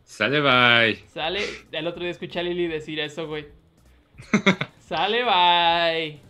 Sale, 0.03 0.39
bye. 0.41 0.95
Sale, 1.07 1.41
el 1.71 1.87
otro 1.87 2.03
día 2.03 2.11
escuché 2.11 2.39
a 2.39 2.43
Lili 2.43 2.67
decir 2.67 2.99
eso, 2.99 3.27
güey. 3.27 3.47
Sale, 4.89 5.23
bye. 5.23 6.28